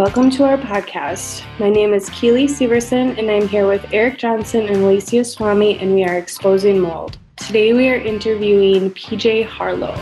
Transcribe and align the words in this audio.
Welcome 0.00 0.30
to 0.30 0.44
our 0.44 0.56
podcast. 0.56 1.44
My 1.58 1.68
name 1.68 1.92
is 1.92 2.08
Keely 2.08 2.46
Severson, 2.46 3.18
and 3.18 3.30
I'm 3.30 3.46
here 3.46 3.66
with 3.66 3.84
Eric 3.92 4.16
Johnson 4.16 4.66
and 4.66 4.78
Alicia 4.78 5.24
Swami, 5.24 5.78
and 5.78 5.94
we 5.94 6.04
are 6.04 6.16
exposing 6.16 6.80
mold. 6.80 7.18
Today 7.36 7.74
we 7.74 7.86
are 7.90 7.96
interviewing 7.96 8.92
PJ 8.92 9.44
Harlow. 9.44 9.92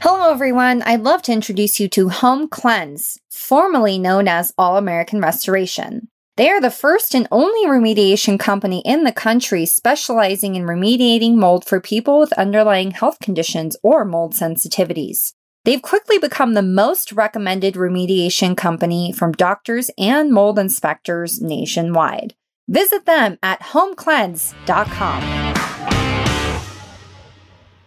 Hello, 0.00 0.30
everyone. 0.30 0.82
I'd 0.82 1.02
love 1.02 1.22
to 1.22 1.32
introduce 1.32 1.80
you 1.80 1.88
to 1.88 2.10
Home 2.10 2.46
Cleanse, 2.46 3.18
formerly 3.28 3.98
known 3.98 4.28
as 4.28 4.54
All 4.56 4.76
American 4.76 5.20
Restoration. 5.20 6.06
They 6.36 6.50
are 6.50 6.60
the 6.60 6.70
first 6.70 7.12
and 7.12 7.26
only 7.32 7.66
remediation 7.66 8.38
company 8.38 8.84
in 8.84 9.02
the 9.02 9.10
country 9.10 9.66
specializing 9.66 10.54
in 10.54 10.62
remediating 10.62 11.34
mold 11.34 11.64
for 11.64 11.80
people 11.80 12.20
with 12.20 12.32
underlying 12.34 12.92
health 12.92 13.18
conditions 13.18 13.76
or 13.82 14.04
mold 14.04 14.34
sensitivities. 14.34 15.32
They've 15.68 15.82
quickly 15.82 16.16
become 16.16 16.54
the 16.54 16.62
most 16.62 17.12
recommended 17.12 17.74
remediation 17.74 18.56
company 18.56 19.12
from 19.12 19.32
doctors 19.32 19.90
and 19.98 20.32
mold 20.32 20.58
inspectors 20.58 21.42
nationwide. 21.42 22.32
Visit 22.68 23.04
them 23.04 23.38
at 23.42 23.60
homecleanse.com. 23.60 25.22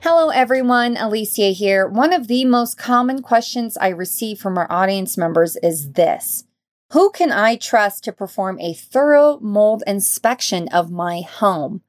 Hello, 0.02 0.30
everyone. 0.30 0.96
Alicia 0.96 1.54
here. 1.54 1.88
One 1.88 2.14
of 2.14 2.28
the 2.28 2.46
most 2.46 2.78
common 2.78 3.24
questions 3.24 3.78
I 3.78 3.88
receive 3.88 4.38
from 4.38 4.60
our 4.60 4.72
audience 4.72 5.18
members 5.18 5.56
is 5.64 5.94
this 5.94 6.44
Who 6.92 7.10
can 7.10 7.32
I 7.32 7.56
trust 7.56 8.04
to 8.04 8.12
perform 8.12 8.60
a 8.60 8.76
thorough 8.76 9.40
mold 9.40 9.82
inspection 9.88 10.68
of 10.68 10.92
my 10.92 11.22
home? 11.22 11.82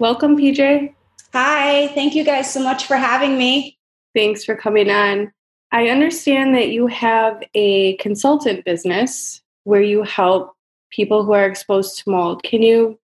Welcome, 0.00 0.36
PJ. 0.36 0.92
Hi, 1.32 1.88
thank 1.88 2.14
you 2.16 2.24
guys 2.24 2.52
so 2.52 2.60
much 2.60 2.86
for 2.86 2.96
having 2.96 3.38
me. 3.38 3.78
Thanks 4.12 4.44
for 4.44 4.56
coming 4.56 4.90
on. 4.90 5.30
I 5.70 5.88
understand 5.88 6.56
that 6.56 6.70
you 6.70 6.88
have 6.88 7.44
a 7.54 7.96
consultant 7.98 8.64
business 8.64 9.40
where 9.62 9.82
you 9.82 10.02
help 10.02 10.56
people 10.90 11.24
who 11.24 11.32
are 11.32 11.46
exposed 11.46 11.98
to 11.98 12.10
mold. 12.10 12.42
Can 12.42 12.62
you 12.62 12.98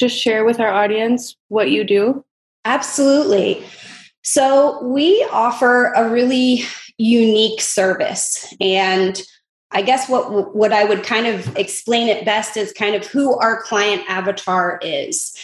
just 0.00 0.16
share 0.16 0.44
with 0.44 0.58
our 0.58 0.70
audience 0.70 1.36
what 1.48 1.70
you 1.70 1.84
do? 1.84 2.24
Absolutely. 2.64 3.64
So, 4.22 4.82
we 4.82 5.26
offer 5.30 5.92
a 5.94 6.10
really 6.10 6.64
unique 6.98 7.60
service. 7.60 8.52
And 8.60 9.20
I 9.70 9.82
guess 9.82 10.08
what 10.08 10.54
what 10.54 10.72
I 10.72 10.84
would 10.84 11.04
kind 11.04 11.26
of 11.26 11.56
explain 11.56 12.08
it 12.08 12.24
best 12.24 12.56
is 12.56 12.72
kind 12.72 12.94
of 12.94 13.06
who 13.06 13.36
our 13.38 13.62
client 13.62 14.02
avatar 14.08 14.80
is. 14.82 15.34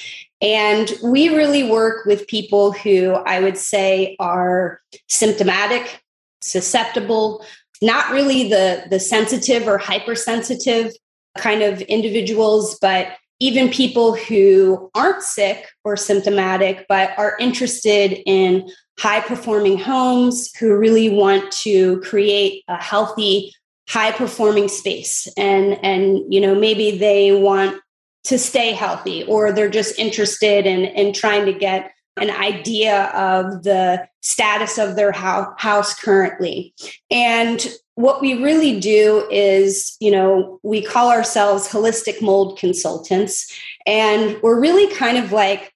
And 0.43 0.93
we 1.03 1.29
really 1.29 1.63
work 1.63 2.05
with 2.05 2.27
people 2.27 2.73
who 2.73 3.13
I 3.13 3.41
would 3.41 3.57
say 3.57 4.17
are 4.19 4.81
symptomatic, 5.09 6.03
susceptible, 6.43 7.45
not 7.81 8.11
really 8.11 8.49
the 8.49 8.85
the 8.91 9.01
sensitive 9.01 9.69
or 9.69 9.79
hypersensitive 9.79 10.93
kind 11.39 11.63
of 11.63 11.81
individuals, 11.83 12.79
but 12.81 13.09
even 13.41 13.69
people 13.69 14.15
who 14.15 14.91
aren't 14.95 15.23
sick 15.23 15.69
or 15.85 15.97
symptomatic, 15.97 16.87
but 16.89 17.11
are 17.19 17.37
interested 17.39 18.23
in 18.27 18.69
high 18.99 19.21
performing 19.21 19.79
homes, 19.79 20.55
who 20.57 20.75
really 20.75 21.11
want 21.11 21.53
to 21.53 22.01
create 22.01 22.65
a 22.69 22.83
healthy, 22.83 23.55
high 23.89 24.13
performing 24.13 24.69
space. 24.69 25.29
And, 25.37 25.79
and, 25.85 26.33
you 26.33 26.41
know, 26.41 26.55
maybe 26.55 26.97
they 26.97 27.33
want 27.33 27.81
to 28.25 28.39
stay 28.39 28.73
healthy 28.73 29.23
or 29.25 29.53
they're 29.53 29.69
just 29.69 29.99
interested 29.99 30.67
in, 30.67 30.87
in 30.87 31.13
trying 31.13 31.45
to 31.47 31.53
get 31.53 31.93
an 32.17 32.31
idea 32.31 33.05
of 33.09 33.63
the 33.63 34.09
status 34.23 34.79
of 34.79 34.97
their 34.97 35.13
house 35.13 35.95
currently. 35.95 36.75
And 37.11 37.65
what 37.97 38.21
we 38.21 38.35
really 38.43 38.79
do 38.79 39.27
is, 39.31 39.97
you 40.01 40.11
know, 40.11 40.61
we 40.63 40.83
call 40.83 41.11
ourselves 41.11 41.67
holistic 41.67 42.23
mold 42.23 42.59
consultants, 42.59 43.53
and 43.87 44.41
we're 44.43 44.61
really 44.61 44.95
kind 44.95 45.17
of 45.19 45.33
like 45.33 45.73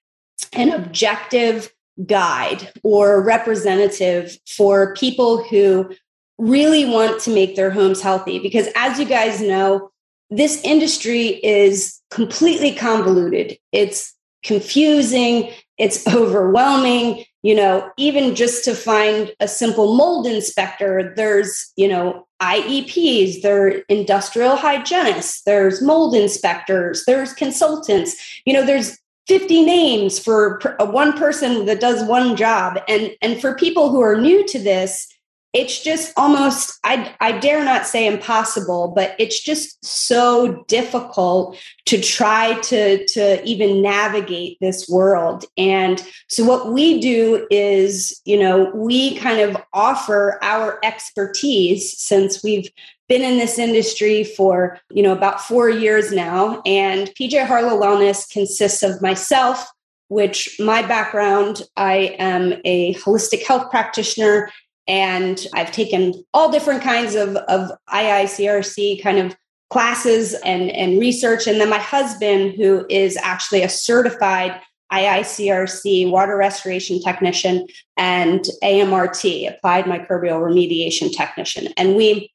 an 0.53 0.71
objective 0.71 1.73
guide 2.05 2.71
or 2.83 3.21
representative 3.23 4.37
for 4.47 4.93
people 4.95 5.43
who 5.43 5.93
really 6.37 6.85
want 6.85 7.19
to 7.21 7.33
make 7.33 7.55
their 7.55 7.71
homes 7.71 8.01
healthy. 8.01 8.37
Because 8.39 8.67
as 8.75 8.99
you 8.99 9.05
guys 9.05 9.41
know, 9.41 9.91
this 10.29 10.61
industry 10.63 11.43
is 11.43 11.99
completely 12.11 12.73
convoluted. 12.73 13.57
It's 13.71 14.15
confusing, 14.43 15.51
it's 15.77 16.07
overwhelming 16.07 17.25
you 17.43 17.55
know 17.55 17.91
even 17.97 18.35
just 18.35 18.63
to 18.63 18.75
find 18.75 19.31
a 19.39 19.47
simple 19.47 19.95
mold 19.95 20.27
inspector 20.27 21.13
there's 21.15 21.71
you 21.75 21.87
know 21.87 22.27
ieps 22.41 23.41
there 23.41 23.67
are 23.67 23.71
industrial 23.89 24.55
hygienists 24.55 25.41
there's 25.43 25.81
mold 25.81 26.15
inspectors 26.15 27.03
there's 27.05 27.33
consultants. 27.33 28.15
You 28.45 28.53
know 28.53 28.65
there's 28.65 28.97
50 29.27 29.63
names 29.63 30.19
for 30.19 30.59
one 30.79 31.13
person 31.17 31.65
that 31.65 31.79
does 31.79 32.03
one 32.03 32.35
job. 32.35 32.79
And 32.87 33.11
and 33.21 33.39
for 33.39 33.55
people 33.55 33.89
who 33.89 34.01
are 34.01 34.19
new 34.19 34.45
to 34.47 34.59
this 34.59 35.07
it's 35.53 35.83
just 35.83 36.13
almost 36.15 36.79
I, 36.83 37.13
I 37.19 37.37
dare 37.37 37.63
not 37.63 37.85
say 37.85 38.07
impossible 38.07 38.93
but 38.95 39.15
it's 39.19 39.41
just 39.41 39.83
so 39.83 40.63
difficult 40.67 41.57
to 41.85 41.99
try 42.01 42.59
to 42.61 43.05
to 43.07 43.43
even 43.43 43.81
navigate 43.81 44.57
this 44.61 44.87
world. 44.87 45.45
And 45.57 46.01
so 46.27 46.45
what 46.45 46.71
we 46.71 46.99
do 47.01 47.47
is 47.51 48.21
you 48.25 48.39
know 48.39 48.71
we 48.73 49.17
kind 49.17 49.39
of 49.41 49.61
offer 49.73 50.39
our 50.41 50.79
expertise 50.83 51.97
since 51.99 52.43
we've 52.43 52.69
been 53.09 53.21
in 53.21 53.37
this 53.37 53.59
industry 53.59 54.23
for 54.23 54.79
you 54.89 55.03
know 55.03 55.11
about 55.11 55.41
four 55.41 55.69
years 55.69 56.11
now. 56.13 56.61
And 56.65 57.11
pj 57.19 57.45
harlow 57.45 57.79
wellness 57.79 58.29
consists 58.29 58.83
of 58.83 59.01
myself 59.01 59.69
which 60.07 60.57
my 60.59 60.81
background 60.81 61.63
i 61.77 62.15
am 62.19 62.53
a 62.65 62.93
holistic 62.95 63.45
health 63.45 63.69
practitioner 63.71 64.49
and 64.87 65.45
I've 65.53 65.71
taken 65.71 66.23
all 66.33 66.51
different 66.51 66.81
kinds 66.81 67.15
of, 67.15 67.35
of 67.35 67.71
IICRC 67.89 69.01
kind 69.01 69.19
of 69.19 69.35
classes 69.69 70.33
and, 70.45 70.69
and 70.71 70.99
research. 70.99 71.47
And 71.47 71.59
then 71.59 71.69
my 71.69 71.79
husband, 71.79 72.55
who 72.55 72.85
is 72.89 73.17
actually 73.17 73.63
a 73.63 73.69
certified 73.69 74.59
IICRC 74.91 76.11
water 76.11 76.35
restoration 76.35 77.01
technician 77.01 77.65
and 77.95 78.45
AMRT, 78.61 79.49
applied 79.49 79.85
microbial 79.85 80.41
remediation 80.41 81.11
technician. 81.15 81.69
And 81.77 81.95
we 81.95 82.31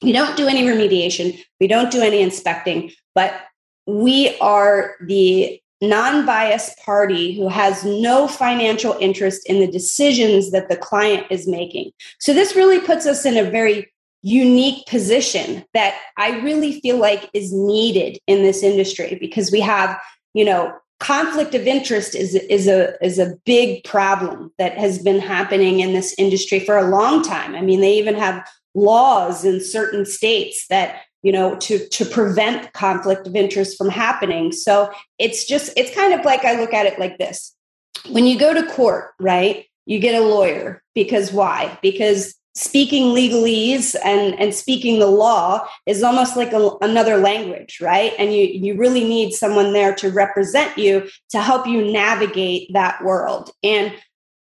we 0.00 0.12
don't 0.12 0.36
do 0.36 0.46
any 0.46 0.62
remediation, 0.62 1.38
we 1.60 1.66
don't 1.66 1.90
do 1.90 2.00
any 2.00 2.22
inspecting, 2.22 2.92
but 3.16 3.34
we 3.86 4.38
are 4.38 4.94
the 5.00 5.60
non 5.80 6.26
biased 6.26 6.78
party 6.78 7.34
who 7.34 7.48
has 7.48 7.84
no 7.84 8.28
financial 8.28 8.96
interest 9.00 9.48
in 9.48 9.60
the 9.60 9.70
decisions 9.70 10.50
that 10.50 10.68
the 10.68 10.76
client 10.76 11.26
is 11.30 11.46
making. 11.46 11.90
So, 12.18 12.32
this 12.32 12.56
really 12.56 12.80
puts 12.80 13.06
us 13.06 13.24
in 13.24 13.36
a 13.36 13.50
very 13.50 13.92
unique 14.22 14.84
position 14.86 15.64
that 15.74 15.98
I 16.16 16.40
really 16.40 16.80
feel 16.80 16.98
like 16.98 17.30
is 17.32 17.52
needed 17.52 18.18
in 18.26 18.42
this 18.42 18.62
industry 18.62 19.16
because 19.20 19.52
we 19.52 19.60
have, 19.60 19.98
you 20.34 20.44
know, 20.44 20.72
conflict 21.00 21.54
of 21.54 21.66
interest 21.66 22.14
is 22.14 22.34
is 22.34 22.66
a 22.66 23.02
is 23.04 23.18
a 23.18 23.36
big 23.44 23.84
problem 23.84 24.52
that 24.58 24.76
has 24.76 24.98
been 24.98 25.20
happening 25.20 25.80
in 25.80 25.92
this 25.92 26.14
industry 26.18 26.58
for 26.60 26.76
a 26.76 26.90
long 26.90 27.22
time. 27.22 27.54
I 27.54 27.60
mean, 27.60 27.80
they 27.80 27.94
even 27.94 28.16
have 28.16 28.46
laws 28.74 29.44
in 29.44 29.64
certain 29.64 30.04
states 30.04 30.66
that 30.68 31.02
you 31.22 31.32
know 31.32 31.56
to 31.56 31.88
to 31.88 32.04
prevent 32.04 32.72
conflict 32.72 33.26
of 33.26 33.34
interest 33.34 33.76
from 33.76 33.88
happening. 33.88 34.52
So 34.52 34.90
it's 35.18 35.46
just 35.46 35.72
it's 35.76 35.94
kind 35.94 36.12
of 36.12 36.24
like 36.24 36.44
i 36.44 36.58
look 36.58 36.72
at 36.72 36.86
it 36.86 36.98
like 36.98 37.18
this. 37.18 37.54
When 38.08 38.26
you 38.26 38.38
go 38.38 38.54
to 38.54 38.66
court 38.72 39.12
right 39.18 39.66
you 39.88 39.98
get 39.98 40.20
a 40.20 40.24
lawyer. 40.24 40.82
Because 40.94 41.32
why? 41.32 41.76
Because 41.82 42.34
speaking 42.54 43.14
legalese 43.14 43.94
and 44.04 44.38
and 44.38 44.52
speaking 44.52 44.98
the 44.98 45.06
law 45.06 45.64
is 45.86 46.02
almost 46.02 46.36
like 46.36 46.52
a, 46.52 46.70
another 46.80 47.16
language 47.16 47.78
right? 47.80 48.12
And 48.18 48.32
you 48.32 48.42
you 48.44 48.76
really 48.76 49.04
need 49.04 49.32
someone 49.32 49.72
there 49.72 49.94
to 49.96 50.10
represent 50.10 50.76
you 50.76 51.08
to 51.30 51.40
help 51.40 51.66
you 51.66 51.90
navigate 51.90 52.72
that 52.74 53.02
world. 53.02 53.50
And 53.62 53.94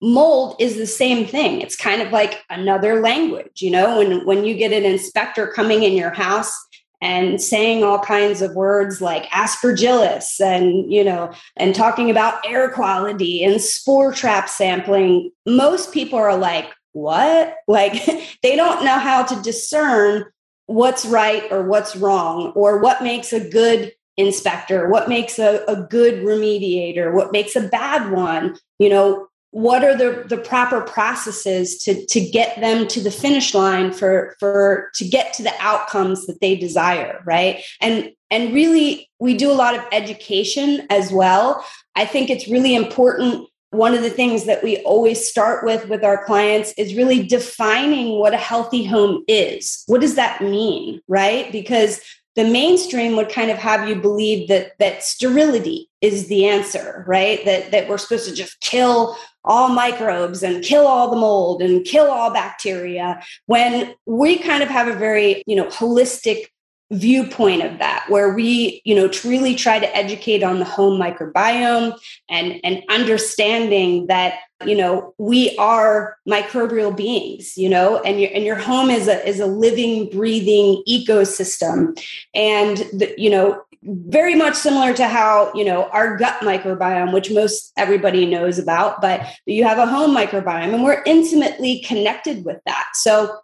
mold 0.02 0.56
is 0.58 0.76
the 0.76 0.86
same 0.86 1.26
thing. 1.26 1.60
It's 1.60 1.76
kind 1.76 2.02
of 2.02 2.10
like 2.10 2.42
another 2.50 3.00
language 3.00 3.62
you 3.62 3.70
know? 3.70 3.98
When 3.98 4.26
when 4.26 4.44
you 4.44 4.54
get 4.56 4.72
an 4.72 4.84
inspector 4.84 5.46
coming 5.46 5.84
in 5.84 5.92
your 5.92 6.10
house 6.10 6.52
and 7.00 7.40
saying 7.40 7.84
all 7.84 7.98
kinds 7.98 8.40
of 8.42 8.54
words 8.54 9.00
like 9.00 9.24
aspergillus 9.26 10.40
and 10.40 10.90
you 10.90 11.04
know 11.04 11.32
and 11.56 11.74
talking 11.74 12.10
about 12.10 12.40
air 12.46 12.70
quality 12.70 13.44
and 13.44 13.60
spore 13.60 14.12
trap 14.12 14.48
sampling 14.48 15.30
most 15.44 15.92
people 15.92 16.18
are 16.18 16.36
like 16.36 16.72
what? 16.96 17.56
Like 17.68 17.94
they 18.42 18.56
don't 18.56 18.84
know 18.84 18.98
how 18.98 19.24
to 19.24 19.42
discern 19.42 20.24
what's 20.66 21.04
right 21.04 21.44
or 21.50 21.62
what's 21.64 21.94
wrong 21.96 22.52
or 22.54 22.78
what 22.78 23.02
makes 23.02 23.32
a 23.32 23.50
good 23.50 23.92
inspector, 24.16 24.88
what 24.88 25.08
makes 25.08 25.38
a, 25.38 25.62
a 25.68 25.82
good 25.82 26.22
remediator, 26.24 27.12
what 27.12 27.32
makes 27.32 27.54
a 27.54 27.68
bad 27.68 28.10
one. 28.12 28.56
You 28.78 28.88
know, 28.88 29.28
what 29.56 29.82
are 29.82 29.96
the, 29.96 30.22
the 30.28 30.36
proper 30.36 30.82
processes 30.82 31.78
to, 31.82 32.04
to 32.08 32.20
get 32.20 32.60
them 32.60 32.86
to 32.86 33.00
the 33.00 33.10
finish 33.10 33.54
line 33.54 33.90
for, 33.90 34.36
for 34.38 34.90
to 34.94 35.08
get 35.08 35.32
to 35.32 35.42
the 35.42 35.52
outcomes 35.60 36.26
that 36.26 36.42
they 36.42 36.56
desire, 36.56 37.22
right? 37.24 37.64
And 37.80 38.10
and 38.30 38.52
really 38.52 39.08
we 39.18 39.34
do 39.34 39.50
a 39.50 39.54
lot 39.54 39.74
of 39.74 39.82
education 39.92 40.86
as 40.90 41.10
well. 41.10 41.64
I 41.94 42.04
think 42.04 42.28
it's 42.28 42.48
really 42.48 42.74
important 42.74 43.48
one 43.70 43.94
of 43.94 44.02
the 44.02 44.10
things 44.10 44.44
that 44.44 44.62
we 44.62 44.76
always 44.82 45.26
start 45.26 45.64
with 45.64 45.88
with 45.88 46.04
our 46.04 46.22
clients 46.26 46.74
is 46.76 46.94
really 46.94 47.26
defining 47.26 48.18
what 48.18 48.34
a 48.34 48.38
healthy 48.38 48.84
home 48.84 49.24
is. 49.26 49.84
What 49.86 50.02
does 50.02 50.16
that 50.16 50.42
mean, 50.42 51.00
right? 51.08 51.50
Because 51.50 52.02
the 52.34 52.44
mainstream 52.44 53.16
would 53.16 53.30
kind 53.30 53.50
of 53.50 53.56
have 53.56 53.88
you 53.88 53.94
believe 53.96 54.48
that 54.48 54.78
that 54.78 55.02
sterility 55.02 55.88
is 56.02 56.28
the 56.28 56.46
answer, 56.46 57.02
right? 57.08 57.42
That 57.46 57.70
that 57.70 57.88
we're 57.88 57.96
supposed 57.96 58.28
to 58.28 58.34
just 58.34 58.60
kill 58.60 59.16
all 59.46 59.68
microbes 59.68 60.42
and 60.42 60.64
kill 60.64 60.86
all 60.86 61.10
the 61.10 61.16
mold 61.16 61.62
and 61.62 61.84
kill 61.84 62.10
all 62.10 62.32
bacteria 62.32 63.22
when 63.46 63.94
we 64.04 64.38
kind 64.38 64.62
of 64.62 64.68
have 64.68 64.88
a 64.88 64.94
very, 64.94 65.42
you 65.46 65.56
know, 65.56 65.66
holistic 65.66 66.46
viewpoint 66.92 67.62
of 67.62 67.78
that 67.78 68.06
where 68.08 68.32
we 68.32 68.80
you 68.84 68.94
know 68.94 69.08
to 69.08 69.28
really 69.28 69.56
try 69.56 69.80
to 69.80 69.96
educate 69.96 70.44
on 70.44 70.60
the 70.60 70.64
home 70.64 71.00
microbiome 71.00 71.98
and 72.30 72.60
and 72.62 72.80
understanding 72.88 74.06
that 74.06 74.38
you 74.64 74.76
know 74.76 75.12
we 75.18 75.56
are 75.58 76.16
microbial 76.28 76.96
beings 76.96 77.58
you 77.58 77.68
know 77.68 78.00
and 78.02 78.20
your 78.20 78.30
and 78.32 78.44
your 78.44 78.54
home 78.54 78.88
is 78.88 79.08
a 79.08 79.28
is 79.28 79.40
a 79.40 79.46
living 79.46 80.08
breathing 80.10 80.82
ecosystem. 80.88 82.00
And 82.34 82.76
the, 82.92 83.12
you 83.18 83.30
know 83.30 83.65
very 83.86 84.34
much 84.34 84.54
similar 84.54 84.92
to 84.94 85.06
how 85.06 85.52
you 85.54 85.64
know 85.64 85.84
our 85.90 86.16
gut 86.16 86.40
microbiome 86.40 87.12
which 87.12 87.30
most 87.30 87.72
everybody 87.76 88.26
knows 88.26 88.58
about 88.58 89.00
but 89.00 89.24
you 89.46 89.64
have 89.64 89.78
a 89.78 89.86
home 89.86 90.14
microbiome 90.14 90.74
and 90.74 90.82
we're 90.82 91.02
intimately 91.06 91.80
connected 91.80 92.44
with 92.44 92.58
that. 92.66 92.86
So 92.94 93.38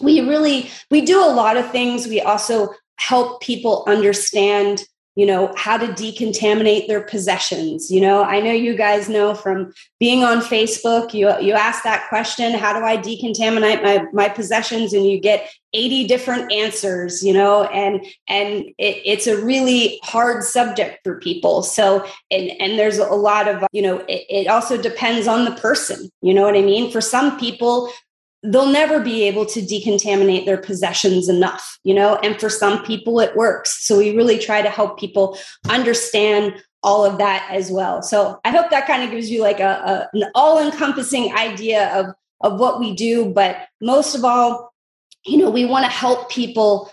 we 0.00 0.20
really 0.20 0.70
we 0.90 1.02
do 1.02 1.20
a 1.20 1.32
lot 1.32 1.56
of 1.56 1.70
things. 1.70 2.06
We 2.06 2.20
also 2.20 2.70
help 2.98 3.42
people 3.42 3.84
understand 3.86 4.84
you 5.16 5.26
know 5.26 5.52
how 5.56 5.76
to 5.76 5.86
decontaminate 5.88 6.86
their 6.86 7.02
possessions. 7.02 7.90
You 7.90 8.00
know 8.00 8.22
i 8.24 8.40
know 8.40 8.52
you 8.52 8.74
guys 8.76 9.08
know 9.08 9.34
from 9.34 9.72
being 10.00 10.24
on 10.24 10.40
facebook 10.40 11.14
you 11.14 11.32
you 11.40 11.52
ask 11.52 11.82
that 11.84 12.08
question 12.08 12.52
how 12.52 12.78
do 12.78 12.84
i 12.84 12.96
decontaminate 12.96 13.82
my 13.82 14.06
my 14.12 14.28
possessions? 14.28 14.92
And 14.92 15.06
you 15.06 15.20
get 15.20 15.50
80 15.72 16.06
different 16.06 16.52
answers 16.52 17.24
you 17.24 17.32
know 17.32 17.64
and 17.64 18.04
and 18.28 18.64
it, 18.78 19.02
it's 19.04 19.26
a 19.26 19.42
really 19.42 19.98
hard 20.02 20.44
subject 20.44 21.00
for 21.04 21.18
people. 21.18 21.62
So 21.62 22.06
and 22.30 22.50
and 22.60 22.78
there's 22.78 22.98
a 22.98 23.06
lot 23.06 23.48
of 23.48 23.64
you 23.72 23.82
know 23.82 23.98
it, 24.08 24.24
it 24.28 24.46
also 24.48 24.80
depends 24.80 25.26
on 25.26 25.44
the 25.44 25.52
person 25.52 26.10
you 26.22 26.34
know 26.34 26.42
what 26.42 26.56
i 26.56 26.62
mean? 26.62 26.90
For 26.90 27.00
some 27.00 27.38
people 27.38 27.90
they'll 28.44 28.70
never 28.70 29.00
be 29.00 29.24
able 29.24 29.46
to 29.46 29.60
decontaminate 29.60 30.44
their 30.44 30.58
possessions 30.58 31.28
enough, 31.28 31.78
you 31.82 31.94
know, 31.94 32.16
and 32.16 32.38
for 32.38 32.50
some 32.50 32.84
people 32.84 33.18
it 33.18 33.34
works. 33.34 33.86
So 33.86 33.98
we 33.98 34.14
really 34.14 34.38
try 34.38 34.60
to 34.60 34.68
help 34.68 34.98
people 35.00 35.38
understand 35.68 36.62
all 36.82 37.06
of 37.06 37.16
that 37.16 37.48
as 37.50 37.70
well. 37.70 38.02
So 38.02 38.38
I 38.44 38.50
hope 38.50 38.70
that 38.70 38.86
kind 38.86 39.02
of 39.02 39.10
gives 39.10 39.30
you 39.30 39.40
like 39.40 39.60
a, 39.60 39.64
a 39.64 40.08
an 40.12 40.30
all-encompassing 40.34 41.34
idea 41.34 41.88
of 41.98 42.14
of 42.42 42.60
what 42.60 42.78
we 42.78 42.94
do, 42.94 43.30
but 43.30 43.56
most 43.80 44.14
of 44.14 44.24
all, 44.24 44.74
you 45.24 45.38
know, 45.38 45.48
we 45.48 45.64
want 45.64 45.86
to 45.86 45.90
help 45.90 46.30
people 46.30 46.90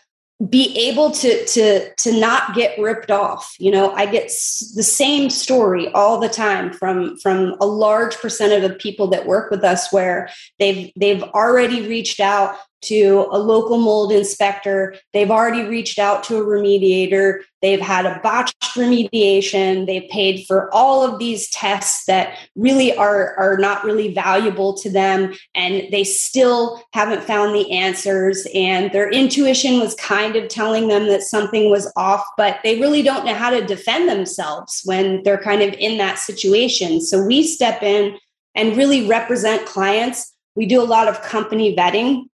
be 0.50 0.76
able 0.90 1.12
to 1.12 1.46
to 1.46 1.94
to 1.96 2.20
not 2.20 2.56
get 2.56 2.80
ripped 2.80 3.12
off. 3.12 3.56
You 3.60 3.72
know 3.72 3.92
i 3.92 4.06
get 4.06 4.26
s- 4.26 4.74
the 4.76 4.84
same 4.84 5.30
story 5.30 5.88
all 5.94 6.20
the 6.20 6.30
time 6.30 6.74
from 6.74 7.18
from 7.18 7.56
a 7.62 7.66
large 7.66 8.16
percent 8.18 8.64
of 8.64 8.80
people 8.80 9.08
that 9.08 9.26
work 9.28 9.52
with 9.52 9.64
us 9.64 9.92
where 9.94 10.30
they've 10.58 10.92
they've 10.96 11.24
already 11.24 11.88
reached 11.88 12.20
out 12.20 12.56
to 12.82 13.28
a 13.32 13.38
local 13.38 13.78
mold 13.78 14.12
inspector. 14.12 14.96
They've 15.14 15.32
already 15.32 15.64
reached 15.64 16.00
out 16.00 16.24
to 16.26 16.38
a 16.38 16.46
remediator. 16.46 17.42
They've 17.62 17.82
had 17.82 18.06
a 18.06 18.20
botched 18.24 18.60
remediation. 18.76 19.86
They've 19.86 20.10
paid 20.10 20.46
for 20.48 20.74
all 20.74 21.04
of 21.04 21.20
these 21.20 21.50
tests 21.52 22.06
that 22.06 22.38
really 22.56 22.96
are, 22.96 23.36
are 23.36 23.58
not 23.58 23.84
really 23.84 24.14
valuable 24.14 24.74
to 24.78 24.90
them. 24.90 25.34
And 25.54 25.88
they 25.92 26.04
still 26.04 26.82
haven't 26.94 27.24
found 27.24 27.54
the 27.54 27.72
answers. 27.72 28.48
And 28.56 28.92
their 28.92 29.10
intuition 29.12 29.80
was 29.80 29.94
kind 29.96 30.36
of 30.36 30.48
telling 30.50 30.88
them 30.88 31.08
that 31.08 31.22
something 31.22 31.70
was 31.70 31.92
off, 31.96 32.26
but 32.36 32.60
they 32.64 32.80
really 32.80 33.04
don't 33.04 33.26
know 33.26 33.36
how 33.36 33.52
to 33.52 33.66
defend 33.66 34.10
themselves 34.10 34.82
when 34.86 35.22
they're 35.24 35.38
kind 35.38 35.62
of 35.62 35.74
in 35.74 35.98
that 36.00 36.18
situation. 36.18 37.02
So 37.02 37.24
we 37.24 37.44
step 37.44 37.84
in 37.84 38.18
and 38.56 38.76
really 38.76 39.08
represent 39.08 39.66
clients. 39.66 40.34
We 40.56 40.66
do 40.66 40.82
a 40.82 40.84
lot 40.84 41.08
of 41.08 41.22
company 41.22 41.76
vetting 41.76 42.26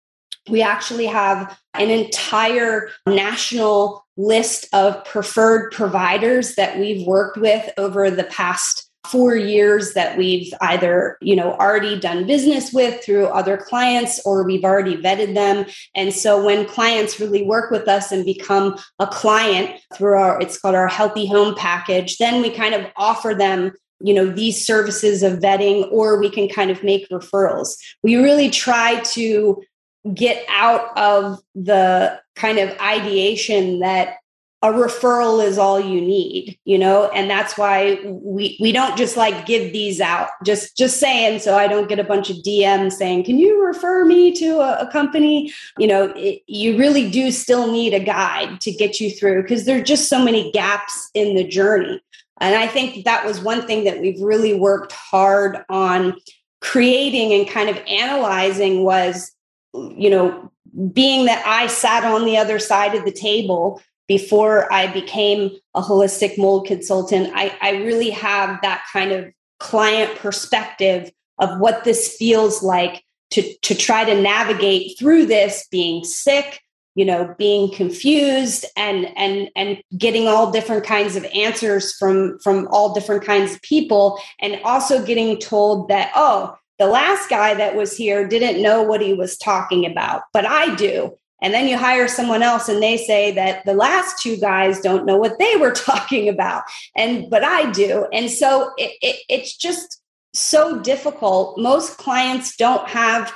we 0.50 0.62
actually 0.62 1.06
have 1.06 1.58
an 1.74 1.90
entire 1.90 2.90
national 3.06 4.06
list 4.18 4.68
of 4.74 5.04
preferred 5.06 5.72
providers 5.72 6.56
that 6.56 6.78
we've 6.80 7.06
worked 7.06 7.38
with 7.38 7.70
over 7.78 8.10
the 8.10 8.24
past 8.26 8.88
four 9.06 9.36
years 9.36 9.94
that 9.94 10.18
we've 10.18 10.54
either 10.62 11.18
you 11.22 11.36
know 11.36 11.54
already 11.54 11.98
done 11.98 12.28
business 12.28 12.74
with 12.74 13.02
through 13.04 13.26
other 13.28 13.56
clients 13.56 14.20
or 14.26 14.44
we've 14.44 14.66
already 14.66 14.98
vetted 14.98 15.34
them. 15.34 15.66
And 15.96 16.14
so 16.14 16.44
when 16.44 16.68
clients 16.68 17.20
really 17.20 17.44
work 17.44 17.72
with 17.72 17.88
us 17.88 18.12
and 18.12 18.26
become 18.26 18.78
a 19.00 19.08
client 19.08 19.80
through 19.94 20.18
our 20.18 20.42
it's 20.42 20.60
called 20.60 20.76
our 20.76 20.88
healthy 20.88 21.26
home 21.26 21.56
package 21.56 22.18
then 22.18 22.42
we 22.42 22.50
kind 22.50 22.76
of 22.76 22.86
offer 22.98 23.34
them 23.34 23.72
you 24.00 24.14
know 24.14 24.30
these 24.30 24.64
services 24.66 25.24
of 25.24 25.40
vetting 25.40 25.92
or 25.92 26.20
we 26.20 26.30
can 26.30 26.48
kind 26.50 26.72
of 26.72 26.84
make 26.84 27.08
referrals. 27.10 27.78
We 28.04 28.16
really 28.16 28.50
try 28.50 29.00
to 29.14 29.64
get 30.14 30.46
out 30.50 30.98
of 30.98 31.40
the 31.56 32.20
kind 32.36 32.60
of 32.60 32.78
ideation 32.80 33.80
that 33.80 34.18
a 34.64 34.70
referral 34.70 35.46
is 35.46 35.60
all 35.60 35.80
you 35.80 36.02
need 36.02 36.58
you 36.66 36.78
know? 36.78 37.10
And 37.14 37.30
that's 37.30 37.58
why 37.58 38.00
we 38.06 38.58
we 38.60 38.72
don't 38.72 38.98
just 38.98 39.16
like 39.16 39.46
give 39.46 39.72
these 39.72 40.02
out. 40.02 40.30
Just 40.44 40.76
just 40.76 41.00
saying 41.00 41.40
so 41.40 41.56
i 41.56 41.68
don't 41.68 41.88
get 41.88 42.00
a 42.00 42.04
bunch 42.04 42.30
of 42.30 42.38
dms 42.38 42.94
saying 42.94 43.24
can 43.24 43.38
you 43.38 43.64
refer 43.64 44.04
me 44.04 44.34
to 44.34 44.60
a, 44.60 44.88
a 44.88 44.92
company? 44.92 45.54
You 45.78 45.88
know 45.88 46.14
it, 46.16 46.42
you 46.48 46.78
really 46.78 47.10
do 47.10 47.32
still 47.32 47.72
need 47.72 47.94
a 47.94 48.00
guide 48.00 48.60
to 48.62 48.72
get 48.72 49.00
you 49.00 49.12
through 49.12 49.44
because 49.44 49.66
there's 49.66 49.88
just 49.88 50.10
so 50.10 50.24
many 50.24 50.52
gaps 50.52 51.10
in 51.14 51.36
the 51.36 51.48
journey. 51.48 52.02
And 52.40 52.56
i 52.56 52.68
think 52.68 53.06
that 53.06 53.26
was 53.26 53.40
one 53.40 53.66
thing 53.66 53.84
that 53.86 54.02
we've 54.02 54.22
really 54.22 54.54
worked 54.54 54.92
hard 54.92 55.64
on 55.70 56.16
creating 56.62 57.34
and 57.34 57.48
kind 57.48 57.70
of 57.70 57.78
analyzing 57.88 58.84
was 58.84 59.32
you 59.98 60.10
know, 60.10 60.52
being 60.94 61.26
that 61.26 61.46
I 61.46 61.68
sat 61.68 62.04
on 62.04 62.26
the 62.26 62.38
other 62.38 62.60
side 62.60 62.96
of 62.96 63.06
the 63.06 63.12
table 63.12 63.82
before 64.08 64.72
I 64.72 64.88
became 64.88 65.52
a 65.74 65.82
holistic 65.82 66.38
mold 66.38 66.66
consultant, 66.66 67.32
I, 67.36 67.56
I 67.62 67.72
really 67.84 68.10
have 68.12 68.62
that 68.62 68.86
kind 68.92 69.12
of 69.12 69.32
client 69.60 70.18
perspective 70.18 71.12
of 71.40 71.60
what 71.60 71.84
this 71.84 72.16
feels 72.16 72.64
like 72.64 73.04
to, 73.32 73.54
to 73.64 73.76
try 73.76 74.06
to 74.06 74.20
navigate 74.22 74.98
through 74.98 75.26
this 75.26 75.68
being 75.70 76.04
sick 76.04 76.62
you 76.98 77.06
know 77.06 77.34
being 77.38 77.72
confused 77.72 78.66
and 78.76 79.08
and 79.16 79.50
and 79.56 79.82
getting 79.98 80.28
all 80.28 80.52
different 80.52 80.84
kinds 80.84 81.16
of 81.16 81.24
answers 81.26 81.96
from 81.96 82.40
from 82.40 82.68
all 82.72 82.94
different 82.94 83.24
kinds 83.24 83.54
of 83.54 83.62
people 83.62 84.20
and 84.42 84.60
also 84.64 85.06
getting 85.06 85.38
told 85.38 85.88
that 85.90 86.12
oh 86.16 86.58
the 86.80 86.88
last 86.88 87.30
guy 87.30 87.54
that 87.56 87.76
was 87.76 87.96
here 87.96 88.28
didn't 88.28 88.62
know 88.62 88.84
what 88.84 89.02
he 89.02 89.14
was 89.14 89.38
talking 89.38 89.86
about, 89.86 90.24
but 90.34 90.46
I 90.46 90.76
do. 90.76 91.18
And 91.42 91.54
then 91.54 91.68
you 91.68 91.78
hire 91.78 92.08
someone 92.08 92.42
else 92.42 92.68
and 92.68 92.82
they 92.82 92.98
say 92.98 93.32
that 93.34 93.64
the 93.66 93.76
last 93.76 94.22
two 94.22 94.38
guys 94.38 94.82
don't 94.82 95.06
know 95.06 95.18
what 95.18 95.38
they 95.38 95.56
were 95.56 95.72
talking 95.90 96.30
about. 96.30 96.64
And, 96.96 97.30
but 97.30 97.44
I 97.44 97.72
do. 97.72 98.08
And 98.12 98.30
so 98.30 98.72
it, 98.78 98.92
it, 99.02 99.20
it's 99.30 99.56
just 99.56 100.02
so 100.34 100.80
difficult. 100.80 101.60
Most 101.60 101.98
clients 101.98 102.56
don't 102.56 102.88
have 102.90 103.34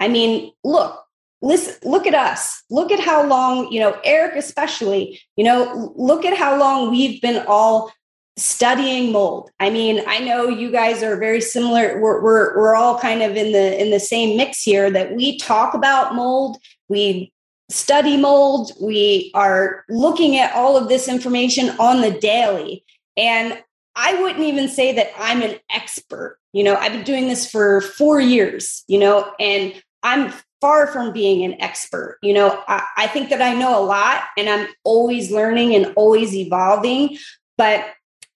I 0.00 0.08
mean, 0.08 0.50
look, 0.64 0.98
listen, 1.42 1.74
look 1.88 2.06
at 2.06 2.14
us. 2.14 2.64
Look 2.70 2.90
at 2.90 2.98
how 2.98 3.26
long, 3.26 3.70
you 3.70 3.78
know, 3.78 4.00
Eric 4.02 4.34
especially, 4.34 5.20
you 5.36 5.44
know, 5.44 5.92
look 5.94 6.24
at 6.24 6.36
how 6.36 6.58
long 6.58 6.90
we've 6.90 7.20
been 7.20 7.44
all 7.46 7.92
studying 8.36 9.12
mold. 9.12 9.50
I 9.60 9.70
mean, 9.70 10.02
I 10.06 10.20
know 10.20 10.48
you 10.48 10.70
guys 10.70 11.02
are 11.02 11.16
very 11.16 11.40
similar. 11.40 12.00
We're, 12.00 12.22
we're, 12.22 12.56
we're 12.58 12.74
all 12.74 12.98
kind 12.98 13.22
of 13.22 13.36
in 13.36 13.52
the 13.52 13.80
in 13.80 13.90
the 13.90 14.00
same 14.00 14.36
mix 14.36 14.62
here 14.62 14.90
that 14.90 15.14
we 15.14 15.38
talk 15.38 15.74
about 15.74 16.14
mold. 16.14 16.56
We 16.88 17.32
study 17.68 18.16
mold. 18.16 18.72
We 18.80 19.30
are 19.34 19.84
looking 19.88 20.36
at 20.36 20.54
all 20.54 20.76
of 20.76 20.88
this 20.88 21.06
information 21.08 21.70
on 21.78 22.00
the 22.00 22.10
daily. 22.10 22.84
And 23.16 23.62
I 23.94 24.20
wouldn't 24.20 24.44
even 24.44 24.68
say 24.68 24.94
that 24.94 25.10
I'm 25.18 25.42
an 25.42 25.58
expert. 25.70 26.38
You 26.52 26.64
know, 26.64 26.76
I've 26.76 26.92
been 26.92 27.04
doing 27.04 27.28
this 27.28 27.48
for 27.48 27.80
four 27.80 28.20
years, 28.20 28.84
you 28.88 28.98
know, 28.98 29.30
and 29.38 29.74
I'm 30.02 30.32
far 30.60 30.86
from 30.86 31.12
being 31.12 31.44
an 31.44 31.60
expert. 31.60 32.18
You 32.22 32.34
know, 32.34 32.62
I, 32.66 32.84
I 32.96 33.06
think 33.06 33.30
that 33.30 33.42
I 33.42 33.54
know 33.54 33.78
a 33.78 33.84
lot 33.84 34.24
and 34.36 34.48
I'm 34.48 34.68
always 34.84 35.30
learning 35.30 35.74
and 35.74 35.92
always 35.96 36.34
evolving. 36.34 37.18
But, 37.56 37.84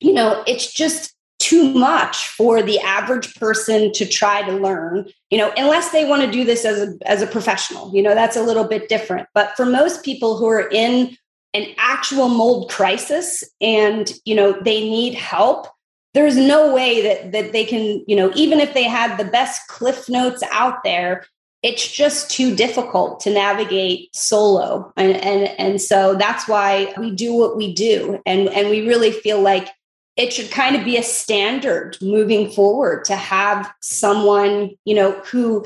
you 0.05 0.13
know, 0.13 0.45
it's 0.47 0.73
just 0.73 1.15
too 1.39 1.73
much 1.75 2.29
for 2.29 2.63
the 2.63 2.79
average 2.81 3.35
person 3.35 3.93
to 3.93 4.07
try 4.07 4.41
to 4.43 4.53
learn 4.53 5.07
you 5.31 5.37
know 5.37 5.53
unless 5.57 5.91
they 5.91 6.09
want 6.09 6.23
to 6.23 6.31
do 6.31 6.45
this 6.45 6.65
as 6.65 6.81
a 6.81 6.97
as 7.07 7.21
a 7.21 7.27
professional 7.27 7.93
you 7.93 8.01
know 8.01 8.15
that's 8.15 8.37
a 8.37 8.43
little 8.43 8.65
bit 8.65 8.89
different. 8.89 9.29
But 9.35 9.55
for 9.57 9.67
most 9.67 10.05
people 10.05 10.39
who 10.39 10.47
are 10.47 10.69
in 10.71 11.17
an 11.53 11.67
actual 11.77 12.29
mold 12.29 12.71
crisis 12.71 13.45
and 13.61 14.13
you 14.25 14.35
know 14.35 14.53
they 14.63 14.81
need 14.81 15.15
help 15.15 15.67
there's 16.15 16.37
no 16.37 16.73
way 16.73 17.03
that 17.03 17.33
that 17.33 17.53
they 17.53 17.65
can 17.65 18.05
you 18.07 18.15
know 18.17 18.31
even 18.35 18.61
if 18.61 18.73
they 18.73 18.85
had 18.85 19.19
the 19.19 19.31
best 19.31 19.67
cliff 19.69 20.09
notes 20.09 20.43
out 20.53 20.85
there 20.85 21.25
it's 21.65 21.91
just 21.91 22.31
too 22.31 22.55
difficult 22.55 23.21
to 23.21 23.31
navigate 23.31 24.15
solo. 24.15 24.93
And 24.99 25.17
and 25.17 25.49
and 25.59 25.81
so 25.81 26.15
that's 26.15 26.47
why 26.47 26.93
we 26.99 27.11
do 27.11 27.33
what 27.33 27.57
we 27.57 27.73
do. 27.73 28.21
And 28.27 28.51
and 28.51 28.69
we 28.69 28.87
really 28.87 29.11
feel 29.11 29.41
like 29.41 29.71
it 30.17 30.33
should 30.33 30.51
kind 30.51 30.77
of 30.77 30.85
be 30.85 30.97
a 30.97 31.03
standard 31.03 31.97
moving 32.01 32.51
forward 32.51 33.05
to 33.07 33.17
have 33.17 33.73
someone, 33.81 34.71
you 34.85 34.95
know, 34.95 35.13
who 35.25 35.65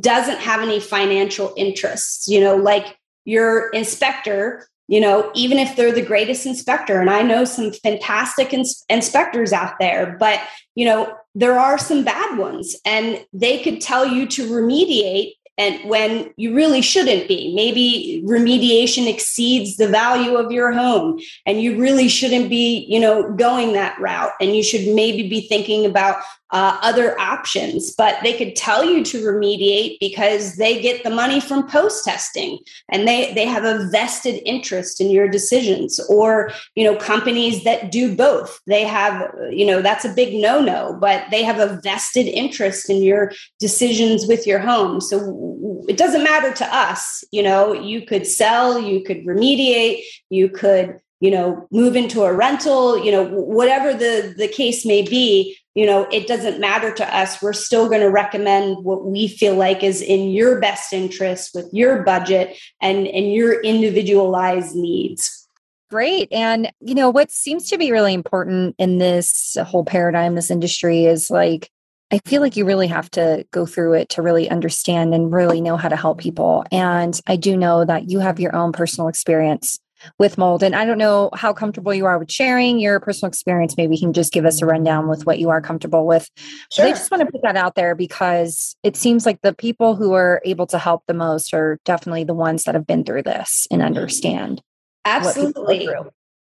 doesn't 0.00 0.38
have 0.38 0.60
any 0.60 0.80
financial 0.80 1.54
interests, 1.56 2.28
you 2.28 2.40
know, 2.40 2.56
like 2.56 2.98
your 3.24 3.70
inspector, 3.70 4.68
you 4.88 5.00
know, 5.00 5.30
even 5.34 5.58
if 5.58 5.74
they're 5.76 5.92
the 5.92 6.02
greatest 6.02 6.46
inspector, 6.46 7.00
and 7.00 7.10
I 7.10 7.22
know 7.22 7.44
some 7.44 7.72
fantastic 7.72 8.52
ins- 8.52 8.84
inspectors 8.88 9.52
out 9.52 9.74
there, 9.80 10.16
but, 10.18 10.40
you 10.74 10.84
know, 10.84 11.12
there 11.34 11.58
are 11.58 11.78
some 11.78 12.04
bad 12.04 12.38
ones 12.38 12.76
and 12.84 13.24
they 13.32 13.62
could 13.62 13.80
tell 13.80 14.06
you 14.06 14.26
to 14.26 14.48
remediate 14.48 15.32
and 15.58 15.88
when 15.88 16.32
you 16.36 16.54
really 16.54 16.82
shouldn't 16.82 17.28
be. 17.28 17.54
Maybe 17.54 18.22
remediation 18.26 19.08
exceeds 19.08 19.76
the 19.76 19.88
value 19.88 20.36
of 20.36 20.52
your 20.52 20.72
home 20.72 21.18
and 21.46 21.62
you 21.62 21.78
really 21.78 22.08
shouldn't 22.08 22.50
be 22.50 22.86
you 22.88 23.00
know 23.00 23.32
going 23.32 23.72
that 23.72 23.98
route. 23.98 24.32
And 24.40 24.54
you 24.54 24.62
should 24.62 24.94
maybe 24.94 25.28
be 25.28 25.42
thinking 25.42 25.86
about 25.86 26.16
uh, 26.50 26.78
other 26.80 27.18
options, 27.18 27.92
but 27.92 28.18
they 28.22 28.32
could 28.32 28.54
tell 28.54 28.84
you 28.84 29.04
to 29.04 29.22
remediate 29.22 29.98
because 29.98 30.56
they 30.56 30.80
get 30.80 31.02
the 31.02 31.10
money 31.10 31.40
from 31.40 31.68
post 31.68 32.04
testing 32.04 32.58
and 32.90 33.06
they, 33.06 33.34
they 33.34 33.46
have 33.46 33.64
a 33.64 33.88
vested 33.90 34.40
interest 34.44 35.00
in 35.00 35.10
your 35.10 35.28
decisions. 35.28 35.98
Or, 36.08 36.52
you 36.76 36.84
know, 36.84 36.96
companies 36.96 37.64
that 37.64 37.90
do 37.90 38.14
both, 38.14 38.60
they 38.66 38.84
have, 38.84 39.34
you 39.50 39.66
know, 39.66 39.82
that's 39.82 40.04
a 40.04 40.12
big 40.12 40.34
no 40.34 40.60
no, 40.60 40.96
but 41.00 41.24
they 41.30 41.42
have 41.42 41.58
a 41.58 41.80
vested 41.82 42.26
interest 42.26 42.88
in 42.88 43.02
your 43.02 43.32
decisions 43.58 44.26
with 44.26 44.46
your 44.46 44.60
home. 44.60 45.00
So 45.00 45.84
it 45.88 45.96
doesn't 45.96 46.22
matter 46.22 46.52
to 46.52 46.74
us, 46.74 47.24
you 47.32 47.42
know, 47.42 47.72
you 47.72 48.06
could 48.06 48.26
sell, 48.26 48.78
you 48.78 49.02
could 49.02 49.24
remediate, 49.26 50.02
you 50.30 50.48
could 50.48 51.00
you 51.20 51.30
know 51.30 51.66
move 51.70 51.96
into 51.96 52.24
a 52.24 52.32
rental 52.34 53.02
you 53.02 53.10
know 53.10 53.24
whatever 53.24 53.94
the 53.94 54.34
the 54.36 54.46
case 54.46 54.84
may 54.84 55.00
be 55.00 55.56
you 55.76 55.84
know 55.84 56.08
it 56.10 56.26
doesn't 56.26 56.58
matter 56.58 56.90
to 56.90 57.16
us. 57.16 57.40
We're 57.42 57.52
still 57.52 57.88
going 57.88 58.00
to 58.00 58.10
recommend 58.10 58.82
what 58.82 59.04
we 59.04 59.28
feel 59.28 59.54
like 59.54 59.84
is 59.84 60.00
in 60.00 60.30
your 60.30 60.58
best 60.58 60.92
interest 60.92 61.54
with 61.54 61.68
your 61.72 62.02
budget 62.02 62.56
and 62.80 63.06
and 63.06 63.32
your 63.32 63.60
individualized 63.60 64.74
needs. 64.74 65.46
Great. 65.90 66.32
And 66.32 66.72
you 66.80 66.94
know 66.94 67.10
what 67.10 67.30
seems 67.30 67.68
to 67.68 67.78
be 67.78 67.92
really 67.92 68.14
important 68.14 68.74
in 68.78 68.98
this 68.98 69.56
whole 69.66 69.84
paradigm 69.84 70.34
this 70.34 70.50
industry 70.50 71.04
is 71.04 71.30
like 71.30 71.70
I 72.10 72.20
feel 72.24 72.40
like 72.40 72.56
you 72.56 72.64
really 72.64 72.86
have 72.86 73.10
to 73.12 73.44
go 73.50 73.66
through 73.66 73.94
it 73.94 74.08
to 74.10 74.22
really 74.22 74.48
understand 74.48 75.12
and 75.12 75.32
really 75.32 75.60
know 75.60 75.76
how 75.76 75.88
to 75.88 75.96
help 75.96 76.18
people. 76.18 76.64
And 76.70 77.20
I 77.26 77.36
do 77.36 77.56
know 77.56 77.84
that 77.84 78.08
you 78.10 78.20
have 78.20 78.38
your 78.38 78.54
own 78.54 78.72
personal 78.72 79.08
experience 79.08 79.78
with 80.18 80.38
mold. 80.38 80.62
And 80.62 80.74
I 80.74 80.84
don't 80.84 80.98
know 80.98 81.30
how 81.34 81.52
comfortable 81.52 81.94
you 81.94 82.06
are 82.06 82.18
with 82.18 82.30
sharing 82.30 82.78
your 82.78 83.00
personal 83.00 83.28
experience. 83.28 83.76
Maybe 83.76 83.96
you 83.96 84.00
can 84.00 84.12
just 84.12 84.32
give 84.32 84.44
us 84.44 84.62
a 84.62 84.66
rundown 84.66 85.08
with 85.08 85.26
what 85.26 85.38
you 85.38 85.50
are 85.50 85.60
comfortable 85.60 86.06
with. 86.06 86.30
Sure. 86.72 86.86
I 86.86 86.90
just 86.90 87.10
want 87.10 87.22
to 87.22 87.30
put 87.30 87.42
that 87.42 87.56
out 87.56 87.74
there 87.74 87.94
because 87.94 88.76
it 88.82 88.96
seems 88.96 89.26
like 89.26 89.40
the 89.42 89.54
people 89.54 89.96
who 89.96 90.12
are 90.12 90.40
able 90.44 90.66
to 90.68 90.78
help 90.78 91.04
the 91.06 91.14
most 91.14 91.54
are 91.54 91.78
definitely 91.84 92.24
the 92.24 92.34
ones 92.34 92.64
that 92.64 92.74
have 92.74 92.86
been 92.86 93.04
through 93.04 93.22
this 93.22 93.66
and 93.70 93.82
understand. 93.82 94.62
Absolutely. 95.04 95.88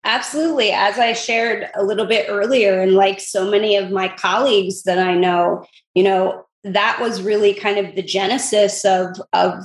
Absolutely. 0.04 0.72
As 0.72 0.98
I 0.98 1.14
shared 1.14 1.70
a 1.76 1.84
little 1.84 2.08
bit 2.08 2.26
earlier, 2.28 2.82
and 2.82 2.94
like 2.94 3.20
so 3.20 3.50
many 3.50 3.76
of 3.76 3.92
my 3.92 4.08
colleagues 4.08 4.84
that 4.84 4.98
I 4.98 5.14
know, 5.14 5.64
you 5.94 6.04
know, 6.04 6.46
that 6.64 7.00
was 7.00 7.22
really 7.22 7.54
kind 7.54 7.78
of 7.78 7.96
the 7.96 8.02
genesis 8.02 8.84
of 8.86 9.16
of 9.34 9.64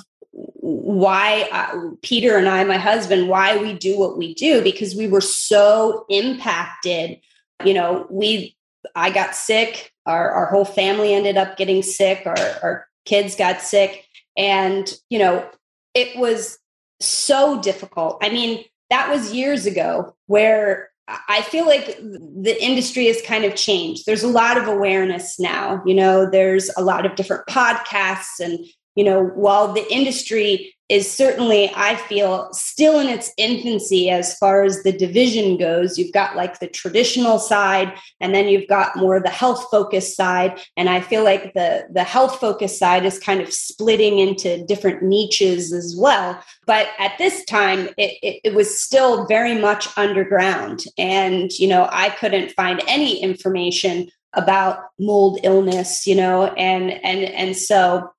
why 0.67 1.49
uh, 1.53 1.91
Peter 2.03 2.37
and 2.37 2.49
I, 2.49 2.65
my 2.65 2.77
husband, 2.77 3.29
why 3.29 3.57
we 3.57 3.75
do 3.75 3.97
what 3.97 4.19
we 4.19 4.35
do 4.35 4.61
because 4.63 4.97
we 4.97 5.07
were 5.07 5.21
so 5.21 6.05
impacted. 6.09 7.21
You 7.65 7.73
know, 7.73 8.07
we 8.11 8.57
I 8.97 9.11
got 9.11 9.37
sick. 9.37 9.93
Our 10.07 10.29
our 10.31 10.47
whole 10.47 10.65
family 10.65 11.15
ended 11.15 11.37
up 11.37 11.57
getting 11.57 11.83
sick. 11.83 12.23
Our 12.27 12.39
our 12.63 12.89
kids 13.05 13.37
got 13.37 13.61
sick, 13.61 14.07
and 14.37 14.93
you 15.09 15.21
know, 15.21 15.49
it 15.95 16.19
was 16.19 16.59
so 17.01 17.63
difficult. 17.63 18.19
I 18.21 18.31
mean, 18.31 18.65
that 18.91 19.09
was 19.09 19.33
years 19.33 19.67
ago 19.67 20.17
where 20.27 20.91
I 21.29 21.43
feel 21.43 21.67
like 21.67 21.97
the 21.99 22.57
industry 22.61 23.07
has 23.07 23.23
kind 23.23 23.45
of 23.45 23.55
changed. 23.55 24.05
There's 24.05 24.25
a 24.25 24.29
lot 24.29 24.59
of 24.59 24.67
awareness 24.67 25.39
now. 25.39 25.81
You 25.87 25.95
know, 25.95 26.29
there's 26.29 26.71
a 26.77 26.83
lot 26.83 27.07
of 27.07 27.15
different 27.15 27.47
podcasts 27.47 28.41
and 28.41 28.67
you 28.97 29.05
know, 29.05 29.23
while 29.23 29.73
the 29.73 29.87
industry 29.93 30.73
is 30.89 31.11
certainly, 31.11 31.71
I 31.75 31.97
feel, 31.97 32.49
still 32.53 33.01
in 33.01 33.09
its 33.09 33.33
infancy 33.37 34.09
as 34.09 34.39
far 34.39 34.63
as 34.63 34.85
the 34.85 34.93
division 34.93 35.57
goes. 35.57 35.99
You've 35.99 36.13
got 36.13 36.37
like 36.37 36.61
the 36.61 36.69
traditional 36.69 37.41
side, 37.41 37.93
and 38.21 38.33
then 38.33 38.49
you've 38.49 38.69
got 38.69 38.97
more 38.97 39.19
the 39.19 39.29
health 39.29 39.67
focused 39.69 40.17
side. 40.17 40.61
And 40.77 40.89
I 40.89 41.01
feel 41.01 41.25
like 41.25 41.55
the, 41.55 41.89
the 41.93 42.05
health 42.05 42.39
focused 42.39 42.79
side 42.79 43.05
is 43.05 43.19
kind 43.19 43.41
of 43.41 43.53
splitting 43.53 44.21
into 44.21 44.65
different 44.65 45.03
niches 45.03 45.73
as 45.73 45.97
well. 45.99 46.41
But 46.67 46.89
at 47.01 47.19
this 47.19 47.45
time, 47.47 47.89
it, 47.99 48.19
it, 48.23 48.41
it 48.45 48.55
was 48.55 48.81
still 48.81 49.27
very 49.27 49.61
much 49.61 49.89
underground. 49.99 50.85
And, 50.97 51.51
you 51.59 51.67
know, 51.67 51.89
I 51.91 52.11
couldn't 52.11 52.53
find 52.53 52.81
any 52.87 53.21
information 53.21 54.09
about 54.35 54.79
mold 55.01 55.41
illness, 55.43 56.07
you 56.07 56.15
know, 56.15 56.45
and 56.45 56.93
and 56.93 57.25
and 57.25 57.57
so 57.57 58.11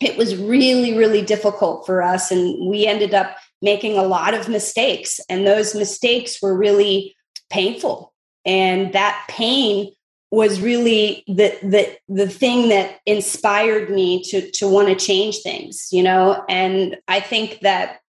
it 0.00 0.16
was 0.16 0.36
really, 0.36 0.96
really 0.96 1.22
difficult 1.22 1.86
for 1.86 2.02
us. 2.02 2.30
And 2.30 2.68
we 2.68 2.86
ended 2.86 3.14
up 3.14 3.36
making 3.62 3.96
a 3.96 4.02
lot 4.02 4.34
of 4.34 4.48
mistakes. 4.48 5.20
And 5.28 5.46
those 5.46 5.74
mistakes 5.74 6.40
were 6.42 6.56
really 6.56 7.16
painful. 7.50 8.12
And 8.44 8.92
that 8.92 9.24
pain 9.28 9.92
was 10.30 10.60
really 10.60 11.22
the 11.28 11.56
the 11.62 11.96
the 12.08 12.28
thing 12.28 12.68
that 12.68 12.98
inspired 13.06 13.88
me 13.88 14.22
to 14.24 14.50
to 14.50 14.68
want 14.68 14.88
to 14.88 14.96
change 14.96 15.38
things, 15.38 15.88
you 15.92 16.02
know? 16.02 16.44
And 16.48 16.96
I 17.06 17.20
think 17.20 17.60
that 17.60 18.00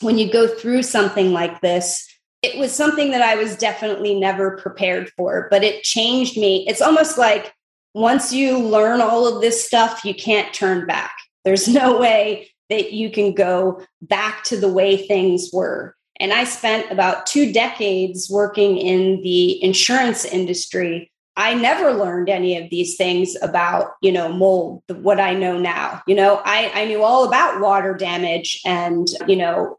when 0.00 0.16
you 0.18 0.32
go 0.32 0.46
through 0.46 0.84
something 0.84 1.32
like 1.32 1.60
this, 1.60 2.08
it 2.42 2.58
was 2.58 2.72
something 2.72 3.10
that 3.10 3.22
I 3.22 3.36
was 3.36 3.56
definitely 3.56 4.18
never 4.18 4.56
prepared 4.56 5.10
for, 5.16 5.48
but 5.50 5.62
it 5.62 5.82
changed 5.82 6.36
me. 6.36 6.64
It's 6.68 6.82
almost 6.82 7.18
like 7.18 7.52
once 7.94 8.32
you 8.32 8.58
learn 8.58 9.00
all 9.00 9.26
of 9.26 9.40
this 9.40 9.64
stuff, 9.64 10.04
you 10.04 10.14
can't 10.14 10.52
turn 10.54 10.86
back. 10.86 11.14
There's 11.44 11.68
no 11.68 11.98
way 11.98 12.50
that 12.70 12.92
you 12.92 13.10
can 13.10 13.34
go 13.34 13.82
back 14.00 14.44
to 14.44 14.56
the 14.56 14.72
way 14.72 14.96
things 14.96 15.50
were. 15.52 15.94
And 16.18 16.32
I 16.32 16.44
spent 16.44 16.90
about 16.90 17.26
two 17.26 17.52
decades 17.52 18.30
working 18.30 18.78
in 18.78 19.22
the 19.22 19.62
insurance 19.62 20.24
industry 20.24 21.11
I 21.36 21.54
never 21.54 21.92
learned 21.92 22.28
any 22.28 22.58
of 22.58 22.68
these 22.68 22.96
things 22.96 23.36
about, 23.40 23.92
you 24.02 24.12
know, 24.12 24.30
mold, 24.30 24.82
what 24.88 25.18
I 25.18 25.32
know 25.32 25.58
now. 25.58 26.02
You 26.06 26.14
know, 26.14 26.42
I, 26.44 26.70
I 26.74 26.84
knew 26.84 27.02
all 27.02 27.26
about 27.26 27.60
water 27.60 27.94
damage 27.94 28.60
and, 28.66 29.08
you 29.26 29.36
know, 29.36 29.78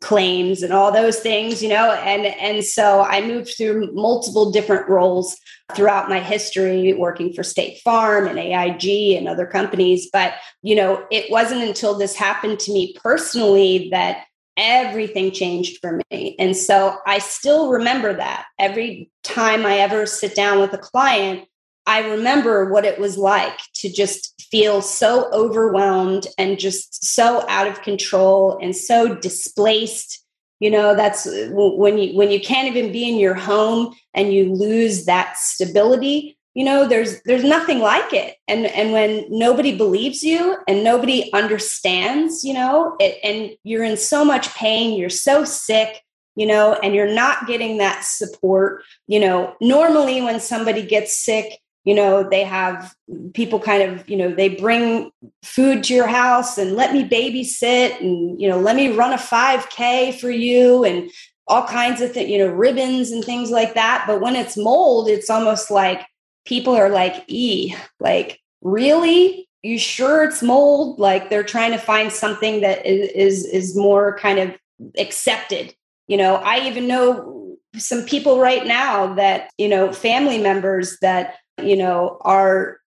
claims 0.00 0.62
and 0.62 0.72
all 0.72 0.92
those 0.92 1.18
things, 1.20 1.62
you 1.62 1.68
know, 1.68 1.92
and 1.92 2.26
and 2.26 2.64
so 2.64 3.02
I 3.02 3.26
moved 3.26 3.54
through 3.56 3.92
multiple 3.92 4.50
different 4.50 4.88
roles 4.88 5.36
throughout 5.74 6.08
my 6.08 6.20
history 6.20 6.92
working 6.92 7.32
for 7.32 7.42
State 7.42 7.78
Farm 7.78 8.26
and 8.26 8.38
AIG 8.38 9.16
and 9.16 9.28
other 9.28 9.46
companies, 9.46 10.08
but 10.12 10.34
you 10.62 10.74
know, 10.74 11.04
it 11.10 11.30
wasn't 11.30 11.62
until 11.62 11.96
this 11.96 12.14
happened 12.14 12.58
to 12.60 12.72
me 12.72 12.94
personally 13.02 13.88
that 13.90 14.24
everything 14.60 15.32
changed 15.32 15.78
for 15.80 16.00
me. 16.10 16.36
And 16.38 16.56
so 16.56 16.98
I 17.06 17.18
still 17.18 17.70
remember 17.70 18.14
that 18.14 18.44
every 18.58 19.10
time 19.24 19.64
I 19.64 19.78
ever 19.78 20.04
sit 20.06 20.34
down 20.34 20.60
with 20.60 20.74
a 20.74 20.78
client, 20.78 21.48
I 21.86 22.10
remember 22.10 22.70
what 22.70 22.84
it 22.84 23.00
was 23.00 23.16
like 23.16 23.58
to 23.76 23.90
just 23.90 24.48
feel 24.50 24.82
so 24.82 25.30
overwhelmed 25.32 26.26
and 26.36 26.58
just 26.58 27.04
so 27.04 27.44
out 27.48 27.66
of 27.66 27.82
control 27.82 28.58
and 28.60 28.76
so 28.76 29.14
displaced. 29.14 30.24
You 30.60 30.70
know, 30.70 30.94
that's 30.94 31.26
when 31.26 31.96
you 31.96 32.14
when 32.14 32.30
you 32.30 32.38
can't 32.38 32.68
even 32.68 32.92
be 32.92 33.08
in 33.08 33.18
your 33.18 33.34
home 33.34 33.94
and 34.12 34.32
you 34.32 34.52
lose 34.52 35.06
that 35.06 35.38
stability 35.38 36.36
you 36.54 36.64
know 36.64 36.86
there's 36.86 37.22
there's 37.22 37.44
nothing 37.44 37.78
like 37.78 38.12
it. 38.12 38.36
And 38.48 38.66
and 38.66 38.92
when 38.92 39.26
nobody 39.28 39.76
believes 39.76 40.22
you 40.22 40.56
and 40.66 40.82
nobody 40.84 41.32
understands 41.32 42.44
you 42.44 42.54
know 42.54 42.96
it, 42.98 43.18
and 43.22 43.56
you're 43.64 43.84
in 43.84 43.96
so 43.96 44.24
much 44.24 44.54
pain 44.54 44.98
you're 44.98 45.10
so 45.10 45.44
sick 45.44 46.02
you 46.36 46.46
know 46.46 46.74
and 46.82 46.94
you're 46.94 47.12
not 47.12 47.46
getting 47.46 47.78
that 47.78 48.04
support 48.04 48.82
you 49.06 49.20
know 49.20 49.54
normally 49.60 50.22
when 50.22 50.40
somebody 50.40 50.84
gets 50.84 51.16
sick 51.16 51.60
you 51.84 51.94
know 51.94 52.28
they 52.28 52.44
have 52.44 52.94
people 53.34 53.58
kind 53.58 53.82
of 53.82 54.08
you 54.08 54.16
know 54.16 54.34
they 54.34 54.48
bring 54.48 55.10
food 55.42 55.84
to 55.84 55.94
your 55.94 56.06
house 56.06 56.58
and 56.58 56.76
let 56.76 56.92
me 56.92 57.08
babysit 57.08 58.00
and 58.00 58.40
you 58.40 58.48
know 58.48 58.58
let 58.58 58.76
me 58.76 58.92
run 58.92 59.12
a 59.12 59.16
5k 59.16 60.18
for 60.20 60.30
you 60.30 60.84
and 60.84 61.10
all 61.46 61.66
kinds 61.66 62.00
of 62.00 62.12
things 62.12 62.30
you 62.30 62.38
know 62.38 62.48
ribbons 62.52 63.10
and 63.10 63.24
things 63.24 63.50
like 63.50 63.74
that. 63.74 64.04
But 64.06 64.20
when 64.20 64.36
it's 64.36 64.56
mold 64.56 65.08
it's 65.08 65.30
almost 65.30 65.70
like 65.70 66.06
people 66.44 66.74
are 66.74 66.88
like, 66.88 67.24
e, 67.28 67.74
like, 67.98 68.40
really? 68.62 69.48
You 69.62 69.78
sure 69.78 70.24
it's 70.24 70.42
mold? 70.42 70.98
Like 70.98 71.28
they're 71.28 71.42
trying 71.42 71.72
to 71.72 71.78
find 71.78 72.10
something 72.10 72.62
that 72.62 72.84
is, 72.86 73.10
is, 73.10 73.46
is 73.46 73.76
more 73.76 74.16
kind 74.18 74.38
of 74.38 74.56
accepted. 74.98 75.74
You 76.08 76.16
know, 76.16 76.36
I 76.36 76.66
even 76.66 76.88
know 76.88 77.56
some 77.76 78.04
people 78.04 78.40
right 78.40 78.66
now 78.66 79.14
that, 79.14 79.50
you 79.58 79.68
know, 79.68 79.92
family 79.92 80.38
members 80.38 80.98
that, 81.02 81.36
you 81.62 81.76
know, 81.76 82.18
are 82.22 82.80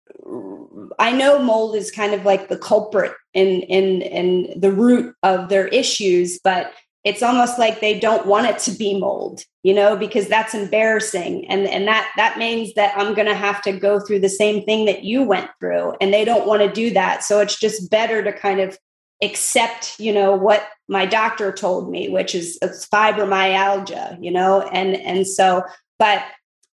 I 0.99 1.11
know 1.11 1.39
mold 1.39 1.75
is 1.75 1.91
kind 1.91 2.13
of 2.13 2.25
like 2.25 2.47
the 2.47 2.57
culprit 2.57 3.13
in 3.33 3.61
in 3.61 4.01
in 4.01 4.59
the 4.59 4.71
root 4.71 5.15
of 5.23 5.49
their 5.49 5.67
issues, 5.67 6.39
but 6.43 6.71
it's 7.03 7.23
almost 7.23 7.57
like 7.57 7.79
they 7.79 7.99
don't 7.99 8.27
want 8.27 8.47
it 8.47 8.59
to 8.59 8.71
be 8.71 8.99
mold 8.99 9.43
you 9.63 9.73
know 9.73 9.95
because 9.95 10.27
that's 10.27 10.53
embarrassing. 10.53 11.47
And 11.49 11.67
and 11.67 11.87
that 11.87 12.11
that 12.17 12.37
means 12.37 12.73
that 12.73 12.93
i'm 12.97 13.13
going 13.13 13.27
to 13.27 13.35
have 13.35 13.61
to 13.63 13.71
go 13.71 13.99
through 13.99 14.19
the 14.19 14.29
same 14.29 14.63
thing 14.65 14.85
that 14.85 15.03
you 15.03 15.23
went 15.23 15.49
through 15.59 15.95
and 16.01 16.13
they 16.13 16.25
don't 16.25 16.47
want 16.47 16.61
to 16.61 16.71
do 16.71 16.91
that. 16.91 17.23
So 17.23 17.39
it's 17.39 17.59
just 17.59 17.89
better 17.89 18.23
to 18.23 18.33
kind 18.33 18.59
of 18.59 18.77
accept 19.23 19.99
you 19.99 20.11
know 20.11 20.35
what 20.35 20.67
my 20.87 21.05
doctor 21.05 21.51
told 21.51 21.91
me 21.91 22.09
which 22.09 22.33
is 22.33 22.57
it's 22.61 22.87
fibromyalgia 22.87 24.17
you 24.21 24.31
know? 24.31 24.61
And 24.61 24.95
and 24.95 25.27
so 25.27 25.63
but 25.99 26.23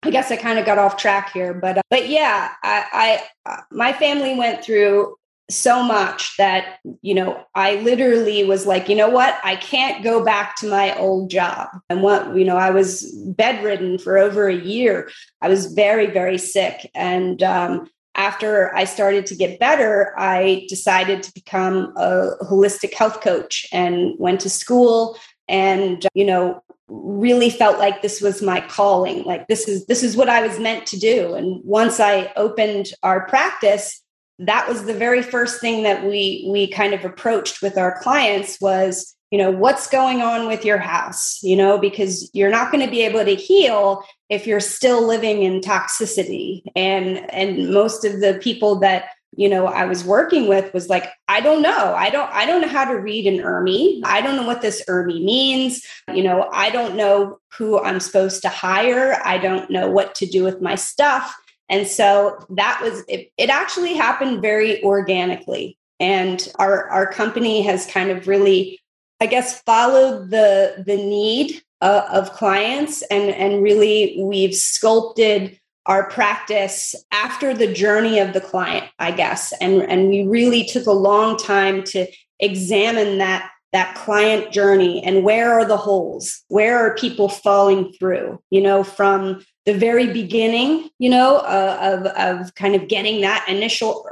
i 0.03 0.09
guess 0.09 0.31
i 0.31 0.37
kind 0.37 0.57
of 0.57 0.65
got 0.65 0.77
off 0.77 0.95
track 0.95 1.33
here 1.33 1.53
but 1.53 1.79
uh, 1.79 1.81
but 1.89 2.07
yeah 2.07 2.53
i 2.63 3.19
i 3.45 3.51
uh, 3.51 3.61
my 3.71 3.91
family 3.91 4.35
went 4.37 4.63
through 4.63 5.17
so 5.49 5.81
much 5.81 6.35
that 6.37 6.79
you 7.01 7.13
know 7.13 7.41
i 7.55 7.75
literally 7.75 8.43
was 8.43 8.65
like 8.65 8.89
you 8.89 8.95
know 8.95 9.09
what? 9.09 9.39
I 9.43 9.55
can't 9.55 10.03
go 10.03 10.23
back 10.23 10.57
to 10.57 10.69
my 10.69 10.95
old 10.97 11.29
job. 11.29 11.69
And 11.89 12.01
what 12.01 12.35
you 12.35 12.45
know 12.45 12.57
i 12.57 12.69
was 12.69 13.11
bedridden 13.37 13.97
for 13.97 14.17
over 14.17 14.47
a 14.47 14.55
year. 14.55 15.09
I 15.41 15.47
was 15.47 15.73
very 15.73 16.07
very 16.07 16.37
sick. 16.37 16.89
And 16.93 17.41
um, 17.43 17.89
after 18.15 18.75
i 18.75 18.83
started 18.83 19.27
to 19.27 19.35
get 19.35 19.59
better 19.59 20.13
i 20.17 20.65
decided 20.69 21.21
to 21.21 21.31
become 21.33 21.93
a 21.95 22.31
holistic 22.41 22.93
health 22.93 23.21
coach 23.21 23.67
and 23.71 24.15
went 24.17 24.39
to 24.41 24.49
school 24.49 25.17
and 25.47 26.07
you 26.15 26.25
know 26.25 26.61
really 26.89 27.49
felt 27.49 27.79
like 27.79 28.01
this 28.01 28.21
was 28.21 28.41
my 28.41 28.61
calling. 28.61 29.23
Like 29.23 29.47
this 29.47 29.67
is 29.67 29.85
this 29.87 30.03
is 30.03 30.15
what 30.15 30.29
i 30.29 30.45
was 30.45 30.59
meant 30.59 30.85
to 30.87 30.97
do. 30.97 31.35
And 31.35 31.61
once 31.63 31.99
i 31.99 32.31
opened 32.35 32.87
our 33.03 33.27
practice 33.27 34.01
that 34.39 34.67
was 34.67 34.85
the 34.85 34.93
very 34.93 35.23
first 35.23 35.59
thing 35.59 35.83
that 35.83 36.05
we 36.05 36.47
we 36.49 36.67
kind 36.67 36.93
of 36.93 37.03
approached 37.03 37.61
with 37.61 37.77
our 37.77 37.99
clients 37.99 38.59
was 38.61 39.15
you 39.31 39.37
know 39.37 39.51
what's 39.51 39.89
going 39.89 40.21
on 40.21 40.47
with 40.47 40.63
your 40.63 40.77
house? 40.77 41.39
You 41.41 41.55
know 41.55 41.77
because 41.77 42.29
you're 42.33 42.51
not 42.51 42.71
going 42.71 42.85
to 42.85 42.91
be 42.91 43.01
able 43.01 43.25
to 43.25 43.35
heal 43.35 44.03
if 44.29 44.45
you're 44.45 44.59
still 44.59 45.05
living 45.05 45.43
in 45.43 45.61
toxicity. 45.61 46.61
And 46.75 47.31
and 47.33 47.73
most 47.73 48.05
of 48.05 48.21
the 48.21 48.39
people 48.41 48.79
that 48.79 49.09
you 49.35 49.49
know 49.49 49.65
i 49.65 49.83
was 49.83 50.05
working 50.05 50.47
with 50.47 50.73
was 50.73 50.87
like 50.87 51.09
i 51.27 51.41
don't 51.41 51.61
know. 51.61 51.93
I 51.95 52.09
don't 52.09 52.31
i 52.31 52.45
don't 52.45 52.61
know 52.61 52.67
how 52.67 52.85
to 52.85 52.95
read 52.95 53.25
an 53.25 53.39
ERMI 53.39 54.01
i 54.05 54.21
don't 54.21 54.35
know 54.35 54.47
what 54.47 54.61
this 54.61 54.83
ERMI 54.87 55.23
means. 55.23 55.83
You 56.13 56.23
know 56.23 56.47
i 56.53 56.69
don't 56.69 56.95
know 56.95 57.39
who 57.57 57.79
i'm 57.79 57.99
supposed 57.99 58.43
to 58.43 58.49
hire. 58.49 59.19
I 59.25 59.39
don't 59.39 59.69
know 59.71 59.89
what 59.89 60.13
to 60.15 60.27
do 60.27 60.43
with 60.43 60.61
my 60.61 60.75
stuff 60.75 61.35
and 61.69 61.87
so 61.87 62.45
that 62.49 62.79
was 62.81 63.03
it, 63.07 63.31
it 63.37 63.49
actually 63.49 63.93
happened 63.93 64.41
very 64.41 64.83
organically. 64.83 65.77
And 65.99 66.47
our 66.59 66.87
our 66.89 67.11
company 67.11 67.61
has 67.63 67.85
kind 67.85 68.09
of 68.11 68.27
really, 68.27 68.79
I 69.19 69.25
guess, 69.25 69.61
followed 69.63 70.29
the 70.29 70.83
the 70.85 70.97
need 70.97 71.61
uh, 71.81 72.07
of 72.11 72.33
clients 72.33 73.01
and 73.03 73.29
and 73.31 73.63
really 73.63 74.17
we've 74.21 74.55
sculpted 74.55 75.59
our 75.85 76.09
practice 76.09 76.95
after 77.11 77.53
the 77.53 77.71
journey 77.71 78.19
of 78.19 78.33
the 78.33 78.41
client, 78.41 78.85
I 78.99 79.11
guess. 79.11 79.53
And 79.59 79.81
and 79.83 80.09
we 80.09 80.23
really 80.23 80.65
took 80.65 80.85
a 80.85 80.91
long 80.91 81.37
time 81.37 81.83
to 81.85 82.07
examine 82.39 83.17
that 83.17 83.49
that 83.73 83.95
client 83.95 84.51
journey 84.51 85.03
and 85.03 85.23
where 85.23 85.51
are 85.51 85.65
the 85.65 85.77
holes 85.77 86.43
where 86.47 86.77
are 86.77 86.95
people 86.95 87.27
falling 87.27 87.91
through 87.93 88.41
you 88.49 88.61
know 88.61 88.81
from 88.81 89.43
the 89.67 89.77
very 89.77 90.07
beginning 90.07 90.89
you 90.97 91.09
know 91.09 91.37
uh, 91.39 91.77
of 91.81 92.05
of 92.17 92.55
kind 92.55 92.73
of 92.73 92.87
getting 92.87 93.21
that 93.21 93.45
initial 93.49 94.07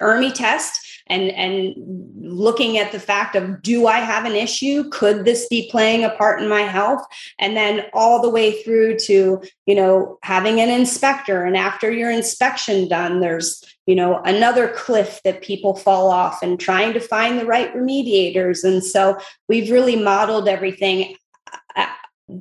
ERMI 0.00 0.32
test 0.32 0.80
and 1.08 1.30
and 1.32 1.74
looking 2.20 2.78
at 2.78 2.92
the 2.92 3.00
fact 3.00 3.34
of 3.34 3.62
do 3.62 3.86
I 3.86 3.98
have 3.98 4.24
an 4.24 4.36
issue? 4.36 4.88
Could 4.90 5.24
this 5.24 5.46
be 5.48 5.68
playing 5.70 6.04
a 6.04 6.10
part 6.10 6.40
in 6.40 6.48
my 6.48 6.62
health? 6.62 7.04
And 7.38 7.56
then 7.56 7.84
all 7.92 8.22
the 8.22 8.30
way 8.30 8.62
through 8.62 8.98
to 9.00 9.42
you 9.66 9.74
know 9.74 10.18
having 10.22 10.60
an 10.60 10.70
inspector, 10.70 11.44
and 11.44 11.56
after 11.56 11.90
your 11.90 12.10
inspection 12.10 12.88
done, 12.88 13.20
there's 13.20 13.62
you 13.86 13.94
know 13.94 14.22
another 14.24 14.68
cliff 14.68 15.20
that 15.24 15.42
people 15.42 15.74
fall 15.74 16.10
off 16.10 16.42
and 16.42 16.60
trying 16.60 16.92
to 16.92 17.00
find 17.00 17.38
the 17.38 17.46
right 17.46 17.74
remediators 17.74 18.62
and 18.62 18.84
so 18.84 19.18
we've 19.48 19.72
really 19.72 19.96
modeled 19.96 20.48
everything 20.48 21.16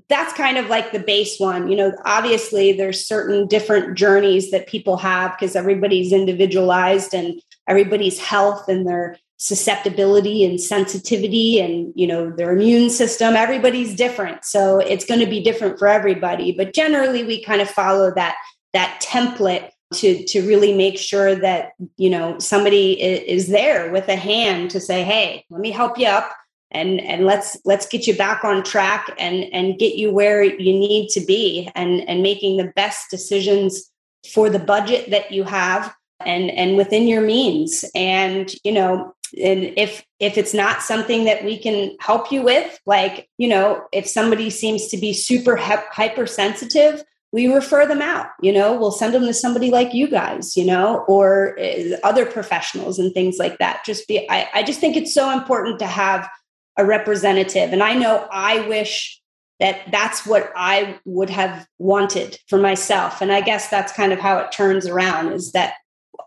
that's 0.07 0.33
kind 0.33 0.57
of 0.57 0.67
like 0.67 0.91
the 0.91 0.99
base 0.99 1.39
one 1.39 1.69
you 1.69 1.75
know 1.75 1.91
obviously 2.05 2.71
there's 2.71 3.05
certain 3.05 3.47
different 3.47 3.97
journeys 3.97 4.51
that 4.51 4.67
people 4.67 4.97
have 4.97 5.35
because 5.37 5.55
everybody's 5.55 6.13
individualized 6.13 7.13
and 7.13 7.41
everybody's 7.67 8.19
health 8.19 8.67
and 8.67 8.87
their 8.87 9.17
susceptibility 9.37 10.45
and 10.45 10.61
sensitivity 10.61 11.59
and 11.59 11.91
you 11.95 12.05
know 12.05 12.29
their 12.29 12.51
immune 12.51 12.91
system 12.91 13.35
everybody's 13.35 13.95
different. 13.95 14.45
So 14.45 14.77
it's 14.77 15.03
going 15.03 15.19
to 15.19 15.25
be 15.25 15.41
different 15.41 15.79
for 15.79 15.87
everybody 15.87 16.51
but 16.51 16.75
generally 16.75 17.23
we 17.23 17.43
kind 17.43 17.59
of 17.59 17.67
follow 17.67 18.13
that 18.13 18.35
that 18.73 19.01
template 19.03 19.71
to 19.95 20.23
to 20.25 20.47
really 20.47 20.75
make 20.75 20.97
sure 20.97 21.33
that 21.33 21.71
you 21.97 22.09
know 22.09 22.37
somebody 22.37 23.01
is 23.01 23.47
there 23.47 23.91
with 23.91 24.07
a 24.09 24.15
hand 24.15 24.69
to 24.71 24.79
say 24.79 25.03
hey 25.03 25.43
let 25.49 25.59
me 25.59 25.71
help 25.71 25.97
you 25.97 26.05
up 26.05 26.31
and 26.71 26.99
and 27.01 27.25
let's 27.25 27.57
let's 27.65 27.87
get 27.87 28.07
you 28.07 28.15
back 28.15 28.43
on 28.43 28.63
track 28.63 29.13
and 29.19 29.45
and 29.53 29.77
get 29.77 29.95
you 29.95 30.11
where 30.11 30.43
you 30.43 30.73
need 30.73 31.09
to 31.09 31.21
be 31.21 31.69
and 31.75 32.07
and 32.09 32.23
making 32.23 32.57
the 32.57 32.71
best 32.75 33.09
decisions 33.09 33.91
for 34.33 34.49
the 34.49 34.59
budget 34.59 35.09
that 35.11 35.31
you 35.31 35.43
have 35.43 35.93
and 36.25 36.49
and 36.51 36.77
within 36.77 37.07
your 37.07 37.21
means. 37.21 37.85
And 37.95 38.53
you 38.63 38.71
know 38.71 39.13
and 39.41 39.73
if 39.77 40.03
if 40.19 40.37
it's 40.37 40.53
not 40.53 40.81
something 40.81 41.23
that 41.25 41.43
we 41.43 41.57
can 41.57 41.95
help 41.99 42.31
you 42.31 42.41
with 42.41 42.79
like 42.85 43.29
you 43.37 43.47
know 43.47 43.83
if 43.93 44.07
somebody 44.07 44.49
seems 44.49 44.87
to 44.87 44.97
be 44.97 45.13
super 45.13 45.55
hypersensitive 45.55 47.03
we 47.31 47.47
refer 47.47 47.85
them 47.85 48.01
out 48.01 48.27
you 48.41 48.51
know 48.51 48.77
we'll 48.77 48.91
send 48.91 49.13
them 49.13 49.25
to 49.25 49.33
somebody 49.33 49.71
like 49.71 49.93
you 49.93 50.09
guys 50.09 50.57
you 50.57 50.65
know 50.65 51.05
or 51.07 51.57
uh, 51.61 51.95
other 52.03 52.25
professionals 52.25 52.99
and 52.99 53.13
things 53.13 53.37
like 53.37 53.57
that. 53.59 53.85
Just 53.85 54.07
be 54.07 54.29
I, 54.29 54.49
I 54.53 54.63
just 54.63 54.81
think 54.81 54.97
it's 54.97 55.13
so 55.13 55.31
important 55.31 55.79
to 55.79 55.87
have 55.87 56.29
a 56.77 56.85
representative 56.85 57.73
and 57.73 57.83
i 57.83 57.93
know 57.93 58.27
i 58.31 58.67
wish 58.67 59.21
that 59.61 59.91
that's 59.91 60.25
what 60.25 60.51
I 60.55 60.99
would 61.05 61.29
have 61.29 61.67
wanted 61.77 62.39
for 62.47 62.57
myself. 62.57 63.21
And 63.21 63.31
I 63.31 63.41
guess 63.41 63.69
that's 63.69 63.93
kind 63.93 64.11
of 64.11 64.17
how 64.17 64.39
it 64.39 64.51
turns 64.51 64.87
around 64.87 65.33
is 65.33 65.51
that 65.51 65.75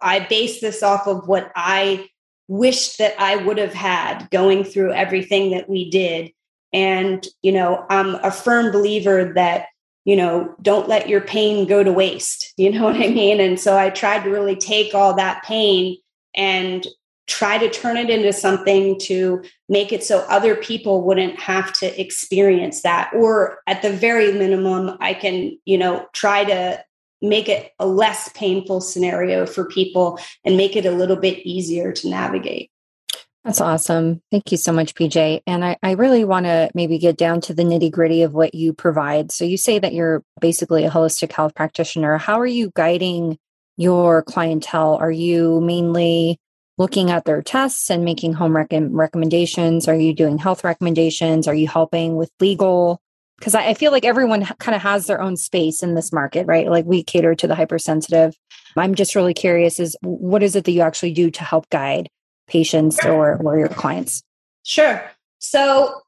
I 0.00 0.20
base 0.20 0.60
this 0.60 0.84
off 0.84 1.08
of 1.08 1.26
what 1.26 1.50
I 1.56 2.08
wished 2.46 2.98
that 2.98 3.20
I 3.20 3.36
would 3.36 3.58
have 3.58 3.74
had 3.74 4.28
going 4.30 4.62
through 4.62 4.92
everything 4.92 5.50
that 5.50 5.68
we 5.68 5.90
did. 5.90 6.30
And, 6.72 7.26
you 7.42 7.50
know, 7.50 7.84
I'm 7.90 8.14
a 8.16 8.30
firm 8.30 8.70
believer 8.70 9.32
that, 9.34 9.66
you 10.04 10.14
know, 10.14 10.54
don't 10.62 10.88
let 10.88 11.08
your 11.08 11.20
pain 11.20 11.66
go 11.66 11.82
to 11.82 11.92
waste. 11.92 12.52
You 12.56 12.70
know 12.70 12.84
what 12.84 12.96
I 12.96 13.08
mean? 13.08 13.40
And 13.40 13.58
so 13.58 13.76
I 13.76 13.90
tried 13.90 14.22
to 14.22 14.30
really 14.30 14.54
take 14.54 14.94
all 14.94 15.14
that 15.14 15.42
pain 15.42 15.96
and 16.36 16.86
try 17.26 17.58
to 17.58 17.70
turn 17.70 17.96
it 17.96 18.10
into 18.10 18.32
something 18.32 18.98
to 19.00 19.42
make 19.68 19.92
it 19.92 20.04
so 20.04 20.20
other 20.28 20.54
people 20.54 21.02
wouldn't 21.02 21.40
have 21.40 21.72
to 21.72 22.00
experience 22.00 22.82
that 22.82 23.10
or 23.14 23.58
at 23.66 23.82
the 23.82 23.90
very 23.90 24.32
minimum 24.32 24.96
i 25.00 25.14
can 25.14 25.56
you 25.64 25.78
know 25.78 26.06
try 26.12 26.44
to 26.44 26.82
make 27.22 27.48
it 27.48 27.72
a 27.78 27.86
less 27.86 28.28
painful 28.34 28.80
scenario 28.80 29.46
for 29.46 29.64
people 29.64 30.18
and 30.44 30.56
make 30.56 30.76
it 30.76 30.84
a 30.84 30.90
little 30.90 31.16
bit 31.16 31.38
easier 31.46 31.92
to 31.92 32.08
navigate 32.08 32.70
that's 33.44 33.60
awesome. 33.60 34.22
Thank 34.30 34.52
you 34.52 34.56
so 34.56 34.72
much, 34.72 34.94
PJ. 34.94 35.42
And 35.46 35.62
I, 35.66 35.76
I 35.82 35.92
really 35.92 36.24
want 36.24 36.46
to 36.46 36.70
maybe 36.74 36.96
get 36.96 37.18
down 37.18 37.42
to 37.42 37.52
the 37.52 37.62
nitty 37.62 37.90
gritty 37.90 38.22
of 38.22 38.32
what 38.32 38.54
you 38.54 38.72
provide. 38.72 39.30
So, 39.30 39.44
you 39.44 39.58
say 39.58 39.78
that 39.78 39.92
you're 39.92 40.24
basically 40.40 40.86
a 40.86 40.90
holistic 40.90 41.30
health 41.30 41.54
practitioner. 41.54 42.16
How 42.16 42.40
are 42.40 42.46
you 42.46 42.72
guiding 42.74 43.38
your 43.76 44.22
clientele? 44.22 44.94
Are 44.94 45.10
you 45.10 45.60
mainly 45.60 46.38
looking 46.78 47.10
at 47.10 47.24
their 47.24 47.42
tests 47.42 47.90
and 47.90 48.04
making 48.04 48.34
home 48.34 48.56
rec- 48.56 48.68
recommendations? 48.72 49.88
Are 49.88 49.94
you 49.94 50.14
doing 50.14 50.38
health 50.38 50.64
recommendations? 50.64 51.46
Are 51.46 51.54
you 51.54 51.68
helping 51.68 52.16
with 52.16 52.30
legal? 52.40 53.00
Because 53.38 53.54
I, 53.54 53.68
I 53.68 53.74
feel 53.74 53.92
like 53.92 54.04
everyone 54.04 54.44
kind 54.58 54.74
of 54.74 54.82
has 54.82 55.06
their 55.06 55.20
own 55.20 55.36
space 55.36 55.82
in 55.82 55.94
this 55.94 56.12
market, 56.12 56.46
right? 56.46 56.68
Like 56.68 56.84
we 56.84 57.02
cater 57.02 57.34
to 57.34 57.46
the 57.46 57.54
hypersensitive. 57.54 58.36
I'm 58.76 58.94
just 58.94 59.14
really 59.14 59.34
curious 59.34 59.78
is 59.78 59.96
what 60.00 60.42
is 60.42 60.56
it 60.56 60.64
that 60.64 60.72
you 60.72 60.80
actually 60.80 61.12
do 61.12 61.30
to 61.30 61.44
help 61.44 61.68
guide 61.70 62.08
patients 62.48 63.04
or, 63.04 63.36
or 63.42 63.58
your 63.58 63.68
clients? 63.68 64.22
Sure. 64.64 65.10
So 65.38 66.00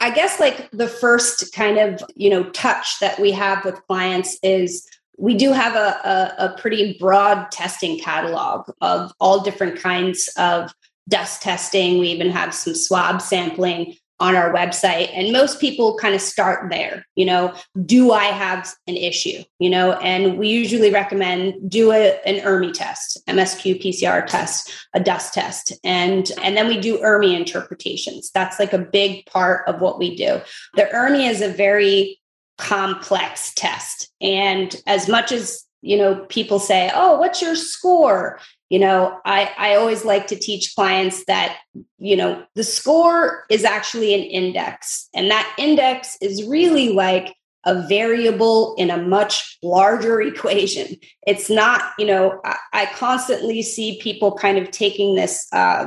I 0.00 0.10
guess 0.10 0.40
like 0.40 0.70
the 0.70 0.88
first 0.88 1.52
kind 1.52 1.78
of, 1.78 2.02
you 2.14 2.30
know, 2.30 2.44
touch 2.50 2.98
that 3.00 3.18
we 3.18 3.32
have 3.32 3.64
with 3.64 3.86
clients 3.86 4.38
is 4.42 4.86
we 5.18 5.34
do 5.34 5.52
have 5.52 5.74
a, 5.74 6.34
a, 6.38 6.46
a, 6.46 6.56
pretty 6.58 6.96
broad 6.98 7.50
testing 7.50 7.98
catalog 7.98 8.68
of 8.80 9.12
all 9.20 9.42
different 9.42 9.78
kinds 9.78 10.28
of 10.36 10.74
dust 11.08 11.42
testing. 11.42 11.98
We 11.98 12.08
even 12.08 12.30
have 12.30 12.54
some 12.54 12.74
swab 12.74 13.20
sampling 13.20 13.96
on 14.20 14.36
our 14.36 14.52
website. 14.52 15.10
And 15.12 15.32
most 15.32 15.60
people 15.60 15.96
kind 15.98 16.14
of 16.14 16.20
start 16.20 16.70
there, 16.70 17.04
you 17.16 17.26
know, 17.26 17.54
do 17.84 18.12
I 18.12 18.26
have 18.26 18.72
an 18.86 18.96
issue? 18.96 19.42
You 19.58 19.70
know, 19.70 19.92
and 19.94 20.38
we 20.38 20.48
usually 20.48 20.90
recommend 20.90 21.68
do 21.68 21.90
a, 21.90 22.20
an 22.24 22.36
ERMI 22.36 22.72
test, 22.72 23.20
MSQ 23.26 23.82
PCR 23.82 24.24
test, 24.24 24.72
a 24.94 25.00
dust 25.00 25.34
test. 25.34 25.72
And, 25.82 26.30
and 26.42 26.56
then 26.56 26.68
we 26.68 26.80
do 26.80 26.98
ERMI 26.98 27.36
interpretations. 27.36 28.30
That's 28.30 28.60
like 28.60 28.72
a 28.72 28.78
big 28.78 29.26
part 29.26 29.66
of 29.68 29.80
what 29.80 29.98
we 29.98 30.14
do. 30.14 30.40
The 30.74 30.84
ERMI 30.84 31.28
is 31.28 31.40
a 31.42 31.48
very 31.48 32.20
complex 32.58 33.52
test. 33.54 34.10
And 34.20 34.74
as 34.86 35.08
much 35.08 35.32
as, 35.32 35.64
you 35.82 35.96
know, 35.96 36.24
people 36.28 36.58
say, 36.58 36.90
oh, 36.94 37.18
what's 37.18 37.42
your 37.42 37.56
score? 37.56 38.38
You 38.70 38.78
know, 38.78 39.18
I, 39.24 39.52
I 39.58 39.74
always 39.74 40.04
like 40.04 40.26
to 40.28 40.36
teach 40.36 40.74
clients 40.74 41.24
that, 41.26 41.58
you 41.98 42.16
know, 42.16 42.44
the 42.54 42.64
score 42.64 43.44
is 43.50 43.64
actually 43.64 44.14
an 44.14 44.22
index. 44.22 45.08
And 45.14 45.30
that 45.30 45.54
index 45.58 46.16
is 46.20 46.44
really 46.44 46.90
like 46.90 47.34
a 47.66 47.86
variable 47.86 48.74
in 48.76 48.90
a 48.90 48.96
much 48.96 49.58
larger 49.62 50.20
equation. 50.32 50.96
It's 51.26 51.50
not, 51.50 51.82
you 51.98 52.06
know, 52.06 52.40
I, 52.44 52.56
I 52.72 52.86
constantly 52.86 53.62
see 53.62 54.00
people 54.00 54.32
kind 54.32 54.58
of 54.58 54.70
taking 54.70 55.14
this, 55.14 55.46
uh, 55.52 55.86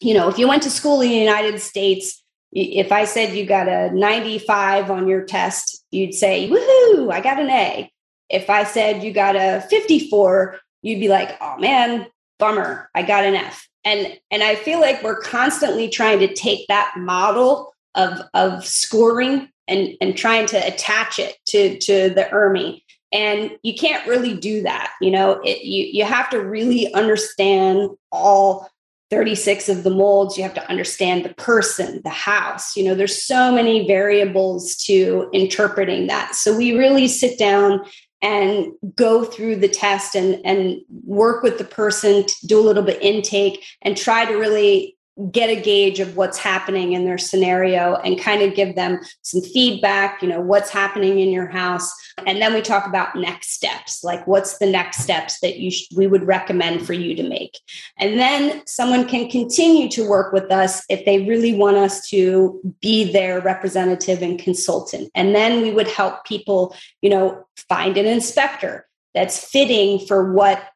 you 0.00 0.14
know, 0.14 0.28
if 0.28 0.38
you 0.38 0.48
went 0.48 0.62
to 0.64 0.70
school 0.70 1.00
in 1.00 1.10
the 1.10 1.16
United 1.16 1.60
States, 1.60 2.21
if 2.52 2.92
I 2.92 3.04
said 3.04 3.34
you 3.34 3.46
got 3.46 3.68
a 3.68 3.90
95 3.92 4.90
on 4.90 5.08
your 5.08 5.24
test, 5.24 5.84
you'd 5.90 6.14
say, 6.14 6.48
woohoo, 6.48 7.12
I 7.12 7.20
got 7.20 7.40
an 7.40 7.50
A. 7.50 7.90
If 8.28 8.50
I 8.50 8.64
said 8.64 9.02
you 9.02 9.12
got 9.12 9.36
a 9.36 9.64
54, 9.68 10.60
you'd 10.82 11.00
be 11.00 11.08
like, 11.08 11.36
oh 11.40 11.56
man, 11.58 12.06
bummer, 12.38 12.90
I 12.94 13.02
got 13.02 13.24
an 13.24 13.34
F. 13.34 13.68
And 13.84 14.18
and 14.30 14.42
I 14.42 14.54
feel 14.54 14.80
like 14.80 15.02
we're 15.02 15.20
constantly 15.20 15.88
trying 15.88 16.20
to 16.20 16.32
take 16.32 16.68
that 16.68 16.94
model 16.96 17.74
of 17.94 18.20
of 18.34 18.64
scoring 18.64 19.48
and 19.66 19.96
and 20.00 20.16
trying 20.16 20.46
to 20.46 20.56
attach 20.56 21.18
it 21.18 21.36
to 21.46 21.78
to 21.78 22.10
the 22.10 22.28
ERMI. 22.32 22.82
And 23.12 23.58
you 23.62 23.74
can't 23.74 24.06
really 24.06 24.34
do 24.34 24.62
that. 24.62 24.92
You 25.00 25.10
know, 25.10 25.40
it, 25.44 25.64
you 25.64 25.86
you 25.86 26.04
have 26.04 26.30
to 26.30 26.40
really 26.40 26.92
understand 26.94 27.90
all 28.10 28.68
36 29.12 29.68
of 29.68 29.82
the 29.82 29.90
molds 29.90 30.38
you 30.38 30.42
have 30.42 30.54
to 30.54 30.70
understand 30.70 31.22
the 31.22 31.34
person 31.34 32.00
the 32.02 32.08
house. 32.08 32.74
You 32.74 32.82
know 32.82 32.94
there's 32.94 33.22
so 33.22 33.52
many 33.52 33.86
variables 33.86 34.74
to 34.86 35.28
interpreting 35.34 36.06
that. 36.06 36.34
So 36.34 36.56
we 36.56 36.72
really 36.72 37.08
sit 37.08 37.38
down 37.38 37.82
and 38.22 38.68
go 38.96 39.22
through 39.22 39.56
the 39.56 39.68
test 39.68 40.14
and 40.14 40.40
and 40.46 40.80
work 41.04 41.42
with 41.42 41.58
the 41.58 41.64
person 41.64 42.24
do 42.46 42.58
a 42.58 42.64
little 42.64 42.82
bit 42.82 43.02
intake 43.02 43.62
and 43.82 43.98
try 43.98 44.24
to 44.24 44.34
really 44.34 44.96
get 45.30 45.50
a 45.50 45.60
gauge 45.60 46.00
of 46.00 46.16
what's 46.16 46.38
happening 46.38 46.94
in 46.94 47.04
their 47.04 47.18
scenario 47.18 47.96
and 47.96 48.18
kind 48.18 48.40
of 48.40 48.54
give 48.54 48.74
them 48.74 48.98
some 49.20 49.42
feedback 49.42 50.22
you 50.22 50.28
know 50.28 50.40
what's 50.40 50.70
happening 50.70 51.18
in 51.18 51.30
your 51.30 51.46
house. 51.46 51.92
And 52.26 52.40
then 52.40 52.54
we 52.54 52.62
talk 52.62 52.86
about 52.86 53.14
next 53.14 53.50
steps 53.50 54.02
like 54.02 54.26
what's 54.26 54.58
the 54.58 54.66
next 54.66 54.98
steps 54.98 55.40
that 55.40 55.58
you 55.58 55.70
sh- 55.70 55.88
we 55.94 56.06
would 56.06 56.26
recommend 56.26 56.86
for 56.86 56.94
you 56.94 57.14
to 57.14 57.22
make. 57.22 57.58
And 57.98 58.18
then 58.18 58.62
someone 58.66 59.06
can 59.06 59.30
continue 59.30 59.88
to 59.90 60.08
work 60.08 60.32
with 60.32 60.50
us 60.50 60.82
if 60.88 61.04
they 61.04 61.26
really 61.26 61.54
want 61.54 61.76
us 61.76 62.08
to 62.08 62.60
be 62.80 63.12
their 63.12 63.40
representative 63.40 64.22
and 64.22 64.38
consultant. 64.38 65.10
And 65.14 65.34
then 65.34 65.60
we 65.60 65.72
would 65.72 65.88
help 65.88 66.24
people 66.24 66.74
you 67.02 67.10
know 67.10 67.44
find 67.68 67.98
an 67.98 68.06
inspector 68.06 68.86
that's 69.14 69.44
fitting 69.44 69.98
for 69.98 70.32
what 70.32 70.71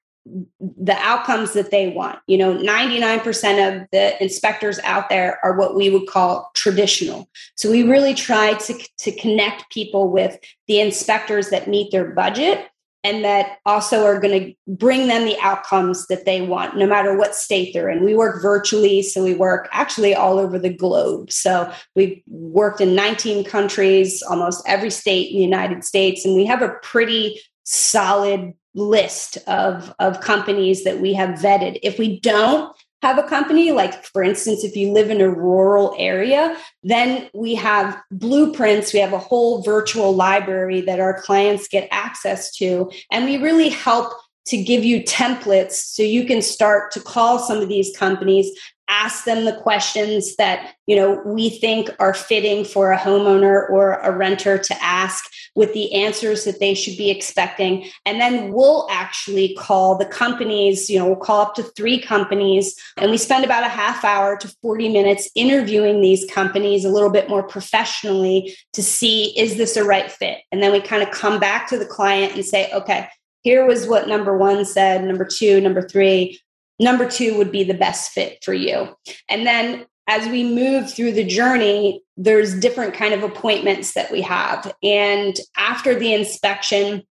the 0.60 0.96
outcomes 0.98 1.52
that 1.52 1.70
they 1.70 1.88
want. 1.88 2.18
You 2.26 2.38
know, 2.38 2.56
99% 2.56 3.82
of 3.82 3.88
the 3.92 4.22
inspectors 4.22 4.78
out 4.80 5.08
there 5.08 5.38
are 5.44 5.56
what 5.56 5.74
we 5.74 5.90
would 5.90 6.08
call 6.08 6.50
traditional. 6.54 7.28
So 7.54 7.70
we 7.70 7.82
really 7.82 8.14
try 8.14 8.54
to, 8.54 8.88
to 8.98 9.12
connect 9.12 9.70
people 9.70 10.10
with 10.10 10.38
the 10.66 10.80
inspectors 10.80 11.50
that 11.50 11.68
meet 11.68 11.92
their 11.92 12.10
budget 12.10 12.66
and 13.04 13.24
that 13.24 13.58
also 13.64 14.04
are 14.04 14.18
going 14.18 14.40
to 14.40 14.54
bring 14.66 15.06
them 15.06 15.24
the 15.26 15.38
outcomes 15.40 16.08
that 16.08 16.24
they 16.24 16.40
want, 16.40 16.76
no 16.76 16.88
matter 16.88 17.16
what 17.16 17.36
state 17.36 17.72
they're 17.72 17.88
in. 17.88 18.02
We 18.02 18.16
work 18.16 18.42
virtually, 18.42 19.00
so 19.02 19.22
we 19.22 19.34
work 19.34 19.68
actually 19.70 20.12
all 20.12 20.40
over 20.40 20.58
the 20.58 20.74
globe. 20.74 21.30
So 21.30 21.72
we've 21.94 22.20
worked 22.26 22.80
in 22.80 22.96
19 22.96 23.44
countries, 23.44 24.24
almost 24.28 24.64
every 24.66 24.90
state 24.90 25.30
in 25.30 25.36
the 25.36 25.44
United 25.44 25.84
States, 25.84 26.24
and 26.24 26.34
we 26.34 26.46
have 26.46 26.62
a 26.62 26.74
pretty 26.82 27.40
solid 27.62 28.54
list 28.76 29.38
of, 29.48 29.92
of 29.98 30.20
companies 30.20 30.84
that 30.84 31.00
we 31.00 31.14
have 31.14 31.38
vetted. 31.38 31.78
If 31.82 31.98
we 31.98 32.20
don't 32.20 32.74
have 33.02 33.18
a 33.18 33.22
company, 33.22 33.72
like 33.72 34.04
for 34.04 34.22
instance, 34.22 34.64
if 34.64 34.76
you 34.76 34.92
live 34.92 35.10
in 35.10 35.20
a 35.20 35.30
rural 35.30 35.94
area, 35.98 36.56
then 36.82 37.28
we 37.34 37.54
have 37.54 38.00
blueprints. 38.10 38.92
We 38.92 39.00
have 39.00 39.12
a 39.12 39.18
whole 39.18 39.62
virtual 39.62 40.14
library 40.14 40.80
that 40.82 41.00
our 41.00 41.20
clients 41.20 41.68
get 41.68 41.88
access 41.90 42.54
to. 42.56 42.90
And 43.10 43.24
we 43.24 43.38
really 43.38 43.70
help 43.70 44.12
to 44.46 44.62
give 44.62 44.84
you 44.84 45.02
templates 45.02 45.72
so 45.72 46.02
you 46.02 46.24
can 46.24 46.40
start 46.40 46.92
to 46.92 47.00
call 47.00 47.38
some 47.38 47.58
of 47.58 47.68
these 47.68 47.96
companies 47.96 48.50
ask 48.88 49.24
them 49.24 49.44
the 49.44 49.56
questions 49.56 50.36
that 50.36 50.74
you 50.86 50.94
know 50.94 51.20
we 51.24 51.50
think 51.50 51.90
are 51.98 52.14
fitting 52.14 52.64
for 52.64 52.92
a 52.92 52.98
homeowner 52.98 53.68
or 53.68 53.94
a 53.94 54.16
renter 54.16 54.58
to 54.58 54.74
ask 54.82 55.24
with 55.56 55.72
the 55.72 55.92
answers 55.94 56.44
that 56.44 56.60
they 56.60 56.74
should 56.74 56.96
be 56.96 57.10
expecting. 57.10 57.86
And 58.04 58.20
then 58.20 58.52
we'll 58.52 58.86
actually 58.90 59.54
call 59.54 59.96
the 59.96 60.06
companies 60.06 60.88
you 60.88 60.98
know 60.98 61.06
we'll 61.06 61.16
call 61.16 61.40
up 61.40 61.54
to 61.54 61.62
three 61.62 62.00
companies 62.00 62.76
and 62.96 63.10
we 63.10 63.16
spend 63.16 63.44
about 63.44 63.64
a 63.64 63.68
half 63.68 64.04
hour 64.04 64.36
to 64.36 64.54
40 64.62 64.90
minutes 64.90 65.28
interviewing 65.34 66.00
these 66.00 66.24
companies 66.30 66.84
a 66.84 66.90
little 66.90 67.10
bit 67.10 67.28
more 67.28 67.42
professionally 67.42 68.54
to 68.74 68.82
see 68.82 69.36
is 69.38 69.56
this 69.56 69.76
a 69.76 69.84
right 69.84 70.12
fit? 70.12 70.38
And 70.52 70.62
then 70.62 70.70
we 70.70 70.80
kind 70.80 71.02
of 71.02 71.10
come 71.10 71.40
back 71.40 71.66
to 71.68 71.78
the 71.78 71.86
client 71.86 72.34
and 72.34 72.44
say 72.44 72.70
okay 72.72 73.08
here 73.42 73.64
was 73.64 73.86
what 73.86 74.08
number 74.08 74.36
one 74.36 74.64
said 74.64 75.04
number 75.04 75.24
two 75.24 75.60
number 75.60 75.82
three. 75.82 76.40
Number 76.78 77.08
two 77.08 77.38
would 77.38 77.50
be 77.50 77.64
the 77.64 77.74
best 77.74 78.12
fit 78.12 78.44
for 78.44 78.52
you. 78.52 78.94
And 79.30 79.46
then 79.46 79.86
as 80.06 80.28
we 80.28 80.44
move 80.44 80.92
through 80.92 81.12
the 81.12 81.24
journey, 81.24 82.02
there's 82.16 82.58
different 82.58 82.94
kind 82.94 83.12
of 83.12 83.22
appointments 83.22 83.94
that 83.94 84.10
we 84.10 84.22
have. 84.22 84.72
And 84.82 85.36
after 85.56 85.94
the 85.94 86.14
inspection, 86.14 87.02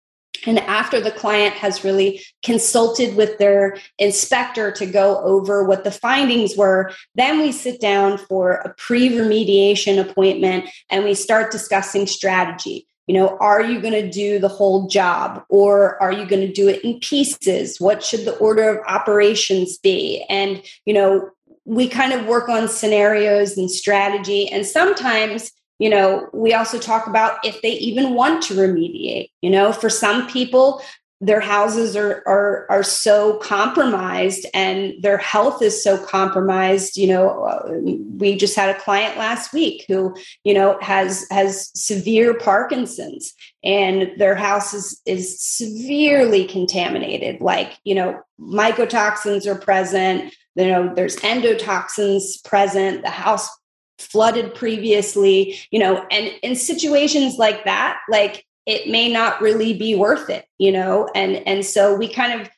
And 0.46 0.60
after 0.60 1.00
the 1.00 1.12
client 1.12 1.56
has 1.56 1.84
really 1.84 2.22
consulted 2.44 3.16
with 3.16 3.38
their 3.38 3.78
inspector 3.98 4.72
to 4.74 4.86
go 4.86 5.18
over 5.20 5.64
what 5.64 5.84
the 5.84 5.92
findings 5.92 6.56
were, 6.56 6.92
then 7.16 7.40
we 7.40 7.52
sit 7.52 7.80
down 7.80 8.18
for 8.18 8.52
a 8.52 8.74
pre 8.78 9.10
remediation 9.10 10.00
appointment 10.00 10.70
and 10.90 11.04
we 11.04 11.14
start 11.14 11.52
discussing 11.52 12.06
strategy. 12.06 12.86
You 13.08 13.16
know, 13.16 13.38
are 13.40 13.62
you 13.62 13.80
going 13.80 13.94
to 13.94 14.10
do 14.10 14.40
the 14.40 14.48
whole 14.48 14.88
job 14.88 15.44
or 15.48 16.02
are 16.02 16.12
you 16.12 16.26
going 16.26 16.46
to 16.46 16.52
do 16.52 16.68
it 16.68 16.84
in 16.84 17.00
pieces? 17.00 17.80
What 17.80 18.04
should 18.04 18.26
the 18.26 18.36
order 18.38 18.68
of 18.68 18.86
operations 18.88 19.78
be? 19.78 20.26
And, 20.28 20.62
you 20.86 20.94
know, 20.94 21.30
we 21.66 21.88
kind 21.88 22.14
of 22.14 22.28
work 22.28 22.48
on 22.48 22.68
scenarios 22.68 23.58
and 23.58 23.70
strategy. 23.70 24.48
And 24.48 24.66
sometimes 24.66 25.52
you 25.78 25.90
know 25.90 26.30
we 26.34 26.54
also 26.54 26.80
talk 26.80 27.06
about 27.06 27.44
if 27.44 27.62
they 27.62 27.74
even 27.74 28.14
want 28.14 28.44
to 28.44 28.54
remediate. 28.54 29.30
You 29.42 29.50
know 29.50 29.74
for 29.74 29.90
some 29.90 30.28
people 30.28 30.82
their 31.22 31.40
houses 31.40 31.96
are 31.96 32.22
are 32.28 32.68
are 32.70 32.84
so 32.84 33.38
compromised 33.38 34.46
and 34.54 34.94
their 35.02 35.18
health 35.18 35.62
is 35.62 35.84
so 35.84 35.98
compromised. 36.06 36.98
You 36.98 37.08
know 37.08 37.44
uh, 37.46 37.72
we 38.18 38.38
just 38.38 38.56
had 38.56 38.70
a 38.70 38.80
client 38.80 39.18
last 39.18 39.52
week 39.52 39.86
who 39.88 40.16
you 40.44 40.54
know 40.54 40.78
has 40.82 41.26
has 41.32 41.72
severe 41.74 42.36
parkinson's 42.36 43.34
and 43.64 44.12
their 44.18 44.36
house 44.36 44.74
is 44.74 45.02
is 45.06 45.42
severely 45.42 46.46
contaminated. 46.46 47.42
Like 47.42 47.80
you 47.84 47.96
know 47.96 48.22
mycotoxins 48.40 49.48
are 49.48 49.56
present 49.56 50.34
you 50.56 50.68
know 50.68 50.94
there's 50.94 51.18
endotoxins 51.18 52.44
present. 52.44 53.04
The 53.04 53.10
house 53.10 53.50
flooded 53.98 54.54
previously 54.54 55.58
you 55.72 55.80
know 55.80 56.06
and 56.12 56.30
in 56.44 56.54
situations 56.54 57.38
like 57.38 57.64
that 57.64 57.98
like 58.10 58.46
it 58.66 58.90
may 58.90 59.10
not 59.10 59.40
really 59.40 59.74
be 59.74 59.96
worth 59.96 60.30
it 60.30 60.46
you 60.58 60.72
know? 60.72 61.10
And 61.16 61.36
and 61.48 61.66
so 61.66 61.96
we 61.96 62.12
kind 62.12 62.42
of 62.42 62.50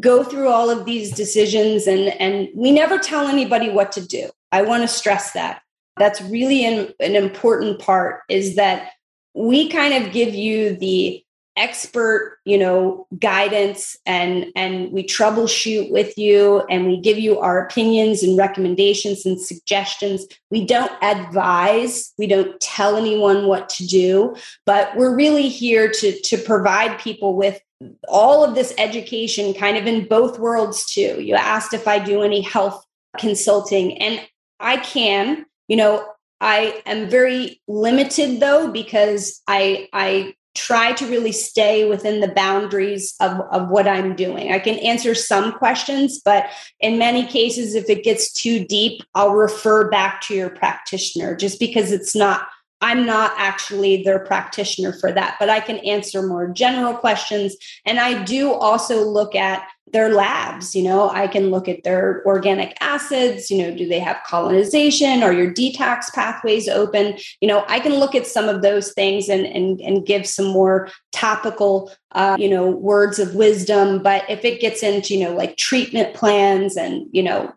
go 0.00 0.24
through 0.24 0.48
all 0.48 0.70
of 0.70 0.84
these 0.84 1.12
decisions 1.12 1.86
and 1.86 2.08
and 2.20 2.48
we 2.54 2.72
never 2.72 2.98
tell 2.98 3.26
anybody 3.26 3.70
what 3.70 3.92
to 3.92 4.06
do. 4.06 4.30
I 4.52 4.62
want 4.62 4.82
to 4.82 4.88
stress 4.88 5.32
that. 5.32 5.62
That's 5.96 6.20
really 6.22 6.64
an, 6.64 6.92
an 7.00 7.14
important 7.14 7.78
part 7.78 8.22
is 8.28 8.56
that 8.56 8.90
we 9.34 9.68
kind 9.68 9.94
of 9.94 10.12
give 10.12 10.34
you 10.34 10.76
the 10.76 11.23
expert 11.56 12.38
you 12.44 12.58
know 12.58 13.06
guidance 13.20 13.96
and 14.06 14.46
and 14.56 14.90
we 14.90 15.04
troubleshoot 15.04 15.90
with 15.90 16.18
you 16.18 16.64
and 16.68 16.86
we 16.86 17.00
give 17.00 17.18
you 17.18 17.38
our 17.38 17.64
opinions 17.64 18.22
and 18.22 18.36
recommendations 18.36 19.24
and 19.24 19.40
suggestions. 19.40 20.26
We 20.50 20.64
don't 20.64 20.92
advise. 21.02 22.12
We 22.18 22.26
don't 22.26 22.60
tell 22.60 22.96
anyone 22.96 23.46
what 23.46 23.68
to 23.70 23.86
do 23.86 24.34
but 24.66 24.96
we're 24.96 25.14
really 25.14 25.48
here 25.48 25.90
to 25.90 26.20
to 26.20 26.38
provide 26.38 26.98
people 26.98 27.36
with 27.36 27.60
all 28.08 28.44
of 28.44 28.54
this 28.54 28.74
education 28.78 29.52
kind 29.54 29.76
of 29.76 29.86
in 29.86 30.08
both 30.08 30.38
worlds 30.38 30.86
too. 30.86 31.20
You 31.20 31.34
asked 31.34 31.74
if 31.74 31.86
i 31.86 31.98
do 31.98 32.22
any 32.22 32.40
health 32.40 32.84
consulting 33.18 33.98
and 33.98 34.20
i 34.58 34.76
can 34.78 35.46
you 35.68 35.76
know 35.76 36.04
I 36.40 36.82
am 36.84 37.08
very 37.08 37.62
limited 37.66 38.40
though 38.40 38.70
because 38.70 39.40
I 39.48 39.88
I 39.94 40.34
try 40.54 40.92
to 40.92 41.06
really 41.06 41.32
stay 41.32 41.88
within 41.88 42.20
the 42.20 42.28
boundaries 42.28 43.14
of, 43.20 43.40
of 43.50 43.68
what 43.68 43.88
I'm 43.88 44.14
doing. 44.14 44.52
I 44.52 44.58
can 44.58 44.78
answer 44.78 45.14
some 45.14 45.52
questions, 45.52 46.20
but 46.24 46.46
in 46.80 46.98
many 46.98 47.26
cases, 47.26 47.74
if 47.74 47.90
it 47.90 48.04
gets 48.04 48.32
too 48.32 48.64
deep, 48.64 49.02
I'll 49.14 49.34
refer 49.34 49.90
back 49.90 50.20
to 50.22 50.34
your 50.34 50.50
practitioner 50.50 51.34
just 51.34 51.58
because 51.58 51.92
it's 51.92 52.14
not 52.14 52.46
I'm 52.80 53.06
not 53.06 53.32
actually 53.38 54.02
their 54.02 54.18
practitioner 54.18 54.92
for 54.92 55.10
that, 55.10 55.36
but 55.40 55.48
I 55.48 55.60
can 55.60 55.78
answer 55.78 56.20
more 56.20 56.48
general 56.48 56.92
questions. 56.92 57.56
And 57.86 57.98
I 57.98 58.22
do 58.24 58.52
also 58.52 59.08
look 59.08 59.34
at 59.34 59.66
their 59.92 60.08
labs. 60.08 60.74
You 60.74 60.82
know, 60.82 61.10
I 61.10 61.26
can 61.26 61.50
look 61.50 61.68
at 61.68 61.84
their 61.84 62.22
organic 62.26 62.76
acids. 62.80 63.50
You 63.50 63.58
know, 63.58 63.76
do 63.76 63.86
they 63.88 63.98
have 63.98 64.18
colonization? 64.26 65.22
Are 65.22 65.32
your 65.32 65.52
detox 65.52 66.12
pathways 66.12 66.68
open? 66.68 67.18
You 67.40 67.48
know, 67.48 67.64
I 67.68 67.80
can 67.80 67.94
look 67.94 68.14
at 68.14 68.26
some 68.26 68.48
of 68.48 68.62
those 68.62 68.92
things 68.92 69.28
and 69.28 69.46
and, 69.46 69.80
and 69.80 70.06
give 70.06 70.26
some 70.26 70.46
more 70.46 70.88
topical, 71.12 71.92
uh, 72.12 72.36
you 72.38 72.48
know, 72.48 72.70
words 72.70 73.18
of 73.18 73.34
wisdom. 73.34 74.02
But 74.02 74.28
if 74.28 74.44
it 74.44 74.60
gets 74.60 74.82
into 74.82 75.14
you 75.14 75.24
know 75.24 75.34
like 75.34 75.56
treatment 75.56 76.14
plans 76.14 76.76
and 76.76 77.06
you 77.12 77.22
know 77.22 77.54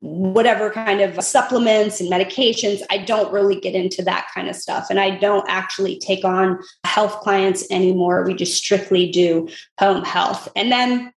whatever 0.00 0.70
kind 0.70 1.00
of 1.00 1.22
supplements 1.22 2.00
and 2.00 2.10
medications. 2.10 2.80
I 2.90 2.98
don't 2.98 3.32
really 3.32 3.60
get 3.60 3.74
into 3.74 4.02
that 4.04 4.28
kind 4.34 4.48
of 4.48 4.56
stuff. 4.56 4.86
And 4.88 4.98
I 4.98 5.10
don't 5.10 5.44
actually 5.48 5.98
take 5.98 6.24
on 6.24 6.58
health 6.84 7.20
clients 7.20 7.70
anymore. 7.70 8.24
We 8.24 8.34
just 8.34 8.56
strictly 8.56 9.10
do 9.10 9.48
home 9.78 10.02
health. 10.02 10.48
And 10.56 10.72
then 10.72 11.12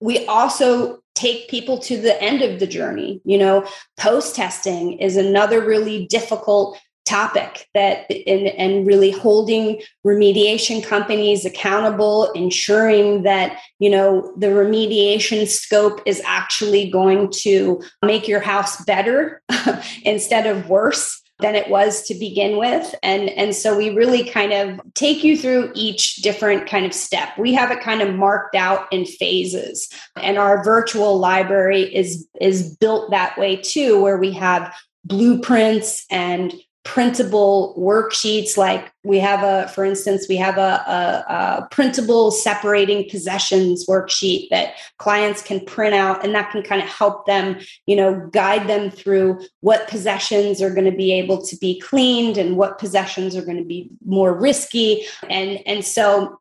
we 0.00 0.26
also 0.26 1.00
take 1.14 1.48
people 1.48 1.78
to 1.78 1.96
the 1.96 2.20
end 2.22 2.42
of 2.42 2.60
the 2.60 2.66
journey. 2.66 3.20
You 3.24 3.38
know, 3.38 3.66
post 3.96 4.36
testing 4.36 4.98
is 4.98 5.16
another 5.16 5.64
really 5.64 6.06
difficult 6.06 6.78
topic 7.06 7.68
that 7.72 8.10
and, 8.26 8.48
and 8.48 8.86
really 8.86 9.12
holding 9.12 9.80
remediation 10.04 10.84
companies 10.84 11.44
accountable 11.44 12.32
ensuring 12.32 13.22
that 13.22 13.60
you 13.78 13.88
know 13.88 14.34
the 14.36 14.48
remediation 14.48 15.46
scope 15.46 16.00
is 16.04 16.20
actually 16.24 16.90
going 16.90 17.30
to 17.30 17.80
make 18.04 18.26
your 18.26 18.40
house 18.40 18.84
better 18.84 19.40
instead 20.02 20.46
of 20.46 20.68
worse 20.68 21.22
than 21.40 21.54
it 21.54 21.68
was 21.68 22.02
to 22.04 22.14
begin 22.14 22.58
with. 22.58 22.94
And 23.02 23.28
and 23.30 23.54
so 23.54 23.76
we 23.76 23.90
really 23.90 24.24
kind 24.24 24.52
of 24.52 24.80
take 24.94 25.22
you 25.22 25.36
through 25.36 25.72
each 25.74 26.16
different 26.16 26.68
kind 26.68 26.86
of 26.86 26.94
step. 26.94 27.36
We 27.38 27.52
have 27.54 27.70
it 27.70 27.80
kind 27.80 28.00
of 28.00 28.14
marked 28.14 28.54
out 28.54 28.90
in 28.92 29.04
phases. 29.04 29.88
And 30.16 30.38
our 30.38 30.64
virtual 30.64 31.18
library 31.18 31.94
is 31.94 32.26
is 32.40 32.74
built 32.76 33.10
that 33.10 33.36
way 33.38 33.56
too 33.56 34.00
where 34.00 34.18
we 34.18 34.32
have 34.32 34.74
blueprints 35.04 36.04
and 36.10 36.52
printable 36.86 37.74
worksheets. 37.76 38.56
Like 38.56 38.92
we 39.02 39.18
have 39.18 39.42
a 39.42 39.68
for 39.70 39.84
instance 39.84 40.26
we 40.28 40.36
have 40.36 40.56
a, 40.56 40.60
a, 40.60 41.32
a, 41.34 41.68
printable 41.72 42.30
separating 42.30 43.10
possessions 43.10 43.84
worksheet 43.88 44.48
that 44.50 44.74
clients 44.98 45.42
can 45.42 45.64
print 45.64 45.96
out 45.96 46.24
and 46.24 46.32
that 46.36 46.52
can 46.52 46.62
kind 46.62 46.80
of 46.80 46.88
help 46.88 47.26
them 47.26 47.58
you 47.86 47.96
know 47.96 48.28
guide 48.32 48.68
them 48.68 48.88
through 48.90 49.40
what 49.60 49.88
possessions 49.88 50.62
are 50.62 50.72
going 50.72 50.88
to 50.88 50.96
be 50.96 51.12
able 51.12 51.44
to 51.44 51.56
be 51.56 51.80
cleaned 51.80 52.38
and 52.38 52.56
what 52.56 52.78
possessions 52.78 53.34
are 53.34 53.44
going 53.44 53.58
to 53.58 53.64
be 53.64 53.90
more 54.06 54.32
risky. 54.32 55.04
And 55.28 55.60
and 55.66 55.84
so 55.84 56.40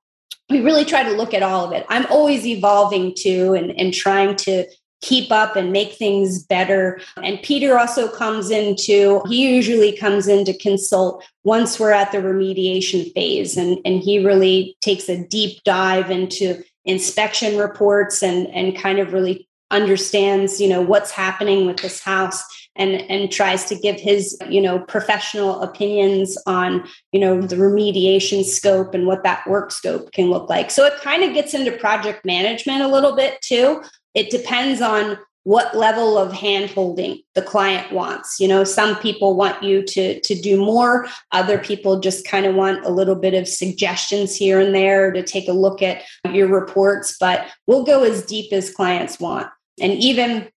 we 0.51 0.62
really 0.62 0.86
try 0.86 1.01
to 1.01 1.12
look 1.12 1.34
at 1.34 1.41
all 1.41 1.65
of 1.65 1.71
it. 1.71 1.88
I'm 1.89 2.05
always 2.12 2.45
evolving 2.45 3.15
too 3.17 3.55
and, 3.55 3.71
and 3.71 3.91
trying 3.91 4.36
to 4.36 4.67
keep 5.06 5.32
up 5.32 5.56
and 5.56 5.72
make 5.72 5.94
things 5.94 6.44
better. 6.44 7.00
And 7.22 7.41
Peter 7.44 7.78
also 7.78 8.08
comes 8.08 8.50
into, 8.50 9.22
he 9.28 9.56
usually 9.56 9.96
comes 9.96 10.28
in 10.28 10.46
to 10.46 10.58
consult 10.58 11.24
once 11.44 11.80
we're 11.80 11.91
at 11.91 12.12
the 12.12 12.18
remediation 12.18 13.13
phase. 13.13 13.56
And, 13.56 13.78
and 13.86 14.02
he 14.02 14.26
really 14.26 14.76
takes 14.82 15.08
a 15.08 15.24
deep 15.28 15.63
dive 15.63 16.10
into 16.10 16.63
inspection 16.86 17.58
reports 17.58 18.24
and, 18.24 18.48
and 18.48 18.76
kind 18.76 18.98
of 18.98 19.13
really 19.13 19.48
understands, 19.70 20.60
you 20.60 20.68
know, 20.68 20.82
what's 20.82 21.12
happening 21.12 21.68
with 21.68 21.78
this 21.78 22.00
house 22.02 22.44
and 22.76 22.91
and 23.10 23.32
tries 23.32 23.65
to 23.65 23.76
give 23.76 24.00
his 24.00 24.38
you 24.50 24.62
know 24.62 24.80
professional 24.80 25.62
opinions 25.62 26.38
on 26.46 26.86
you 27.13 27.20
know 27.20 27.41
the 27.41 27.56
remediation 27.56 28.44
scope 28.44 28.94
and 28.94 29.08
what 29.08 29.24
that 29.24 29.48
work 29.48 29.72
scope 29.72 30.12
can 30.12 30.30
look 30.30 30.50
like 30.50 30.70
so 30.70 30.84
it 30.84 30.94
kind 31.02 31.24
of 31.24 31.34
gets 31.34 31.54
into 31.54 31.72
project 31.72 32.26
management 32.26 32.82
a 32.82 32.88
little 32.88 33.15
bit 33.15 33.41
too 33.41 33.82
it 34.15 34.32
depends 34.32 34.82
on 34.82 35.17
what 35.43 35.78
level 35.78 36.17
of 36.17 36.34
hand 36.34 36.71
holding 36.71 37.21
the 37.36 37.41
client 37.41 37.91
wants. 37.91 38.39
You 38.39 38.47
know 38.47 38.63
some 38.63 38.95
people 38.97 39.36
want 39.36 39.62
you 39.62 39.84
to 39.84 40.19
to 40.19 40.36
do 40.41 40.58
more. 40.58 41.08
Other 41.32 41.60
people 41.60 41.99
just 41.99 42.28
kind 42.28 42.47
of 42.47 42.56
want 42.56 42.84
a 42.84 42.89
little 42.89 43.15
bit 43.15 43.36
of 43.36 43.47
suggestions 43.47 44.36
here 44.36 44.60
and 44.60 44.73
there 44.73 45.12
to 45.12 45.21
take 45.21 45.47
a 45.47 45.54
look 45.54 45.84
at 45.84 46.01
your 46.32 46.47
reports 46.47 47.15
but 47.19 47.47
we'll 47.67 47.84
go 47.84 48.04
as 48.04 48.25
deep 48.25 48.51
as 48.51 48.73
clients 48.73 49.19
want. 49.19 49.47
And 49.80 49.93
even 49.93 50.47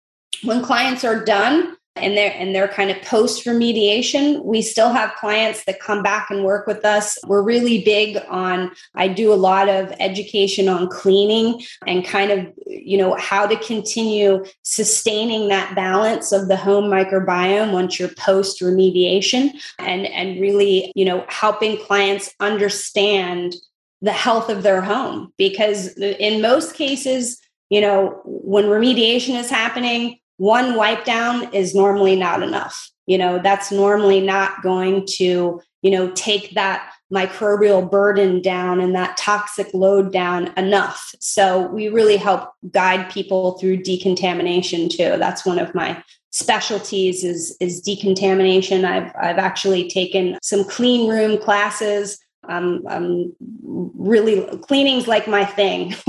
when 0.42 0.62
clients 0.62 1.04
are 1.04 1.24
done 1.24 1.76
and 2.00 2.16
they're 2.16 2.34
and 2.34 2.54
they're 2.54 2.68
kind 2.68 2.90
of 2.90 3.00
post 3.02 3.44
remediation. 3.44 4.44
We 4.44 4.62
still 4.62 4.90
have 4.90 5.14
clients 5.14 5.64
that 5.64 5.80
come 5.80 6.02
back 6.02 6.30
and 6.30 6.44
work 6.44 6.66
with 6.66 6.84
us. 6.84 7.18
We're 7.26 7.42
really 7.42 7.82
big 7.84 8.18
on 8.28 8.70
i 8.94 9.08
do 9.08 9.32
a 9.32 9.34
lot 9.34 9.68
of 9.68 9.92
education 9.98 10.68
on 10.68 10.88
cleaning 10.88 11.62
and 11.86 12.04
kind 12.04 12.30
of 12.30 12.46
you 12.66 12.96
know 12.96 13.14
how 13.16 13.46
to 13.46 13.56
continue 13.56 14.44
sustaining 14.62 15.48
that 15.48 15.74
balance 15.74 16.32
of 16.32 16.48
the 16.48 16.56
home 16.56 16.84
microbiome 16.84 17.72
once 17.72 17.98
you're 17.98 18.08
post 18.10 18.60
remediation 18.60 19.50
and 19.78 20.06
and 20.06 20.40
really 20.40 20.92
you 20.94 21.04
know 21.04 21.24
helping 21.28 21.76
clients 21.78 22.34
understand 22.40 23.54
the 24.00 24.12
health 24.12 24.48
of 24.48 24.62
their 24.62 24.80
home. 24.80 25.32
Because 25.36 25.96
in 25.98 26.40
most 26.40 26.74
cases 26.74 27.40
you 27.70 27.80
know 27.80 28.20
when 28.24 28.64
remediation 28.64 29.38
is 29.38 29.50
happening 29.50 30.18
one 30.38 30.74
wipe 30.74 31.04
down 31.04 31.52
is 31.54 31.74
normally 31.74 32.16
not 32.16 32.42
enough. 32.42 32.90
You 33.06 33.18
know, 33.18 33.38
that's 33.38 33.70
normally 33.70 34.20
not 34.20 34.62
going 34.62 35.06
to 35.16 35.60
you 35.82 35.90
know, 35.90 36.10
take 36.12 36.54
that 36.54 36.92
microbial 37.12 37.88
burden 37.88 38.42
down 38.42 38.80
and 38.80 38.94
that 38.94 39.16
toxic 39.16 39.72
load 39.72 40.12
down 40.12 40.52
enough. 40.56 41.14
So 41.20 41.68
we 41.68 41.88
really 41.88 42.16
help 42.16 42.50
guide 42.70 43.10
people 43.10 43.58
through 43.58 43.78
decontamination 43.78 44.88
too. 44.88 45.16
That's 45.18 45.46
one 45.46 45.58
of 45.58 45.74
my 45.74 46.02
specialties 46.30 47.24
is 47.24 47.56
is 47.60 47.80
decontamination. 47.80 48.84
I've 48.84 49.12
I've 49.20 49.38
actually 49.38 49.88
taken 49.88 50.36
some 50.42 50.64
clean 50.64 51.08
room 51.08 51.38
classes. 51.40 52.18
I'm 52.44 53.32
really 53.62 54.44
cleaning's 54.58 55.06
like 55.06 55.28
my 55.28 55.44
thing. 55.44 55.94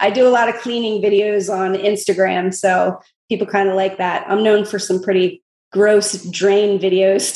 I 0.00 0.10
do 0.12 0.26
a 0.26 0.30
lot 0.30 0.48
of 0.48 0.56
cleaning 0.56 1.02
videos 1.02 1.52
on 1.52 1.74
Instagram, 1.74 2.54
so 2.54 3.00
people 3.28 3.46
kind 3.46 3.68
of 3.68 3.74
like 3.76 3.98
that. 3.98 4.24
I'm 4.28 4.42
known 4.42 4.64
for 4.64 4.78
some 4.78 5.02
pretty 5.02 5.42
gross 5.72 6.24
drain 6.30 6.78
videos 6.78 7.34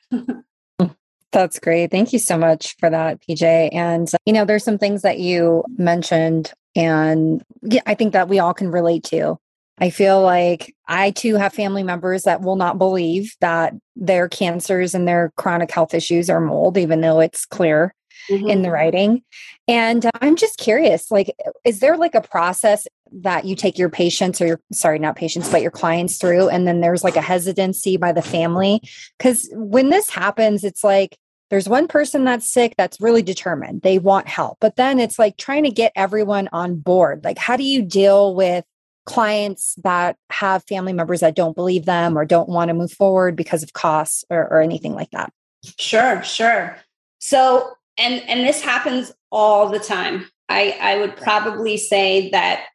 too. 0.80 0.98
That's 1.32 1.58
great. 1.58 1.90
Thank 1.90 2.12
you 2.12 2.18
so 2.18 2.38
much 2.38 2.76
for 2.78 2.88
that, 2.88 3.20
PJ. 3.20 3.70
And, 3.72 4.08
you 4.24 4.32
know, 4.32 4.44
there's 4.44 4.62
some 4.62 4.78
things 4.78 5.02
that 5.02 5.18
you 5.18 5.64
mentioned, 5.76 6.52
and 6.76 7.42
yeah, 7.62 7.80
I 7.86 7.94
think 7.94 8.12
that 8.12 8.28
we 8.28 8.38
all 8.38 8.54
can 8.54 8.70
relate 8.70 9.02
to. 9.04 9.38
I 9.78 9.90
feel 9.90 10.22
like 10.22 10.72
I 10.86 11.10
too 11.10 11.34
have 11.34 11.52
family 11.52 11.82
members 11.82 12.22
that 12.22 12.42
will 12.42 12.54
not 12.54 12.78
believe 12.78 13.34
that 13.40 13.74
their 13.96 14.28
cancers 14.28 14.94
and 14.94 15.08
their 15.08 15.32
chronic 15.36 15.72
health 15.72 15.94
issues 15.94 16.30
are 16.30 16.40
mold, 16.40 16.78
even 16.78 17.00
though 17.00 17.18
it's 17.18 17.44
clear 17.44 17.92
mm-hmm. 18.30 18.48
in 18.48 18.62
the 18.62 18.70
writing. 18.70 19.22
And 19.68 20.06
uh, 20.06 20.10
I'm 20.20 20.36
just 20.36 20.58
curious 20.58 21.10
like, 21.10 21.34
is 21.64 21.80
there 21.80 21.96
like 21.96 22.14
a 22.14 22.20
process 22.20 22.86
that 23.12 23.44
you 23.44 23.54
take 23.54 23.78
your 23.78 23.90
patients 23.90 24.40
or 24.40 24.46
your, 24.46 24.60
sorry, 24.72 24.98
not 24.98 25.16
patients, 25.16 25.48
but 25.50 25.62
your 25.62 25.70
clients 25.70 26.18
through? 26.18 26.48
And 26.48 26.66
then 26.66 26.80
there's 26.80 27.04
like 27.04 27.16
a 27.16 27.22
hesitancy 27.22 27.96
by 27.96 28.12
the 28.12 28.22
family? 28.22 28.80
Because 29.18 29.48
when 29.52 29.90
this 29.90 30.10
happens, 30.10 30.64
it's 30.64 30.84
like, 30.84 31.18
there's 31.50 31.68
one 31.68 31.86
person 31.86 32.24
that's 32.24 32.50
sick 32.50 32.74
that's 32.76 33.00
really 33.00 33.22
determined 33.22 33.82
they 33.82 33.98
want 33.98 34.26
help 34.26 34.58
but 34.60 34.76
then 34.76 34.98
it's 34.98 35.18
like 35.18 35.36
trying 35.36 35.62
to 35.62 35.70
get 35.70 35.92
everyone 35.94 36.48
on 36.52 36.74
board 36.74 37.22
like 37.22 37.38
how 37.38 37.56
do 37.56 37.62
you 37.62 37.82
deal 37.82 38.34
with 38.34 38.64
clients 39.06 39.74
that 39.84 40.16
have 40.30 40.64
family 40.64 40.92
members 40.92 41.20
that 41.20 41.36
don't 41.36 41.54
believe 41.54 41.84
them 41.84 42.16
or 42.16 42.24
don't 42.24 42.48
want 42.48 42.68
to 42.68 42.74
move 42.74 42.90
forward 42.90 43.36
because 43.36 43.62
of 43.62 43.72
costs 43.72 44.24
or, 44.30 44.48
or 44.48 44.60
anything 44.60 44.94
like 44.94 45.10
that 45.10 45.32
sure 45.78 46.22
sure 46.22 46.76
so 47.18 47.74
and 47.98 48.22
and 48.28 48.46
this 48.46 48.62
happens 48.62 49.12
all 49.30 49.68
the 49.68 49.78
time. 49.78 50.26
I 50.48 50.76
i 50.80 50.98
would 50.98 51.16
probably 51.16 51.76
say 51.76 52.30
that 52.30 52.66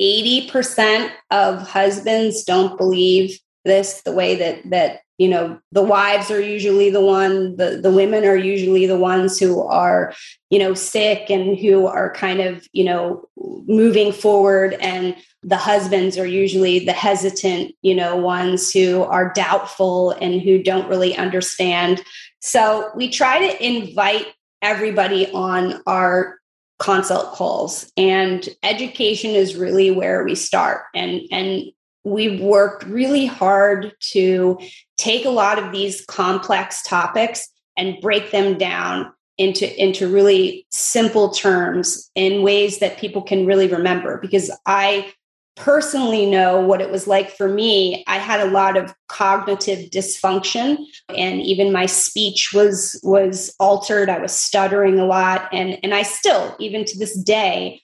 80% 0.00 1.10
of 1.32 1.66
husbands 1.68 2.44
don't 2.44 2.78
believe 2.78 3.38
this 3.64 4.02
the 4.02 4.12
way 4.12 4.36
that 4.36 4.70
that 4.70 5.00
you 5.18 5.28
know 5.28 5.58
the 5.72 5.82
wives 5.82 6.30
are 6.30 6.40
usually 6.40 6.90
the 6.90 7.00
one 7.00 7.56
the 7.56 7.80
the 7.82 7.90
women 7.90 8.24
are 8.24 8.36
usually 8.36 8.86
the 8.86 8.96
ones 8.96 9.38
who 9.38 9.60
are 9.60 10.14
you 10.50 10.58
know 10.58 10.74
sick 10.74 11.28
and 11.28 11.58
who 11.58 11.86
are 11.86 12.12
kind 12.14 12.40
of 12.40 12.66
you 12.72 12.84
know 12.84 13.28
moving 13.36 14.12
forward. 14.12 14.74
And 14.74 15.16
the 15.42 15.56
husbands 15.56 16.16
are 16.18 16.26
usually 16.26 16.78
the 16.84 16.92
hesitant 16.92 17.74
you 17.82 17.94
know 17.94 18.16
ones 18.16 18.72
who 18.72 19.02
are 19.02 19.32
doubtful 19.32 20.12
and 20.12 20.40
who 20.40 20.62
don't 20.62 20.88
really 20.88 21.16
understand. 21.16 22.02
So 22.40 22.90
we 22.94 23.10
try 23.10 23.40
to 23.40 23.64
invite 23.64 24.26
everybody 24.62 25.30
on 25.32 25.80
our 25.86 26.38
consult 26.78 27.32
calls. 27.32 27.90
And 27.96 28.48
education 28.62 29.32
is 29.32 29.56
really 29.56 29.90
where 29.90 30.24
we 30.24 30.34
start. 30.34 30.82
And 30.94 31.22
and 31.30 31.64
we've 32.04 32.40
worked 32.40 32.84
really 32.84 33.26
hard 33.26 33.92
to 34.00 34.58
take 34.96 35.24
a 35.24 35.30
lot 35.30 35.58
of 35.58 35.72
these 35.72 36.04
complex 36.06 36.82
topics 36.82 37.48
and 37.76 38.00
break 38.00 38.30
them 38.30 38.56
down 38.56 39.12
into 39.36 39.80
into 39.80 40.08
really 40.08 40.66
simple 40.70 41.30
terms 41.30 42.10
in 42.14 42.42
ways 42.42 42.78
that 42.78 42.98
people 42.98 43.22
can 43.22 43.46
really 43.46 43.68
remember. 43.68 44.18
Because 44.18 44.50
i 44.66 45.12
personally 45.58 46.24
know 46.24 46.60
what 46.60 46.80
it 46.80 46.90
was 46.90 47.06
like 47.06 47.30
for 47.36 47.48
me 47.48 48.04
i 48.06 48.16
had 48.16 48.40
a 48.40 48.50
lot 48.50 48.76
of 48.76 48.94
cognitive 49.08 49.90
dysfunction 49.90 50.76
and 51.16 51.40
even 51.42 51.72
my 51.72 51.86
speech 51.86 52.52
was 52.54 52.98
was 53.02 53.54
altered 53.58 54.08
i 54.08 54.18
was 54.18 54.32
stuttering 54.32 54.98
a 54.98 55.04
lot 55.04 55.48
and 55.52 55.78
and 55.82 55.94
i 55.94 56.02
still 56.02 56.56
even 56.58 56.84
to 56.84 56.98
this 56.98 57.16
day 57.18 57.80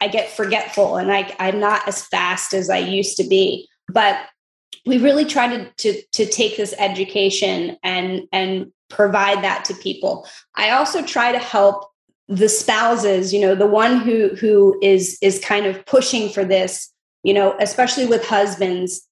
I 0.00 0.08
get 0.08 0.30
forgetful 0.30 0.96
and 0.96 1.12
I, 1.12 1.34
I'm 1.38 1.60
not 1.60 1.86
as 1.86 2.02
fast 2.06 2.54
as 2.54 2.70
I 2.70 2.78
used 2.78 3.16
to 3.18 3.24
be. 3.24 3.68
But 3.88 4.18
we 4.84 4.98
really 4.98 5.24
try 5.24 5.48
to, 5.48 5.70
to, 5.70 6.02
to 6.12 6.26
take 6.26 6.56
this 6.56 6.74
education 6.78 7.76
and, 7.82 8.22
and 8.32 8.72
provide 8.88 9.42
that 9.44 9.64
to 9.66 9.74
people. 9.74 10.26
I 10.54 10.70
also 10.70 11.02
try 11.02 11.32
to 11.32 11.38
help 11.38 11.90
the 12.28 12.48
spouses, 12.48 13.32
you 13.32 13.40
know, 13.40 13.54
the 13.54 13.68
one 13.68 14.00
who 14.00 14.30
who 14.34 14.76
is 14.82 15.16
is 15.22 15.38
kind 15.38 15.64
of 15.64 15.86
pushing 15.86 16.28
for 16.28 16.44
this, 16.44 16.92
you 17.26 17.34
know, 17.34 17.56
especially 17.58 18.06
with 18.06 18.24
husbands. 18.24 19.02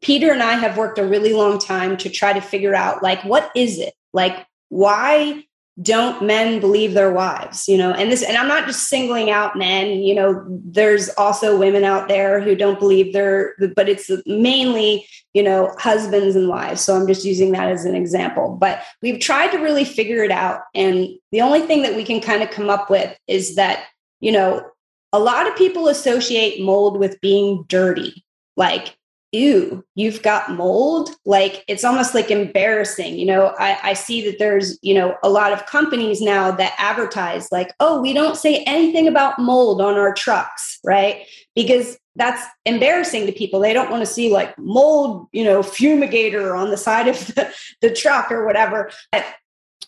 Peter 0.00 0.32
and 0.32 0.42
I 0.44 0.52
have 0.52 0.76
worked 0.76 0.98
a 0.98 1.06
really 1.06 1.32
long 1.32 1.58
time 1.58 1.96
to 1.98 2.08
try 2.08 2.32
to 2.32 2.40
figure 2.40 2.74
out 2.74 3.02
like 3.02 3.22
what 3.24 3.50
is 3.56 3.78
it? 3.78 3.94
Like 4.12 4.46
why 4.68 5.44
don't 5.80 6.24
men 6.24 6.58
believe 6.58 6.94
their 6.94 7.12
wives 7.12 7.68
you 7.68 7.78
know 7.78 7.92
and 7.92 8.10
this 8.10 8.24
and 8.24 8.36
i'm 8.36 8.48
not 8.48 8.66
just 8.66 8.88
singling 8.88 9.30
out 9.30 9.56
men 9.56 10.02
you 10.02 10.12
know 10.12 10.44
there's 10.48 11.08
also 11.10 11.56
women 11.56 11.84
out 11.84 12.08
there 12.08 12.40
who 12.40 12.56
don't 12.56 12.80
believe 12.80 13.12
their 13.12 13.54
but 13.76 13.88
it's 13.88 14.10
mainly 14.26 15.06
you 15.34 15.42
know 15.42 15.72
husbands 15.78 16.34
and 16.34 16.48
wives 16.48 16.80
so 16.80 16.96
i'm 16.96 17.06
just 17.06 17.24
using 17.24 17.52
that 17.52 17.70
as 17.70 17.84
an 17.84 17.94
example 17.94 18.56
but 18.60 18.82
we've 19.02 19.20
tried 19.20 19.52
to 19.52 19.58
really 19.58 19.84
figure 19.84 20.24
it 20.24 20.32
out 20.32 20.62
and 20.74 21.06
the 21.30 21.40
only 21.40 21.60
thing 21.60 21.82
that 21.82 21.94
we 21.94 22.02
can 22.02 22.20
kind 22.20 22.42
of 22.42 22.50
come 22.50 22.68
up 22.68 22.90
with 22.90 23.16
is 23.28 23.54
that 23.54 23.84
you 24.18 24.32
know 24.32 24.68
a 25.12 25.18
lot 25.18 25.46
of 25.46 25.56
people 25.56 25.88
associate 25.88 26.62
mold 26.62 26.98
with 26.98 27.20
being 27.20 27.64
dirty 27.68 28.24
like 28.56 28.98
ew, 29.32 29.84
you've 29.94 30.22
got 30.22 30.52
mold. 30.52 31.10
Like 31.24 31.64
it's 31.68 31.84
almost 31.84 32.14
like 32.14 32.30
embarrassing. 32.30 33.18
You 33.18 33.26
know, 33.26 33.54
I, 33.58 33.78
I 33.82 33.92
see 33.92 34.24
that 34.28 34.38
there's, 34.38 34.78
you 34.82 34.94
know, 34.94 35.16
a 35.22 35.28
lot 35.28 35.52
of 35.52 35.66
companies 35.66 36.20
now 36.20 36.50
that 36.52 36.74
advertise 36.78 37.52
like, 37.52 37.72
oh, 37.80 38.00
we 38.00 38.12
don't 38.12 38.36
say 38.36 38.64
anything 38.66 39.06
about 39.06 39.38
mold 39.38 39.80
on 39.80 39.94
our 39.94 40.14
trucks, 40.14 40.78
right? 40.84 41.26
Because 41.54 41.98
that's 42.16 42.42
embarrassing 42.64 43.26
to 43.26 43.32
people. 43.32 43.60
They 43.60 43.72
don't 43.72 43.90
want 43.90 44.02
to 44.02 44.12
see 44.12 44.32
like 44.32 44.58
mold, 44.58 45.28
you 45.32 45.44
know, 45.44 45.60
fumigator 45.60 46.58
on 46.58 46.70
the 46.70 46.76
side 46.76 47.08
of 47.08 47.26
the, 47.34 47.52
the 47.82 47.92
truck 47.92 48.32
or 48.32 48.46
whatever. 48.46 48.90
But, 49.12 49.24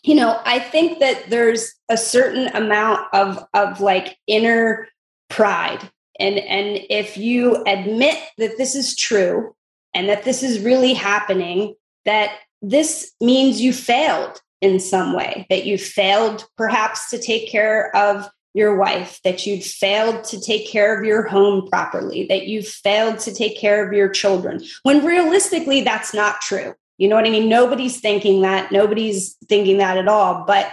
you 0.03 0.15
know, 0.15 0.41
I 0.45 0.59
think 0.59 1.01
that 1.01 1.29
there's 1.29 1.75
a 1.89 1.97
certain 1.97 2.49
amount 2.49 3.07
of 3.13 3.45
of 3.53 3.81
like 3.81 4.17
inner 4.27 4.89
pride. 5.31 5.91
And 6.19 6.39
and 6.39 6.85
if 6.91 7.17
you 7.17 7.65
admit 7.67 8.19
that 8.37 8.59
this 8.59 8.75
is 8.75 8.95
true 8.95 9.55
and 9.95 10.09
that 10.09 10.25
this 10.25 10.43
is 10.43 10.61
really 10.61 10.93
happening 10.93 11.75
that 12.05 12.33
this 12.61 13.13
means 13.21 13.61
you 13.61 13.73
failed 13.73 14.41
in 14.61 14.79
some 14.79 15.15
way 15.15 15.47
that 15.49 15.65
you 15.65 15.79
failed 15.79 16.45
perhaps 16.59 17.09
to 17.11 17.19
take 17.19 17.51
care 17.51 17.95
of 17.97 18.29
your 18.53 18.77
wife 18.77 19.21
that 19.25 19.47
you 19.47 19.63
failed 19.63 20.25
to 20.25 20.41
take 20.41 20.69
care 20.69 20.99
of 20.99 21.07
your 21.07 21.27
home 21.27 21.67
properly 21.69 22.27
that 22.27 22.47
you 22.47 22.63
failed 22.63 23.19
to 23.21 23.33
take 23.33 23.57
care 23.57 23.87
of 23.87 23.93
your 23.93 24.09
children 24.09 24.61
when 24.83 25.05
realistically 25.05 25.83
that's 25.83 26.13
not 26.13 26.41
true. 26.41 26.75
You 26.99 27.09
know 27.09 27.17
what 27.17 27.27
i 27.27 27.31
mean? 27.31 27.49
Nobody's 27.49 27.99
thinking 27.99 28.43
that 28.43 28.71
nobody's 28.71 29.37
thinking 29.49 29.79
that 29.79 29.97
at 29.97 30.09
all 30.09 30.45
but 30.47 30.71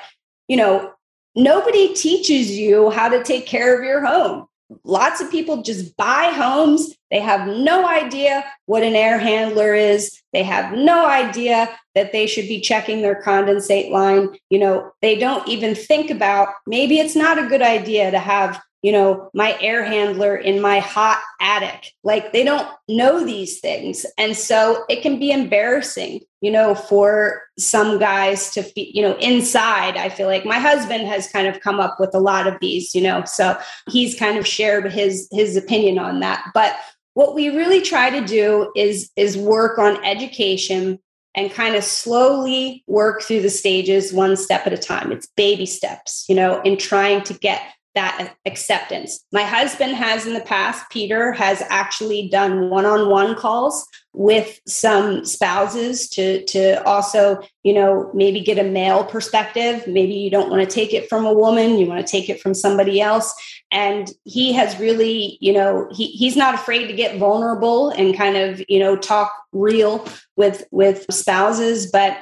you 0.50 0.58
know 0.58 0.92
nobody 1.36 1.94
teaches 1.94 2.58
you 2.58 2.90
how 2.90 3.08
to 3.08 3.24
take 3.24 3.46
care 3.46 3.78
of 3.78 3.86
your 3.86 4.06
home 4.06 4.47
lots 4.84 5.22
of 5.22 5.32
people 5.32 5.62
just 5.62 5.96
buy 5.98 6.32
homes. 6.34 6.94
They 7.10 7.20
have 7.20 7.48
no 7.48 7.88
idea 7.88 8.44
what 8.66 8.84
an 8.84 8.96
air 8.96 9.18
handler 9.18 9.74
is. 9.74 10.22
They 10.34 10.44
have 10.44 10.74
no 10.74 11.08
idea 11.08 11.70
that 11.96 12.12
they 12.12 12.28
should 12.28 12.48
be 12.48 12.60
checking 12.60 13.02
their 13.02 13.22
condensate 13.22 13.92
line. 13.92 14.30
You 14.50 14.60
know, 14.60 14.92
they 15.02 15.18
don't 15.18 15.48
even 15.48 15.74
think 15.74 16.10
about 16.10 16.50
maybe 16.66 17.00
it's 17.00 17.16
not 17.16 17.40
a 17.40 17.48
good 17.48 17.62
idea 17.62 18.12
to 18.12 18.20
have 18.20 18.62
you 18.82 18.92
know, 18.92 19.30
my 19.34 19.58
air 19.60 19.84
handler 19.84 20.36
in 20.36 20.62
my 20.62 20.80
hot 20.80 21.22
attic. 21.42 21.94
Like 22.04 22.32
they 22.32 22.44
don't 22.44 22.68
know 22.88 23.26
these 23.26 23.60
things. 23.60 24.06
And 24.18 24.36
so 24.36 24.86
it 24.88 25.02
can 25.02 25.20
be 25.20 25.32
embarrassing, 25.32 26.22
you 26.42 26.52
know, 26.52 26.76
for 26.76 27.42
some 27.58 27.98
guys 27.98 28.52
to, 28.52 28.64
be, 28.76 28.92
you 28.94 29.02
know, 29.02 29.18
inside. 29.18 29.98
I 29.98 30.10
feel 30.10 30.28
like 30.28 30.46
my 30.46 30.60
husband 30.60 31.08
has 31.08 31.28
kind 31.28 31.48
of 31.48 31.60
come 31.62 31.80
up 31.80 32.00
with 32.00 32.14
a 32.14 32.20
lot 32.20 32.46
of 32.46 32.56
these, 32.62 32.94
you 32.94 33.02
know, 33.02 33.24
so 33.26 33.58
he's 33.90 34.18
kind 34.18 34.38
of 34.38 34.46
shared 34.46 34.92
his 34.92 35.28
his 35.32 35.58
opinion 35.58 35.98
on 35.98 36.20
that. 36.20 36.46
But 36.54 36.76
what 37.16 37.34
we 37.34 37.50
really 37.50 37.82
try 37.82 38.12
to 38.12 38.26
do 38.26 38.72
is 38.76 39.10
is 39.16 39.36
work 39.36 39.80
on 39.80 40.04
education 40.06 41.00
and 41.34 41.52
kind 41.52 41.76
of 41.76 41.84
slowly 41.84 42.84
work 42.88 43.22
through 43.22 43.42
the 43.42 43.50
stages 43.50 44.12
one 44.12 44.36
step 44.36 44.66
at 44.66 44.74
a 44.74 44.78
time. 44.78 45.12
It's 45.12 45.28
baby 45.38 45.66
steps, 45.68 46.26
you 46.28 46.36
know, 46.36 46.62
in 46.62 46.78
trying 46.78 47.24
to 47.24 47.34
get 47.36 47.62
that 47.98 48.36
acceptance. 48.46 49.26
My 49.34 49.42
husband 49.42 49.96
has 49.96 50.28
in 50.28 50.36
the 50.36 50.42
past, 50.42 50.86
Peter 50.92 51.32
has 51.32 51.64
actually 51.68 52.30
done 52.30 52.70
one-on-one 52.70 53.34
calls 53.34 53.88
with 54.14 54.60
some 54.68 55.26
spouses 55.26 56.08
to 56.10 56.46
to 56.46 56.84
also, 56.84 57.40
you 57.64 57.74
know, 57.74 58.12
maybe 58.14 58.42
get 58.42 58.60
a 58.60 58.64
male 58.64 59.04
perspective. 59.04 59.88
Maybe 59.88 60.14
you 60.14 60.30
don't 60.30 60.52
want 60.52 60.62
to 60.62 60.76
take 60.76 60.94
it 60.94 61.10
from 61.10 61.26
a 61.26 61.34
woman, 61.34 61.80
you 61.80 61.88
want 61.88 62.06
to 62.06 62.12
take 62.12 62.30
it 62.30 62.40
from 62.40 62.54
somebody 62.54 63.02
else. 63.02 63.34
And 63.72 64.12
he 64.24 64.54
has 64.54 64.80
really, 64.80 65.40
you 65.42 65.54
know, 65.54 65.88
he 65.92 66.08
he's 66.08 66.38
not 66.38 66.54
afraid 66.54 66.86
to 66.88 66.94
get 66.94 67.18
vulnerable 67.18 67.90
and 67.90 68.16
kind 68.16 68.38
of, 68.38 68.64
you 68.70 68.78
know, 68.78 68.96
talk 68.96 69.34
real 69.52 70.08
with 70.36 70.66
with 70.70 71.08
spouses, 71.10 71.92
but 71.92 72.18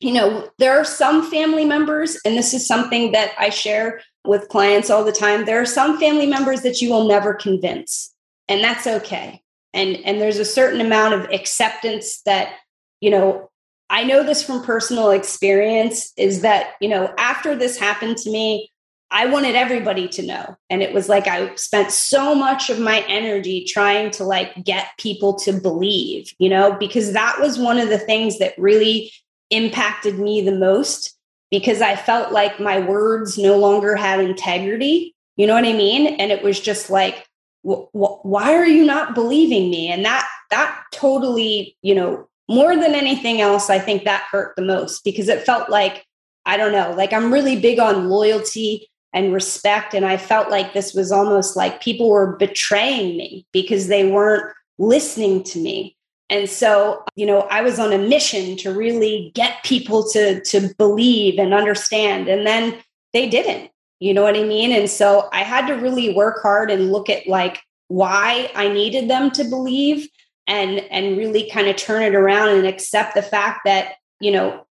you 0.00 0.14
know, 0.14 0.48
there 0.58 0.78
are 0.80 0.84
some 0.84 1.30
family 1.30 1.66
members, 1.66 2.18
and 2.24 2.34
this 2.34 2.54
is 2.54 2.66
something 2.66 3.12
that 3.12 3.32
I 3.38 3.50
share 3.50 4.00
with 4.24 4.48
clients 4.48 4.90
all 4.90 5.04
the 5.04 5.12
time. 5.12 5.44
There 5.44 5.60
are 5.60 5.66
some 5.66 5.98
family 5.98 6.26
members 6.26 6.62
that 6.62 6.80
you 6.80 6.90
will 6.90 7.06
never 7.06 7.34
convince, 7.34 8.14
and 8.48 8.62
that's 8.62 8.86
okay. 8.86 9.42
And 9.72 9.96
and 10.04 10.20
there's 10.20 10.38
a 10.38 10.44
certain 10.44 10.80
amount 10.80 11.14
of 11.14 11.30
acceptance 11.30 12.22
that, 12.22 12.54
you 13.00 13.10
know, 13.10 13.50
I 13.88 14.04
know 14.04 14.22
this 14.22 14.42
from 14.42 14.62
personal 14.62 15.10
experience 15.10 16.12
is 16.16 16.42
that, 16.42 16.74
you 16.80 16.88
know, 16.88 17.12
after 17.18 17.56
this 17.56 17.78
happened 17.78 18.16
to 18.18 18.30
me, 18.30 18.70
I 19.10 19.26
wanted 19.26 19.56
everybody 19.56 20.06
to 20.08 20.22
know. 20.22 20.56
And 20.68 20.82
it 20.82 20.94
was 20.94 21.08
like 21.08 21.26
I 21.26 21.54
spent 21.56 21.90
so 21.90 22.34
much 22.34 22.70
of 22.70 22.78
my 22.78 23.04
energy 23.08 23.64
trying 23.64 24.12
to 24.12 24.24
like 24.24 24.64
get 24.64 24.86
people 24.98 25.34
to 25.40 25.52
believe, 25.52 26.32
you 26.38 26.48
know, 26.48 26.76
because 26.78 27.12
that 27.12 27.40
was 27.40 27.58
one 27.58 27.78
of 27.78 27.88
the 27.88 27.98
things 27.98 28.38
that 28.38 28.56
really 28.56 29.12
impacted 29.50 30.18
me 30.18 30.40
the 30.40 30.54
most 30.54 31.16
because 31.50 31.80
I 31.80 31.96
felt 31.96 32.32
like 32.32 32.60
my 32.60 32.78
words 32.80 33.36
no 33.36 33.58
longer 33.58 33.96
had 33.96 34.20
integrity. 34.20 35.14
You 35.36 35.46
know 35.46 35.54
what 35.54 35.64
I 35.64 35.72
mean? 35.72 36.14
And 36.20 36.30
it 36.30 36.42
was 36.42 36.60
just 36.60 36.90
like, 36.90 37.26
why 37.62 38.54
are 38.54 38.66
you 38.66 38.84
not 38.84 39.14
believing 39.14 39.70
me? 39.70 39.88
And 39.88 40.04
that, 40.04 40.26
that 40.50 40.82
totally, 40.92 41.76
you 41.82 41.94
know, 41.94 42.28
more 42.48 42.74
than 42.74 42.94
anything 42.94 43.40
else, 43.40 43.70
I 43.70 43.78
think 43.78 44.04
that 44.04 44.26
hurt 44.30 44.54
the 44.56 44.62
most 44.62 45.04
because 45.04 45.28
it 45.28 45.44
felt 45.44 45.70
like, 45.70 46.04
I 46.46 46.56
don't 46.56 46.72
know, 46.72 46.92
like 46.96 47.12
I'm 47.12 47.32
really 47.32 47.60
big 47.60 47.78
on 47.78 48.08
loyalty 48.08 48.88
and 49.12 49.32
respect. 49.32 49.94
And 49.94 50.06
I 50.06 50.16
felt 50.16 50.50
like 50.50 50.72
this 50.72 50.94
was 50.94 51.12
almost 51.12 51.56
like 51.56 51.82
people 51.82 52.08
were 52.08 52.36
betraying 52.36 53.16
me 53.16 53.46
because 53.52 53.88
they 53.88 54.10
weren't 54.10 54.52
listening 54.78 55.44
to 55.44 55.60
me. 55.60 55.96
And 56.30 56.48
so, 56.48 57.04
you 57.16 57.26
know, 57.26 57.40
I 57.50 57.60
was 57.60 57.80
on 57.80 57.92
a 57.92 57.98
mission 57.98 58.56
to 58.58 58.72
really 58.72 59.32
get 59.34 59.62
people 59.64 60.08
to 60.10 60.40
to 60.40 60.72
believe 60.78 61.38
and 61.38 61.52
understand 61.52 62.28
and 62.28 62.46
then 62.46 62.78
they 63.12 63.28
didn't. 63.28 63.70
You 63.98 64.14
know 64.14 64.22
what 64.22 64.36
I 64.36 64.44
mean? 64.44 64.72
And 64.72 64.88
so 64.88 65.28
I 65.32 65.42
had 65.42 65.66
to 65.66 65.74
really 65.74 66.14
work 66.14 66.40
hard 66.40 66.70
and 66.70 66.92
look 66.92 67.10
at 67.10 67.26
like 67.26 67.60
why 67.88 68.50
I 68.54 68.68
needed 68.68 69.10
them 69.10 69.30
to 69.32 69.44
believe 69.44 70.08
and 70.46 70.78
and 70.90 71.18
really 71.18 71.50
kind 71.50 71.68
of 71.68 71.76
turn 71.76 72.02
it 72.02 72.14
around 72.14 72.50
and 72.50 72.66
accept 72.66 73.14
the 73.14 73.22
fact 73.22 73.62
that, 73.64 73.94
you 74.20 74.30
know, 74.30 74.64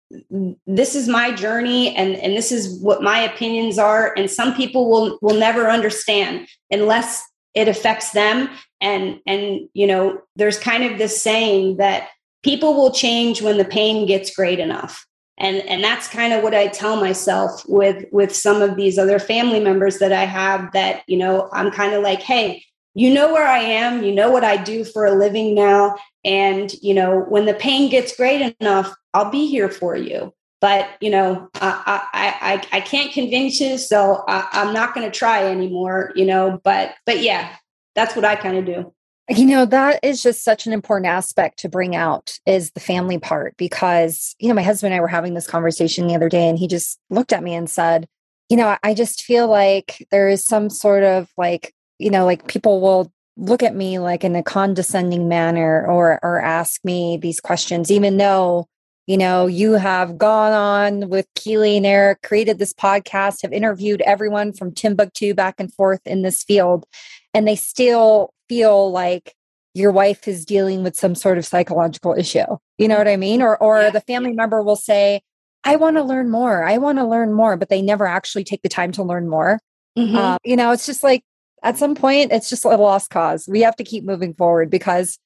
this 0.67 0.95
is 0.95 1.09
my 1.09 1.33
journey 1.33 1.95
and 1.95 2.15
and 2.17 2.35
this 2.35 2.53
is 2.53 2.81
what 2.81 3.03
my 3.03 3.19
opinions 3.19 3.79
are 3.79 4.15
and 4.17 4.31
some 4.31 4.55
people 4.55 4.89
will 4.89 5.19
will 5.21 5.37
never 5.37 5.69
understand 5.69 6.49
unless 6.71 7.23
it 7.55 7.69
affects 7.69 8.13
them 8.13 8.49
and 8.81 9.21
and 9.27 9.69
you 9.75 9.87
know 9.87 10.21
there's 10.37 10.59
kind 10.59 10.85
of 10.85 10.99
this 10.99 11.21
saying 11.21 11.77
that 11.79 12.09
people 12.43 12.75
will 12.75 12.93
change 12.93 13.43
when 13.43 13.59
the 13.59 13.65
pain 13.65 14.07
gets 14.07 14.35
great 14.35 14.59
enough. 14.59 15.05
And 15.41 15.59
and 15.69 15.85
that's 15.85 16.09
kind 16.09 16.33
of 16.33 16.43
what 16.43 16.53
i 16.53 16.67
tell 16.67 16.97
myself 16.97 17.63
with 17.69 18.05
with 18.11 18.35
some 18.35 18.61
of 18.61 18.75
these 18.75 18.99
other 18.99 19.21
family 19.21 19.61
members 19.61 20.01
that 20.01 20.11
i 20.11 20.25
have 20.25 20.73
that 20.73 21.03
you 21.07 21.17
know 21.17 21.49
i'm 21.53 21.71
kind 21.71 21.95
of 21.95 22.03
like 22.03 22.21
hey 22.21 22.65
you 22.95 23.15
know 23.15 23.33
where 23.33 23.47
i 23.47 23.61
am 23.61 24.03
you 24.03 24.13
know 24.13 24.33
what 24.33 24.43
i 24.43 24.57
do 24.57 24.83
for 24.83 25.07
a 25.07 25.15
living 25.15 25.55
now 25.55 25.95
and 26.25 26.73
you 26.83 26.93
know 26.93 27.21
when 27.29 27.47
the 27.47 27.55
pain 27.55 27.89
gets 27.89 28.17
great 28.17 28.57
enough 28.61 28.93
i'll 29.15 29.31
be 29.31 29.47
here 29.47 29.69
for 29.69 29.95
you. 29.95 30.35
But 30.61 30.89
you 31.01 31.11
know 31.11 31.49
i 31.55 32.03
i 32.13 32.55
i, 32.73 32.79
I 32.79 32.81
can't 32.81 33.13
convince 33.13 33.61
you 33.61 33.79
so 33.79 34.25
I, 34.27 34.49
i'm 34.51 34.75
not 34.75 34.93
going 34.93 35.09
to 35.09 35.17
try 35.17 35.47
anymore 35.47 36.11
you 36.17 36.25
know 36.25 36.61
but 36.65 36.95
but 37.07 37.21
yeah 37.21 37.55
that's 37.99 38.15
what 38.15 38.25
i 38.25 38.37
kind 38.37 38.57
of 38.57 38.65
do. 38.65 38.93
You 39.31 39.45
know 39.45 39.67
that 39.67 40.01
is 40.03 40.23
just 40.23 40.43
such 40.43 40.67
an 40.67 40.73
important 40.73 41.07
aspect 41.07 41.59
to 41.59 41.69
bring 41.69 41.95
out 41.95 42.39
is 42.47 42.71
the 42.71 42.81
family 42.81 43.19
part 43.19 43.55
because 43.59 44.35
you 44.39 44.49
know 44.49 44.55
my 44.55 44.63
husband 44.63 44.95
and 44.95 44.99
i 44.99 45.03
were 45.03 45.09
having 45.09 45.35
this 45.35 45.47
conversation 45.47 46.07
the 46.07 46.15
other 46.15 46.31
day 46.31 46.49
and 46.49 46.59
he 46.59 46.67
just 46.67 46.99
looked 47.11 47.33
at 47.35 47.43
me 47.43 47.55
and 47.55 47.69
said 47.69 48.09
you 48.49 48.57
know 48.57 48.79
i 48.83 48.95
just 48.95 49.23
feel 49.23 49.47
like 49.47 50.07
there 50.11 50.29
is 50.29 50.47
some 50.47 50.71
sort 50.71 51.03
of 51.03 51.29
like 51.37 51.75
you 51.99 52.11
know 52.11 52.25
like 52.25 52.47
people 52.47 52.81
will 52.81 53.13
look 53.37 53.63
at 53.63 53.77
me 53.77 53.99
like 53.99 54.25
in 54.25 54.35
a 54.35 54.43
condescending 54.43 55.29
manner 55.29 55.85
or 55.87 56.19
or 56.23 56.41
ask 56.41 56.83
me 56.85 57.19
these 57.19 57.41
questions 57.41 57.91
even 57.91 58.17
though 58.17 58.67
you 59.09 59.17
know, 59.17 59.47
you 59.47 59.73
have 59.73 60.19
gone 60.19 60.53
on 60.53 61.09
with 61.09 61.27
Keely 61.35 61.79
and 61.79 61.87
Eric, 61.87 62.21
created 62.21 62.59
this 62.59 62.75
podcast, 62.75 63.41
have 63.41 63.55
interviewed 63.55 64.03
everyone 64.03 64.53
from 64.53 64.71
Timbuktu 64.71 65.33
back 65.33 65.55
and 65.59 65.73
forth 65.73 66.03
in 66.05 66.21
this 66.21 66.43
field, 66.43 66.85
and 67.33 67.49
they 67.49 67.57
still 67.57 68.35
feel 68.51 68.93
like 68.93 69.35
your 69.73 69.93
wife 69.93 70.29
is 70.29 70.45
dealing 70.45 70.83
with 70.83 70.95
some 70.95 71.15
sort 71.15 71.39
of 71.39 71.47
psychological 71.47 72.13
issue. 72.13 72.45
You 72.77 72.87
know 72.87 72.99
what 72.99 73.09
I 73.09 73.17
mean? 73.17 73.41
Or 73.41 73.57
or 73.57 73.81
yeah. 73.81 73.91
the 73.91 74.03
family 74.03 74.35
member 74.35 74.63
will 74.63 74.77
say, 74.77 75.23
I 75.65 75.77
want 75.77 75.97
to 75.97 76.03
learn 76.03 76.31
more. 76.31 76.65
I 76.65 76.77
want 76.77 76.99
to 76.99 77.07
learn 77.07 77.33
more, 77.33 77.57
but 77.57 77.71
they 77.71 77.81
never 77.81 78.07
actually 78.07 78.45
take 78.45 78.61
the 78.61 78.69
time 78.69 78.93
to 78.93 79.03
learn 79.03 79.27
more. 79.27 79.59
Mm-hmm. 79.97 80.17
Uh, 80.17 80.37
you 80.45 80.55
know, 80.55 80.71
it's 80.71 80.85
just 80.85 81.03
like 81.03 81.25
at 81.63 81.79
some 81.79 81.95
point, 81.95 82.31
it's 82.31 82.51
just 82.51 82.67
a 82.67 82.69
lost 82.69 83.09
cause. 83.09 83.49
We 83.51 83.63
have 83.63 83.77
to 83.77 83.85
keep 83.85 84.05
moving 84.05 84.35
forward 84.35 84.69
because 84.69 85.19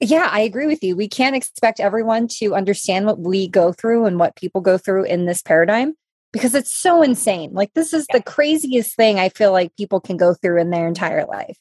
yeah, 0.00 0.28
I 0.30 0.40
agree 0.40 0.66
with 0.66 0.82
you. 0.82 0.96
We 0.96 1.08
can't 1.08 1.36
expect 1.36 1.80
everyone 1.80 2.28
to 2.38 2.54
understand 2.54 3.06
what 3.06 3.18
we 3.18 3.48
go 3.48 3.72
through 3.72 4.04
and 4.04 4.18
what 4.18 4.36
people 4.36 4.60
go 4.60 4.76
through 4.76 5.04
in 5.04 5.26
this 5.26 5.42
paradigm 5.42 5.94
because 6.32 6.54
it's 6.54 6.74
so 6.74 7.02
insane. 7.02 7.52
Like, 7.52 7.72
this 7.74 7.92
is 7.92 8.06
the 8.12 8.22
craziest 8.22 8.94
thing 8.94 9.18
I 9.18 9.30
feel 9.30 9.52
like 9.52 9.76
people 9.76 10.00
can 10.00 10.16
go 10.16 10.34
through 10.34 10.60
in 10.60 10.70
their 10.70 10.86
entire 10.86 11.24
life. 11.24 11.56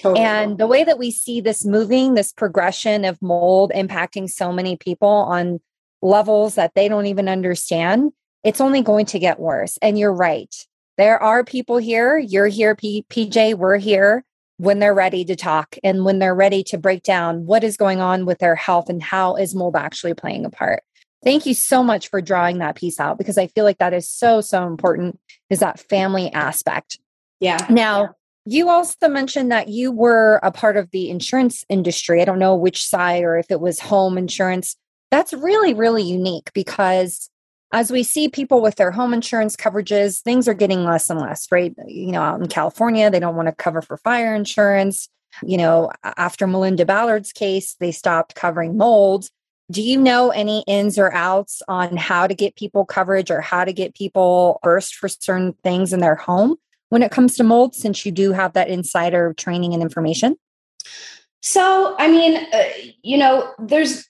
Totally. 0.00 0.24
And 0.24 0.58
the 0.58 0.66
way 0.66 0.84
that 0.84 0.98
we 0.98 1.10
see 1.10 1.40
this 1.40 1.64
moving, 1.64 2.14
this 2.14 2.32
progression 2.32 3.04
of 3.04 3.20
mold 3.22 3.72
impacting 3.74 4.28
so 4.28 4.52
many 4.52 4.76
people 4.76 5.08
on 5.08 5.60
levels 6.02 6.56
that 6.56 6.74
they 6.74 6.88
don't 6.88 7.06
even 7.06 7.28
understand, 7.28 8.12
it's 8.42 8.60
only 8.60 8.82
going 8.82 9.06
to 9.06 9.18
get 9.18 9.38
worse. 9.38 9.78
And 9.80 9.98
you're 9.98 10.14
right. 10.14 10.54
There 10.98 11.22
are 11.22 11.44
people 11.44 11.78
here. 11.78 12.18
You're 12.18 12.48
here, 12.48 12.74
P- 12.74 13.06
PJ. 13.08 13.54
We're 13.54 13.78
here 13.78 14.24
when 14.60 14.78
they're 14.78 14.94
ready 14.94 15.24
to 15.24 15.34
talk 15.34 15.78
and 15.82 16.04
when 16.04 16.18
they're 16.18 16.34
ready 16.34 16.62
to 16.62 16.76
break 16.76 17.02
down 17.02 17.46
what 17.46 17.64
is 17.64 17.78
going 17.78 17.98
on 17.98 18.26
with 18.26 18.36
their 18.40 18.54
health 18.54 18.90
and 18.90 19.02
how 19.02 19.34
is 19.34 19.54
mold 19.54 19.74
actually 19.74 20.12
playing 20.12 20.44
a 20.44 20.50
part. 20.50 20.82
Thank 21.24 21.46
you 21.46 21.54
so 21.54 21.82
much 21.82 22.08
for 22.08 22.20
drawing 22.20 22.58
that 22.58 22.74
piece 22.74 23.00
out 23.00 23.16
because 23.16 23.38
I 23.38 23.46
feel 23.46 23.64
like 23.64 23.78
that 23.78 23.94
is 23.94 24.06
so, 24.06 24.42
so 24.42 24.66
important 24.66 25.18
is 25.48 25.60
that 25.60 25.80
family 25.80 26.30
aspect. 26.32 26.98
Yeah. 27.40 27.66
Now, 27.70 28.02
yeah. 28.02 28.08
you 28.44 28.68
also 28.68 29.08
mentioned 29.08 29.50
that 29.50 29.68
you 29.68 29.92
were 29.92 30.40
a 30.42 30.52
part 30.52 30.76
of 30.76 30.90
the 30.90 31.08
insurance 31.08 31.64
industry. 31.70 32.20
I 32.20 32.26
don't 32.26 32.38
know 32.38 32.54
which 32.54 32.86
side 32.86 33.24
or 33.24 33.38
if 33.38 33.50
it 33.50 33.60
was 33.60 33.80
home 33.80 34.18
insurance. 34.18 34.76
That's 35.10 35.32
really, 35.32 35.72
really 35.72 36.02
unique 36.02 36.52
because 36.52 37.30
as 37.72 37.92
we 37.92 38.02
see 38.02 38.28
people 38.28 38.60
with 38.60 38.76
their 38.76 38.90
home 38.90 39.14
insurance 39.14 39.56
coverages, 39.56 40.20
things 40.22 40.48
are 40.48 40.54
getting 40.54 40.84
less 40.84 41.08
and 41.08 41.20
less, 41.20 41.46
right? 41.52 41.74
You 41.86 42.12
know, 42.12 42.22
out 42.22 42.40
in 42.40 42.48
California, 42.48 43.10
they 43.10 43.20
don't 43.20 43.36
want 43.36 43.46
to 43.46 43.54
cover 43.54 43.80
for 43.80 43.96
fire 43.96 44.34
insurance. 44.34 45.08
You 45.42 45.56
know, 45.56 45.92
after 46.02 46.46
Melinda 46.46 46.84
Ballard's 46.84 47.32
case, 47.32 47.76
they 47.78 47.92
stopped 47.92 48.34
covering 48.34 48.76
mold. 48.76 49.28
Do 49.70 49.82
you 49.82 49.96
know 49.96 50.30
any 50.30 50.64
ins 50.66 50.98
or 50.98 51.12
outs 51.12 51.62
on 51.68 51.96
how 51.96 52.26
to 52.26 52.34
get 52.34 52.56
people 52.56 52.84
coverage 52.84 53.30
or 53.30 53.40
how 53.40 53.64
to 53.64 53.72
get 53.72 53.94
people 53.94 54.58
first 54.64 54.96
for 54.96 55.08
certain 55.08 55.54
things 55.62 55.92
in 55.92 56.00
their 56.00 56.16
home 56.16 56.56
when 56.88 57.04
it 57.04 57.12
comes 57.12 57.36
to 57.36 57.44
mold, 57.44 57.76
since 57.76 58.04
you 58.04 58.10
do 58.10 58.32
have 58.32 58.54
that 58.54 58.68
insider 58.68 59.32
training 59.34 59.72
and 59.72 59.82
information? 59.82 60.36
So, 61.40 61.94
I 61.98 62.08
mean, 62.08 62.36
uh, 62.52 62.64
you 63.02 63.16
know, 63.16 63.52
there's 63.60 64.08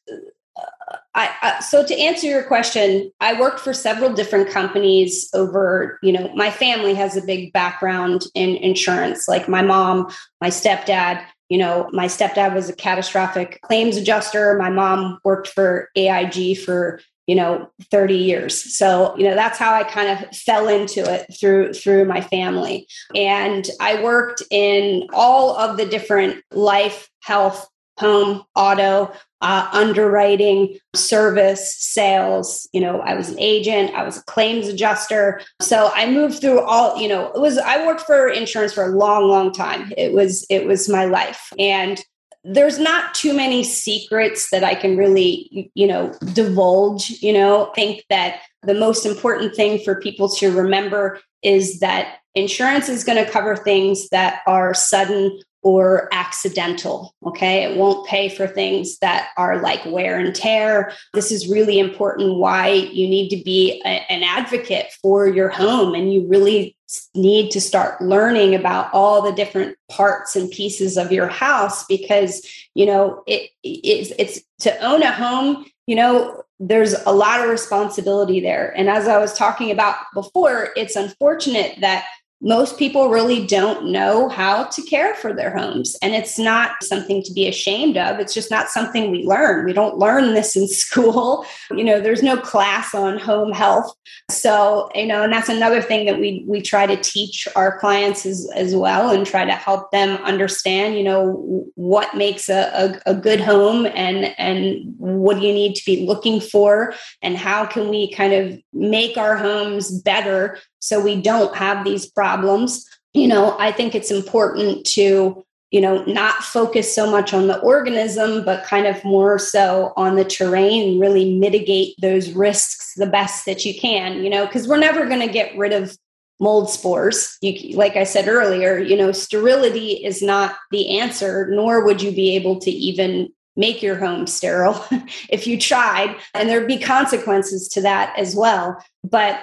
I, 1.15 1.31
I, 1.43 1.61
so 1.61 1.85
to 1.85 1.99
answer 1.99 2.27
your 2.27 2.43
question, 2.45 3.11
I 3.21 3.39
worked 3.39 3.61
for 3.61 3.73
several 3.73 4.13
different 4.13 4.51
companies 4.51 5.29
over, 5.35 5.99
you 6.03 6.13
know, 6.13 6.33
my 6.35 6.51
family 6.51 6.95
has 6.95 7.17
a 7.17 7.23
big 7.23 7.53
background 7.53 8.25
in 8.35 8.57
insurance. 8.57 9.29
Like 9.29 9.49
my 9.49 9.63
mom, 9.63 10.13
my 10.41 10.49
stepdad, 10.49 11.25
you 11.49 11.59
know, 11.59 11.91
my 11.93 12.07
stepdad 12.07 12.55
was 12.55 12.69
a 12.69 12.75
catastrophic 12.75 13.61
claims 13.63 13.97
adjuster. 13.97 14.57
My 14.57 14.71
mom 14.71 15.19
worked 15.25 15.49
for 15.49 15.89
AIG 15.97 16.59
for, 16.59 17.01
you 17.27 17.35
know, 17.35 17.69
30 17.91 18.17
years. 18.17 18.77
So, 18.77 19.17
you 19.17 19.25
know, 19.25 19.35
that's 19.35 19.59
how 19.59 19.75
I 19.75 19.83
kind 19.85 20.09
of 20.09 20.37
fell 20.37 20.69
into 20.69 21.03
it 21.13 21.27
through 21.39 21.75
through 21.75 22.05
my 22.05 22.21
family. 22.21 22.87
And 23.15 23.69
I 23.81 24.03
worked 24.03 24.43
in 24.51 25.09
all 25.13 25.57
of 25.57 25.77
the 25.77 25.87
different 25.87 26.43
life, 26.53 27.11
health, 27.23 27.69
home, 27.99 28.45
auto, 28.55 29.13
uh, 29.41 29.69
underwriting, 29.73 30.79
service, 30.95 31.75
sales. 31.77 32.69
You 32.73 32.81
know, 32.81 33.01
I 33.01 33.15
was 33.15 33.31
an 33.31 33.39
agent, 33.39 33.95
I 33.95 34.05
was 34.05 34.19
a 34.19 34.25
claims 34.25 34.69
adjuster. 34.69 35.41
So 35.61 35.91
I 35.95 36.11
moved 36.11 36.41
through 36.41 36.61
all, 36.61 37.01
you 37.01 37.09
know, 37.09 37.33
it 37.33 37.41
was, 37.41 37.59
I 37.59 37.87
worked 37.87 38.03
for 38.03 38.29
insurance 38.29 38.73
for 38.73 38.85
a 38.85 38.97
long, 38.97 39.29
long 39.29 39.53
time. 39.53 39.93
It 39.97 40.13
was, 40.13 40.47
it 40.51 40.67
was 40.67 40.89
my 40.89 41.07
life. 41.07 41.53
And 41.59 42.03
there's 42.43 42.79
not 42.79 43.15
too 43.15 43.35
many 43.35 43.63
secrets 43.63 44.51
that 44.51 44.65
I 44.65 44.75
can 44.75 44.97
really, 44.97 45.71
you 45.75 45.87
know, 45.87 46.13
divulge. 46.33 47.11
You 47.23 47.33
know, 47.33 47.71
I 47.71 47.75
think 47.75 48.05
that 48.09 48.41
the 48.63 48.75
most 48.75 49.05
important 49.05 49.55
thing 49.55 49.83
for 49.85 50.01
people 50.01 50.29
to 50.37 50.51
remember 50.51 51.21
is 51.43 51.81
that 51.81 52.19
insurance 52.35 52.89
is 52.89 53.05
going 53.05 53.23
to 53.23 53.31
cover 53.31 53.57
things 53.57 54.09
that 54.11 54.41
are 54.47 54.73
sudden 54.75 55.39
or 55.63 56.09
accidental. 56.13 57.15
Okay. 57.27 57.65
It 57.65 57.77
won't 57.77 58.07
pay 58.07 58.29
for 58.29 58.47
things 58.47 58.99
that 58.99 59.29
are 59.37 59.61
like 59.61 59.85
wear 59.85 60.19
and 60.19 60.35
tear. 60.35 60.93
This 61.13 61.31
is 61.31 61.49
really 61.49 61.79
important 61.79 62.37
why 62.37 62.69
you 62.69 63.09
need 63.09 63.29
to 63.31 63.43
be 63.43 63.83
a, 63.85 64.05
an 64.11 64.23
advocate 64.23 64.93
for 65.03 65.27
your 65.27 65.49
home 65.49 65.95
and 65.95 66.13
you 66.13 66.27
really 66.27 66.77
need 67.15 67.51
to 67.53 67.61
start 67.61 68.01
learning 68.01 68.55
about 68.55 68.93
all 68.93 69.23
the 69.23 69.33
different 69.33 69.77
parts 69.91 70.35
and 70.35 70.51
pieces 70.51 70.97
of 70.97 71.13
your 71.13 71.29
house 71.29 71.87
because 71.87 72.47
you 72.75 72.85
know 72.85 73.23
it, 73.27 73.51
it's, 73.63 74.11
it's 74.19 74.41
to 74.59 74.77
own 74.85 75.03
a 75.03 75.13
home 75.13 75.65
you 75.87 75.95
know 75.95 76.43
there's 76.59 76.95
a 77.07 77.13
lot 77.13 77.41
of 77.41 77.49
responsibility 77.49 78.41
there 78.41 78.73
and 78.77 78.91
as 78.91 79.07
i 79.07 79.19
was 79.19 79.33
talking 79.35 79.71
about 79.71 79.97
before 80.15 80.71
it's 80.77 80.97
unfortunate 80.97 81.81
that 81.81 82.05
most 82.43 82.79
people 82.79 83.11
really 83.11 83.47
don't 83.47 83.93
know 83.93 84.29
how 84.29 84.65
to 84.65 84.83
care 84.83 85.15
for 85.15 85.33
their 85.33 85.57
homes. 85.57 85.97
And 86.01 86.15
it's 86.15 86.39
not 86.39 86.83
something 86.83 87.23
to 87.25 87.33
be 87.35 87.47
ashamed 87.47 87.99
of. 87.99 88.19
It's 88.19 88.33
just 88.33 88.51
not 88.51 88.71
something 88.71 89.11
we 89.11 89.25
learn. 89.27 89.67
We 89.67 89.75
don't 89.75 89.99
learn 89.99 90.33
this 90.33 90.57
in 90.57 90.67
school. 90.81 91.45
You 91.71 91.85
know, 91.85 92.01
there's 92.01 92.23
no 92.23 92.39
class 92.39 92.95
on 92.95 93.19
home 93.19 93.53
health. 93.53 93.95
So, 94.31 94.89
you 94.95 95.07
know, 95.07 95.23
and 95.23 95.33
that's 95.33 95.51
another 95.51 95.83
thing 95.83 96.07
that 96.07 96.19
we 96.19 96.45
we 96.47 96.63
try 96.63 96.87
to 96.87 96.97
teach 96.97 97.47
our 97.57 97.79
clients 97.79 98.25
as, 98.25 98.49
as 98.55 98.75
well 98.75 99.11
and 99.11 99.27
try 99.27 99.45
to 99.45 99.53
help 99.53 99.91
them 99.91 100.17
understand, 100.25 100.97
you 100.97 101.05
know, 101.05 101.67
what 101.75 102.17
makes 102.17 102.49
a, 102.49 103.01
a, 103.07 103.11
a 103.11 103.15
good 103.15 103.41
home 103.41 103.87
and 103.87 104.35
and 104.39 104.95
what 104.97 105.39
do 105.39 105.47
you 105.47 105.53
need 105.53 105.75
to 105.75 105.85
be 105.85 106.07
looking 106.07 106.41
for 106.41 106.95
and 107.21 107.37
how 107.37 107.67
can 107.67 107.89
we 107.89 108.13
kind 108.13 108.33
of 108.33 108.59
make 108.73 109.19
our 109.19 109.37
homes 109.37 110.01
better 110.01 110.59
so 110.81 111.01
we 111.01 111.21
don't 111.21 111.55
have 111.57 111.85
these 111.85 112.07
problems. 112.07 112.87
You 113.15 113.29
know, 113.29 113.57
I 113.59 113.73
think 113.73 113.95
it's 113.95 114.11
important 114.11 114.85
to, 114.87 115.45
you 115.71 115.81
know, 115.81 116.05
not 116.05 116.43
focus 116.43 116.93
so 116.93 117.11
much 117.11 117.33
on 117.33 117.47
the 117.47 117.61
organism, 117.61 118.45
but 118.45 118.65
kind 118.65 118.87
of 118.87 119.03
more 119.05 119.39
so 119.39 119.93
on 119.97 120.17
the 120.17 120.25
terrain, 120.25 120.99
really 120.99 121.39
mitigate 121.39 121.95
those 122.01 122.33
risks 122.33 122.95
the 122.97 123.07
best 123.07 123.47
that 123.47 123.65
you 123.65 123.79
can, 123.79 124.23
you 124.25 124.31
know, 124.31 124.47
because 124.47 124.67
we're 124.67 124.79
never 124.79 125.07
going 125.07 125.27
to 125.27 125.33
get 125.33 125.57
rid 125.57 125.73
of 125.73 125.97
mold 126.41 126.71
spores. 126.71 127.37
You, 127.43 127.77
like 127.77 127.97
I 127.97 128.05
said 128.05 128.27
earlier, 128.27 128.79
you 128.79 128.97
know, 128.97 129.13
sterility 129.13 130.05
is 130.05 130.23
not 130.23 130.57
the 130.71 130.99
answer, 130.99 131.49
nor 131.51 131.85
would 131.85 132.03
you 132.03 132.11
be 132.11 132.35
able 132.35 132.59
to 132.61 132.71
even 132.71 133.29
make 133.57 133.83
your 133.83 133.97
home 133.97 134.27
sterile 134.27 134.83
if 135.29 135.47
you 135.47 135.59
tried. 135.59 136.17
And 136.35 136.49
there'd 136.49 136.67
be 136.67 136.79
consequences 136.79 137.69
to 137.69 137.83
that 137.83 138.19
as 138.19 138.35
well. 138.35 138.83
But 139.05 139.39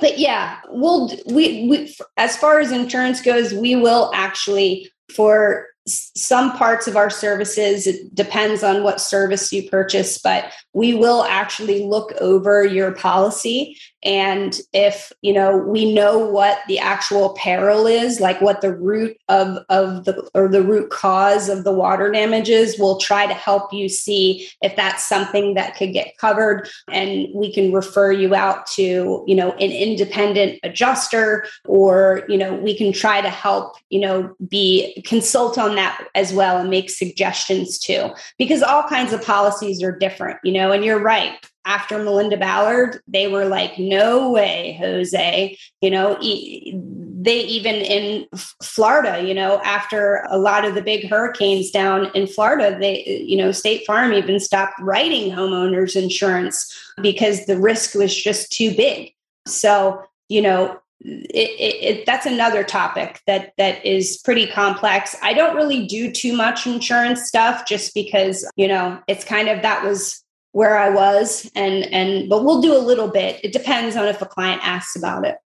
but 0.00 0.18
yeah, 0.18 0.58
we'll 0.68 1.08
we, 1.26 1.68
we 1.68 1.94
as 2.16 2.36
far 2.36 2.60
as 2.60 2.72
insurance 2.72 3.20
goes, 3.20 3.52
we 3.52 3.76
will 3.76 4.10
actually 4.14 4.90
for 5.14 5.66
some 5.88 6.52
parts 6.52 6.86
of 6.86 6.96
our 6.96 7.10
services 7.10 7.88
it 7.88 8.14
depends 8.14 8.62
on 8.62 8.84
what 8.84 9.00
service 9.00 9.52
you 9.52 9.68
purchase 9.68 10.16
but 10.16 10.52
we 10.72 10.94
will 10.94 11.24
actually 11.24 11.84
look 11.84 12.12
over 12.20 12.64
your 12.64 12.92
policy 12.92 13.76
and 14.02 14.60
if 14.72 15.12
you 15.22 15.32
know 15.32 15.56
we 15.56 15.92
know 15.92 16.18
what 16.18 16.60
the 16.68 16.78
actual 16.78 17.30
peril 17.34 17.86
is 17.86 18.20
like 18.20 18.40
what 18.40 18.60
the 18.60 18.74
root 18.74 19.16
of 19.28 19.58
of 19.68 20.04
the 20.04 20.28
or 20.34 20.48
the 20.48 20.62
root 20.62 20.90
cause 20.90 21.48
of 21.48 21.64
the 21.64 21.72
water 21.72 22.10
damage 22.10 22.48
is 22.48 22.78
we'll 22.78 22.98
try 22.98 23.26
to 23.26 23.34
help 23.34 23.72
you 23.72 23.88
see 23.88 24.48
if 24.62 24.74
that's 24.76 25.04
something 25.04 25.54
that 25.54 25.76
could 25.76 25.92
get 25.92 26.16
covered. 26.18 26.68
And 26.90 27.28
we 27.34 27.52
can 27.52 27.72
refer 27.72 28.12
you 28.12 28.34
out 28.34 28.66
to 28.68 29.24
you 29.26 29.34
know 29.34 29.52
an 29.52 29.70
independent 29.70 30.58
adjuster 30.62 31.46
or 31.64 32.24
you 32.28 32.36
know 32.36 32.54
we 32.54 32.76
can 32.76 32.92
try 32.92 33.20
to 33.20 33.30
help 33.30 33.76
you 33.90 34.00
know 34.00 34.34
be 34.48 35.02
consult 35.06 35.58
on 35.58 35.74
that 35.76 36.06
as 36.14 36.32
well 36.32 36.58
and 36.58 36.70
make 36.70 36.90
suggestions 36.90 37.78
too. 37.78 38.10
Because 38.38 38.62
all 38.62 38.82
kinds 38.84 39.12
of 39.12 39.22
policies 39.24 39.82
are 39.82 39.96
different 39.96 40.38
you 40.44 40.52
know 40.52 40.72
and 40.72 40.84
you're 40.84 41.00
right 41.00 41.34
after 41.64 42.02
Melinda 42.02 42.36
Ballard, 42.36 43.00
they 43.06 43.28
were 43.28 43.44
like, 43.44 43.78
no 43.78 44.30
way, 44.30 44.76
Jose. 44.80 45.56
You 45.80 45.90
know, 45.90 46.14
they 46.20 47.40
even 47.40 47.76
in 47.76 48.26
Florida, 48.62 49.22
you 49.26 49.34
know, 49.34 49.60
after 49.64 50.26
a 50.28 50.38
lot 50.38 50.64
of 50.64 50.74
the 50.74 50.82
big 50.82 51.08
hurricanes 51.08 51.70
down 51.70 52.10
in 52.14 52.26
Florida, 52.26 52.76
they, 52.78 53.04
you 53.04 53.36
know, 53.36 53.52
State 53.52 53.86
Farm 53.86 54.12
even 54.12 54.40
stopped 54.40 54.80
writing 54.80 55.30
homeowners 55.30 56.00
insurance 56.00 56.74
because 57.00 57.46
the 57.46 57.58
risk 57.58 57.94
was 57.94 58.14
just 58.14 58.50
too 58.52 58.74
big. 58.74 59.12
So, 59.46 60.02
you 60.28 60.42
know, 60.42 60.80
it, 61.04 61.50
it, 61.58 61.84
it, 61.84 62.06
that's 62.06 62.26
another 62.26 62.62
topic 62.62 63.20
that 63.26 63.52
that 63.58 63.84
is 63.84 64.18
pretty 64.18 64.46
complex. 64.46 65.16
I 65.22 65.32
don't 65.32 65.56
really 65.56 65.86
do 65.86 66.12
too 66.12 66.32
much 66.32 66.66
insurance 66.66 67.26
stuff 67.26 67.66
just 67.66 67.92
because 67.92 68.48
you 68.56 68.68
know 68.68 69.00
it's 69.08 69.24
kind 69.24 69.48
of 69.48 69.62
that 69.62 69.84
was 69.84 70.21
where 70.52 70.78
I 70.78 70.90
was 70.90 71.50
and 71.54 71.84
and 71.92 72.28
but 72.28 72.44
we'll 72.44 72.62
do 72.62 72.76
a 72.76 72.78
little 72.78 73.08
bit. 73.08 73.40
It 73.42 73.52
depends 73.52 73.96
on 73.96 74.06
if 74.06 74.22
a 74.22 74.26
client 74.26 74.60
asks 74.64 74.96
about 74.96 75.26
it. 75.26 75.36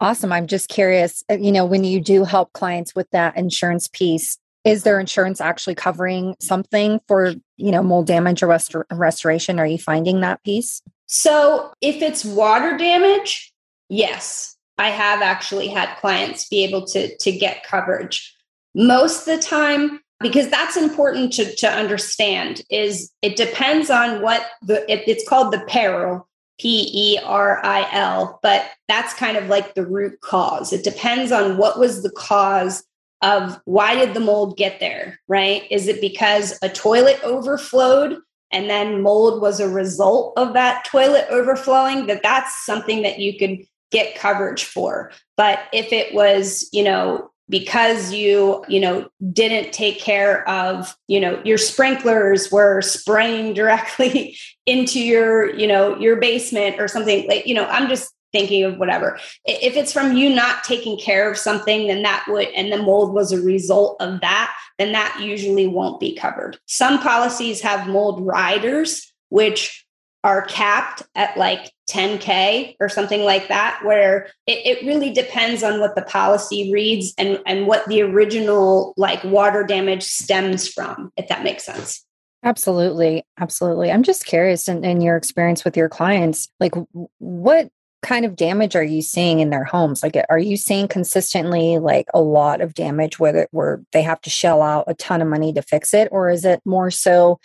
Awesome. 0.00 0.32
I'm 0.32 0.46
just 0.46 0.68
curious, 0.68 1.24
uh, 1.30 1.38
you 1.38 1.50
know, 1.50 1.64
when 1.64 1.84
you 1.84 2.00
do 2.00 2.24
help 2.24 2.52
clients 2.52 2.94
with 2.94 3.10
that 3.10 3.36
insurance 3.36 3.88
piece, 3.88 4.36
is 4.64 4.82
their 4.82 5.00
insurance 5.00 5.40
actually 5.40 5.74
covering 5.74 6.34
something 6.40 7.00
for, 7.06 7.34
you 7.56 7.70
know, 7.70 7.82
mold 7.82 8.06
damage 8.06 8.42
or 8.42 8.48
restor- 8.48 8.84
restoration? 8.92 9.58
Are 9.58 9.66
you 9.66 9.78
finding 9.78 10.20
that 10.20 10.42
piece? 10.42 10.82
So, 11.06 11.72
if 11.80 12.02
it's 12.02 12.24
water 12.24 12.76
damage, 12.76 13.52
yes. 13.88 14.56
I 14.76 14.88
have 14.88 15.22
actually 15.22 15.68
had 15.68 15.94
clients 15.96 16.48
be 16.48 16.64
able 16.64 16.84
to 16.86 17.16
to 17.16 17.32
get 17.32 17.64
coverage. 17.64 18.34
Most 18.74 19.28
of 19.28 19.36
the 19.36 19.42
time 19.42 20.00
because 20.20 20.48
that's 20.48 20.76
important 20.76 21.32
to, 21.34 21.54
to 21.56 21.68
understand 21.68 22.62
is 22.70 23.10
it 23.22 23.36
depends 23.36 23.90
on 23.90 24.22
what 24.22 24.46
the 24.62 24.90
it, 24.90 25.04
it's 25.06 25.28
called 25.28 25.52
the 25.52 25.60
peril 25.60 26.28
p-e-r-i-l 26.58 28.38
but 28.42 28.70
that's 28.88 29.14
kind 29.14 29.36
of 29.36 29.48
like 29.48 29.74
the 29.74 29.86
root 29.86 30.20
cause. 30.20 30.72
It 30.72 30.84
depends 30.84 31.32
on 31.32 31.56
what 31.56 31.78
was 31.78 32.02
the 32.02 32.10
cause 32.10 32.84
of 33.22 33.60
why 33.64 33.94
did 33.94 34.14
the 34.14 34.20
mold 34.20 34.56
get 34.56 34.80
there 34.80 35.18
right? 35.28 35.64
Is 35.70 35.88
it 35.88 36.00
because 36.00 36.58
a 36.62 36.68
toilet 36.68 37.18
overflowed 37.24 38.18
and 38.52 38.70
then 38.70 39.02
mold 39.02 39.42
was 39.42 39.58
a 39.58 39.68
result 39.68 40.34
of 40.36 40.52
that 40.52 40.84
toilet 40.84 41.26
overflowing? 41.30 42.06
That 42.06 42.22
that's 42.22 42.64
something 42.64 43.02
that 43.02 43.18
you 43.18 43.36
could 43.36 43.66
get 43.90 44.16
coverage 44.16 44.64
for. 44.64 45.10
But 45.36 45.60
if 45.72 45.92
it 45.92 46.14
was 46.14 46.68
you 46.72 46.84
know 46.84 47.30
because 47.48 48.12
you 48.12 48.64
you 48.68 48.80
know 48.80 49.08
didn't 49.32 49.72
take 49.72 50.00
care 50.00 50.48
of 50.48 50.96
you 51.08 51.20
know 51.20 51.40
your 51.44 51.58
sprinklers 51.58 52.50
were 52.50 52.80
spraying 52.80 53.54
directly 53.54 54.36
into 54.66 55.00
your 55.00 55.54
you 55.54 55.66
know 55.66 55.96
your 55.98 56.16
basement 56.16 56.80
or 56.80 56.88
something 56.88 57.28
like 57.28 57.46
you 57.46 57.54
know 57.54 57.66
i'm 57.66 57.88
just 57.88 58.14
thinking 58.34 58.64
of 58.64 58.78
whatever. 58.78 59.16
If 59.44 59.76
it's 59.76 59.92
from 59.92 60.16
you 60.16 60.28
not 60.28 60.64
taking 60.64 60.98
care 60.98 61.30
of 61.30 61.38
something 61.38 61.86
then 61.86 62.02
that 62.02 62.24
would 62.28 62.48
and 62.48 62.72
the 62.72 62.82
mold 62.82 63.14
was 63.14 63.30
a 63.30 63.40
result 63.40 63.96
of 64.00 64.20
that 64.22 64.52
then 64.76 64.90
that 64.90 65.20
usually 65.22 65.68
won't 65.68 66.00
be 66.00 66.16
covered. 66.16 66.58
Some 66.66 66.98
policies 66.98 67.60
have 67.60 67.86
mold 67.86 68.26
riders 68.26 69.12
which 69.28 69.83
are 70.24 70.42
capped 70.46 71.02
at 71.14 71.36
like 71.36 71.70
10K 71.90 72.76
or 72.80 72.88
something 72.88 73.22
like 73.22 73.48
that, 73.48 73.78
where 73.84 74.28
it, 74.46 74.78
it, 74.78 74.86
really 74.86 75.12
depends 75.12 75.62
on 75.62 75.80
what 75.80 75.94
the 75.94 76.02
policy 76.02 76.72
reads 76.72 77.12
and, 77.18 77.38
and 77.46 77.66
what 77.66 77.86
the 77.86 78.00
original 78.00 78.94
like 78.96 79.22
water 79.22 79.62
damage 79.62 80.02
stems 80.02 80.66
from, 80.66 81.12
if 81.18 81.28
that 81.28 81.44
makes 81.44 81.64
sense. 81.64 82.04
Absolutely. 82.42 83.22
Absolutely. 83.38 83.92
I'm 83.92 84.02
just 84.02 84.24
curious 84.24 84.66
in, 84.66 84.82
in 84.82 85.02
your 85.02 85.16
experience 85.16 85.62
with 85.62 85.76
your 85.76 85.90
clients, 85.90 86.48
like 86.58 86.74
what 87.18 87.68
kind 88.02 88.24
of 88.24 88.36
damage 88.36 88.76
are 88.76 88.84
you 88.84 89.02
seeing 89.02 89.40
in 89.40 89.50
their 89.50 89.64
homes? 89.64 90.02
Like, 90.02 90.16
are 90.30 90.38
you 90.38 90.56
seeing 90.56 90.88
consistently 90.88 91.78
like 91.78 92.06
a 92.14 92.20
lot 92.20 92.60
of 92.60 92.74
damage 92.74 93.18
where, 93.18 93.46
where 93.50 93.82
they 93.92 94.02
have 94.02 94.20
to 94.22 94.30
shell 94.30 94.62
out 94.62 94.84
a 94.86 94.94
ton 94.94 95.20
of 95.20 95.28
money 95.28 95.52
to 95.52 95.62
fix 95.62 95.92
it? 95.92 96.08
Or 96.10 96.30
is 96.30 96.44
it 96.44 96.60
more 96.64 96.90
so 96.90 97.40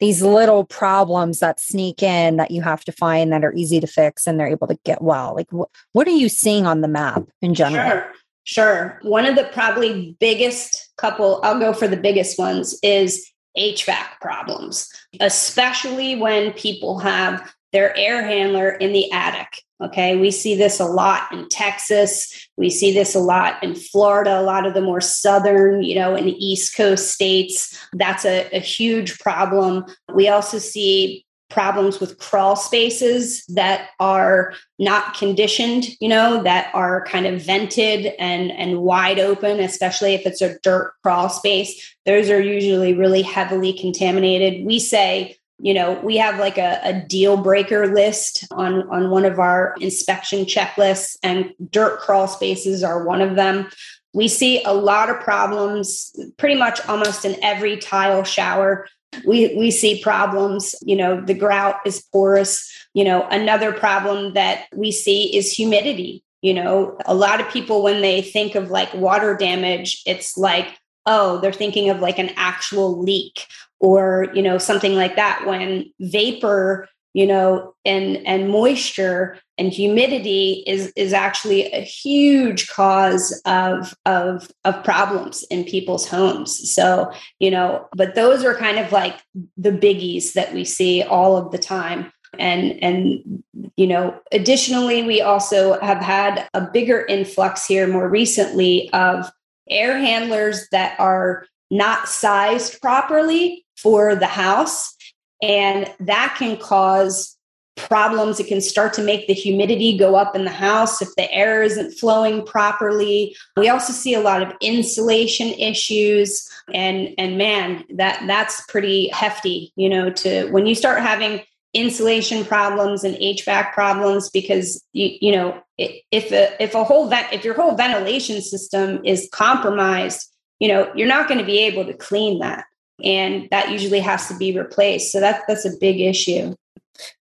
these 0.00 0.22
little 0.22 0.64
problems 0.64 1.40
that 1.40 1.60
sneak 1.60 2.02
in 2.02 2.36
that 2.36 2.50
you 2.50 2.62
have 2.62 2.84
to 2.84 2.92
find 2.92 3.32
that 3.32 3.44
are 3.44 3.54
easy 3.54 3.80
to 3.80 3.86
fix 3.86 4.26
and 4.26 4.40
they're 4.40 4.48
able 4.48 4.66
to 4.66 4.78
get 4.84 5.02
well. 5.02 5.34
Like 5.34 5.48
wh- 5.50 5.70
what 5.92 6.08
are 6.08 6.12
you 6.12 6.28
seeing 6.28 6.66
on 6.66 6.80
the 6.80 6.88
map 6.88 7.24
in 7.42 7.54
general? 7.54 7.90
Sure 7.90 8.12
sure. 8.44 8.98
One 9.02 9.26
of 9.26 9.36
the 9.36 9.44
probably 9.44 10.16
biggest 10.18 10.88
couple 10.96 11.40
i'll 11.42 11.58
go 11.58 11.72
for 11.72 11.88
the 11.88 11.96
biggest 11.96 12.38
ones 12.38 12.78
is 12.82 13.30
HVAC 13.56 14.20
problems, 14.20 14.88
especially 15.20 16.14
when 16.16 16.52
people 16.52 16.98
have 16.98 17.52
their 17.72 17.96
air 17.96 18.22
handler 18.22 18.70
in 18.70 18.92
the 18.92 19.10
attic. 19.12 19.62
Okay, 19.82 20.16
we 20.16 20.30
see 20.30 20.54
this 20.54 20.78
a 20.78 20.84
lot 20.84 21.32
in 21.32 21.48
Texas. 21.48 22.48
We 22.56 22.68
see 22.68 22.92
this 22.92 23.14
a 23.14 23.20
lot 23.20 23.62
in 23.62 23.74
Florida, 23.74 24.38
a 24.38 24.42
lot 24.42 24.66
of 24.66 24.74
the 24.74 24.82
more 24.82 25.00
southern, 25.00 25.82
you 25.82 25.94
know, 25.94 26.16
the 26.16 26.44
East 26.44 26.76
Coast 26.76 27.12
states. 27.12 27.78
That's 27.94 28.26
a, 28.26 28.48
a 28.54 28.60
huge 28.60 29.18
problem. 29.18 29.86
We 30.12 30.28
also 30.28 30.58
see 30.58 31.24
problems 31.50 31.98
with 32.00 32.18
crawl 32.18 32.56
spaces 32.56 33.44
that 33.46 33.90
are 33.98 34.54
not 34.78 35.14
conditioned 35.14 35.88
you 36.00 36.08
know 36.08 36.42
that 36.42 36.70
are 36.74 37.04
kind 37.06 37.26
of 37.26 37.42
vented 37.42 38.14
and 38.18 38.52
and 38.52 38.78
wide 38.78 39.18
open 39.18 39.58
especially 39.60 40.14
if 40.14 40.24
it's 40.24 40.40
a 40.40 40.56
dirt 40.60 40.94
crawl 41.02 41.28
space 41.28 41.94
those 42.06 42.30
are 42.30 42.40
usually 42.40 42.94
really 42.94 43.20
heavily 43.20 43.72
contaminated 43.72 44.64
we 44.64 44.78
say 44.78 45.36
you 45.62 45.74
know 45.74 46.00
we 46.02 46.16
have 46.16 46.38
like 46.38 46.58
a, 46.58 46.80
a 46.82 46.92
deal 47.06 47.36
breaker 47.36 47.92
list 47.92 48.46
on 48.50 48.88
on 48.88 49.10
one 49.10 49.24
of 49.24 49.38
our 49.38 49.74
inspection 49.80 50.44
checklists 50.44 51.16
and 51.22 51.52
dirt 51.70 52.00
crawl 52.00 52.26
spaces 52.26 52.82
are 52.82 53.04
one 53.04 53.20
of 53.20 53.36
them. 53.36 53.68
We 54.12 54.26
see 54.26 54.62
a 54.64 54.72
lot 54.72 55.08
of 55.08 55.20
problems 55.20 56.12
pretty 56.36 56.56
much 56.56 56.84
almost 56.88 57.24
in 57.24 57.42
every 57.44 57.76
tile 57.76 58.24
shower. 58.24 58.88
We 59.26 59.54
we 59.56 59.70
see 59.70 60.02
problems 60.02 60.74
you 60.82 60.96
know 60.96 61.20
the 61.20 61.34
grout 61.34 61.76
is 61.84 62.02
porous. 62.12 62.70
You 62.94 63.04
know 63.04 63.26
another 63.30 63.72
problem 63.72 64.34
that 64.34 64.66
we 64.74 64.90
see 64.92 65.36
is 65.36 65.52
humidity. 65.52 66.24
You 66.42 66.54
know 66.54 66.98
a 67.04 67.14
lot 67.14 67.40
of 67.40 67.50
people 67.50 67.82
when 67.82 68.00
they 68.00 68.22
think 68.22 68.54
of 68.54 68.70
like 68.70 68.92
water 68.94 69.36
damage 69.36 70.02
it's 70.06 70.38
like 70.38 70.78
oh 71.06 71.38
they're 71.40 71.52
thinking 71.52 71.90
of 71.90 72.00
like 72.00 72.18
an 72.18 72.30
actual 72.36 72.98
leak 72.98 73.46
or 73.80 74.28
you 74.34 74.42
know 74.42 74.58
something 74.58 74.94
like 74.94 75.16
that 75.16 75.44
when 75.46 75.90
vapor 76.00 76.88
you 77.12 77.26
know 77.26 77.74
and 77.84 78.24
and 78.26 78.50
moisture 78.50 79.38
and 79.58 79.72
humidity 79.72 80.62
is 80.66 80.92
is 80.96 81.12
actually 81.12 81.70
a 81.72 81.80
huge 81.80 82.68
cause 82.68 83.40
of 83.44 83.94
of 84.06 84.50
of 84.64 84.84
problems 84.84 85.44
in 85.50 85.64
people's 85.64 86.08
homes. 86.08 86.72
So 86.72 87.12
you 87.40 87.50
know 87.50 87.88
but 87.96 88.14
those 88.14 88.44
are 88.44 88.54
kind 88.54 88.78
of 88.78 88.92
like 88.92 89.20
the 89.56 89.72
biggies 89.72 90.34
that 90.34 90.54
we 90.54 90.64
see 90.64 91.02
all 91.02 91.36
of 91.36 91.50
the 91.50 91.58
time. 91.58 92.12
And 92.38 92.82
and 92.82 93.42
you 93.76 93.86
know 93.86 94.18
additionally 94.30 95.02
we 95.02 95.20
also 95.20 95.80
have 95.80 95.98
had 95.98 96.48
a 96.54 96.60
bigger 96.60 97.04
influx 97.06 97.66
here 97.66 97.88
more 97.88 98.08
recently 98.08 98.88
of 98.92 99.30
air 99.68 99.98
handlers 99.98 100.68
that 100.70 100.98
are 100.98 101.44
not 101.70 102.08
sized 102.08 102.80
properly 102.80 103.64
for 103.76 104.14
the 104.14 104.26
house 104.26 104.94
and 105.42 105.92
that 106.00 106.34
can 106.38 106.56
cause 106.56 107.36
problems. 107.76 108.38
It 108.40 108.46
can 108.46 108.60
start 108.60 108.92
to 108.94 109.02
make 109.02 109.26
the 109.26 109.32
humidity 109.32 109.96
go 109.96 110.14
up 110.14 110.36
in 110.36 110.44
the 110.44 110.50
house 110.50 111.00
if 111.00 111.14
the 111.16 111.32
air 111.32 111.62
isn't 111.62 111.92
flowing 111.92 112.44
properly. 112.44 113.36
We 113.56 113.68
also 113.68 113.92
see 113.92 114.14
a 114.14 114.20
lot 114.20 114.42
of 114.42 114.52
insulation 114.60 115.48
issues. 115.48 116.48
And, 116.74 117.14
and 117.16 117.38
man, 117.38 117.84
that 117.94 118.22
that's 118.26 118.64
pretty 118.66 119.08
hefty, 119.08 119.72
you 119.76 119.88
know, 119.88 120.10
to 120.10 120.50
when 120.50 120.66
you 120.66 120.74
start 120.74 121.00
having 121.00 121.42
insulation 121.72 122.44
problems 122.44 123.04
and 123.04 123.14
HVAC 123.16 123.72
problems 123.72 124.28
because 124.28 124.84
you 124.92 125.16
you 125.20 125.30
know 125.30 125.62
if 125.78 126.32
a 126.32 126.60
if 126.60 126.74
a 126.74 126.82
whole 126.82 127.08
vent 127.08 127.32
if 127.32 127.44
your 127.44 127.54
whole 127.54 127.76
ventilation 127.76 128.42
system 128.42 129.00
is 129.04 129.28
compromised, 129.32 130.29
you 130.60 130.68
know 130.68 130.90
you're 130.94 131.08
not 131.08 131.26
going 131.26 131.40
to 131.40 131.46
be 131.46 131.58
able 131.58 131.84
to 131.84 131.94
clean 131.94 132.38
that 132.38 132.64
and 133.04 133.48
that 133.50 133.70
usually 133.70 134.00
has 134.00 134.28
to 134.28 134.36
be 134.36 134.56
replaced. 134.56 135.12
So 135.12 135.20
that 135.20 135.42
that's 135.46 135.64
a 135.64 135.76
big 135.80 136.00
issue. 136.00 136.54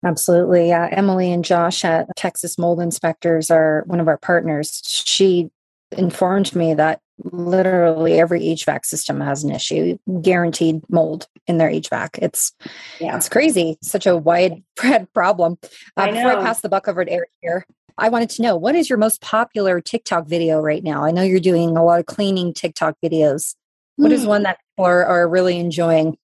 Absolutely. 0.05 0.71
Uh, 0.71 0.89
Emily 0.91 1.31
and 1.31 1.43
Josh 1.43 1.83
at 1.85 2.07
Texas 2.15 2.57
Mold 2.57 2.79
Inspectors 2.79 3.49
are 3.49 3.83
one 3.87 3.99
of 3.99 4.07
our 4.07 4.17
partners. 4.17 4.81
She 4.85 5.49
informed 5.97 6.55
me 6.55 6.73
that 6.73 6.99
literally 7.23 8.19
every 8.19 8.41
HVAC 8.41 8.85
system 8.85 9.21
has 9.21 9.43
an 9.43 9.51
issue, 9.51 9.97
guaranteed 10.21 10.81
mold 10.89 11.27
in 11.47 11.57
their 11.57 11.69
HVAC. 11.69 12.19
It's 12.21 12.51
yeah. 12.99 13.15
it's 13.15 13.29
crazy. 13.29 13.77
Such 13.81 14.05
a 14.05 14.17
widespread 14.17 15.11
problem. 15.13 15.57
Uh, 15.97 16.01
I 16.01 16.11
before 16.11 16.31
I 16.33 16.43
pass 16.43 16.61
the 16.61 16.69
buck 16.69 16.87
over 16.87 17.05
to 17.05 17.11
Eric 17.11 17.29
here, 17.41 17.65
I 17.97 18.09
wanted 18.09 18.29
to 18.31 18.41
know 18.41 18.55
what 18.55 18.75
is 18.75 18.89
your 18.89 18.97
most 18.97 19.21
popular 19.21 19.81
TikTok 19.81 20.27
video 20.27 20.59
right 20.59 20.83
now? 20.83 21.03
I 21.03 21.11
know 21.11 21.21
you're 21.21 21.39
doing 21.39 21.77
a 21.77 21.83
lot 21.83 21.99
of 21.99 22.05
cleaning 22.05 22.53
TikTok 22.53 22.95
videos. 23.03 23.55
What 23.97 24.11
mm. 24.11 24.15
is 24.15 24.23
hmm. 24.23 24.29
one 24.29 24.43
that 24.43 24.57
people 24.57 24.85
are, 24.85 25.05
are 25.05 25.27
really 25.27 25.59
enjoying? 25.59 26.17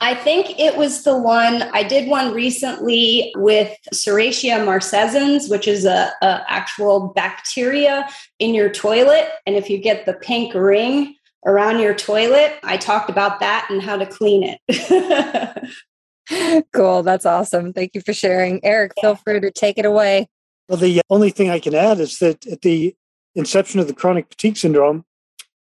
I 0.00 0.14
think 0.14 0.58
it 0.58 0.76
was 0.76 1.04
the 1.04 1.16
one 1.16 1.62
I 1.62 1.82
did 1.82 2.08
one 2.08 2.32
recently 2.32 3.32
with 3.36 3.74
Serratia 3.92 4.64
marcescens, 4.64 5.50
which 5.50 5.66
is 5.66 5.84
a, 5.84 6.12
a, 6.22 6.44
actual 6.46 7.12
bacteria 7.14 8.08
in 8.38 8.54
your 8.54 8.70
toilet. 8.70 9.28
And 9.46 9.56
if 9.56 9.70
you 9.70 9.78
get 9.78 10.04
the 10.04 10.12
pink 10.12 10.54
ring 10.54 11.16
around 11.46 11.80
your 11.80 11.94
toilet, 11.94 12.58
I 12.62 12.76
talked 12.76 13.08
about 13.08 13.40
that 13.40 13.66
and 13.70 13.80
how 13.80 13.96
to 13.96 14.06
clean 14.06 14.58
it. 14.68 15.68
cool. 16.72 17.02
That's 17.02 17.26
awesome. 17.26 17.72
Thank 17.72 17.92
you 17.94 18.02
for 18.02 18.12
sharing. 18.12 18.64
Eric, 18.64 18.92
yeah. 18.96 19.02
feel 19.02 19.14
free 19.16 19.40
to 19.40 19.50
take 19.50 19.78
it 19.78 19.86
away. 19.86 20.28
Well, 20.68 20.78
the 20.78 21.00
uh, 21.00 21.02
only 21.10 21.30
thing 21.30 21.50
I 21.50 21.58
can 21.58 21.74
add 21.74 22.00
is 22.00 22.18
that 22.18 22.46
at 22.46 22.62
the 22.62 22.94
inception 23.34 23.80
of 23.80 23.88
the 23.88 23.94
chronic 23.94 24.28
fatigue 24.30 24.56
syndrome, 24.56 25.04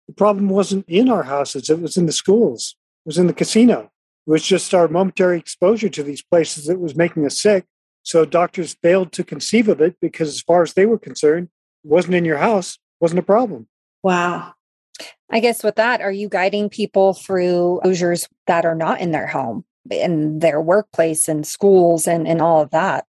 the 0.06 0.14
problem 0.14 0.48
wasn't 0.48 0.88
in 0.88 1.08
our 1.08 1.24
houses, 1.24 1.70
it 1.70 1.80
was 1.80 1.96
in 1.96 2.06
the 2.06 2.12
schools, 2.12 2.76
it 3.04 3.08
was 3.08 3.18
in 3.18 3.26
the 3.26 3.32
casino. 3.32 3.90
It 4.26 4.30
was 4.30 4.42
just 4.42 4.72
our 4.72 4.88
momentary 4.88 5.38
exposure 5.38 5.90
to 5.90 6.02
these 6.02 6.22
places 6.22 6.66
that 6.66 6.80
was 6.80 6.96
making 6.96 7.26
us 7.26 7.38
sick. 7.38 7.66
So 8.02 8.24
doctors 8.24 8.76
failed 8.82 9.12
to 9.12 9.24
conceive 9.24 9.68
of 9.68 9.80
it 9.80 9.96
because, 10.00 10.28
as 10.28 10.40
far 10.40 10.62
as 10.62 10.74
they 10.74 10.86
were 10.86 10.98
concerned, 10.98 11.48
it 11.84 11.90
wasn't 11.90 12.14
in 12.14 12.24
your 12.24 12.38
house, 12.38 12.78
wasn't 13.00 13.18
a 13.18 13.22
problem. 13.22 13.66
Wow. 14.02 14.54
I 15.30 15.40
guess 15.40 15.64
with 15.64 15.76
that, 15.76 16.00
are 16.00 16.12
you 16.12 16.28
guiding 16.28 16.68
people 16.68 17.14
through 17.14 17.80
closures 17.84 18.28
that 18.46 18.64
are 18.64 18.74
not 18.74 19.00
in 19.00 19.10
their 19.10 19.26
home, 19.26 19.64
in 19.90 20.38
their 20.38 20.60
workplace 20.60 21.28
and 21.28 21.46
schools 21.46 22.06
and, 22.06 22.28
and 22.28 22.40
all 22.40 22.60
of 22.60 22.70
that? 22.70 23.06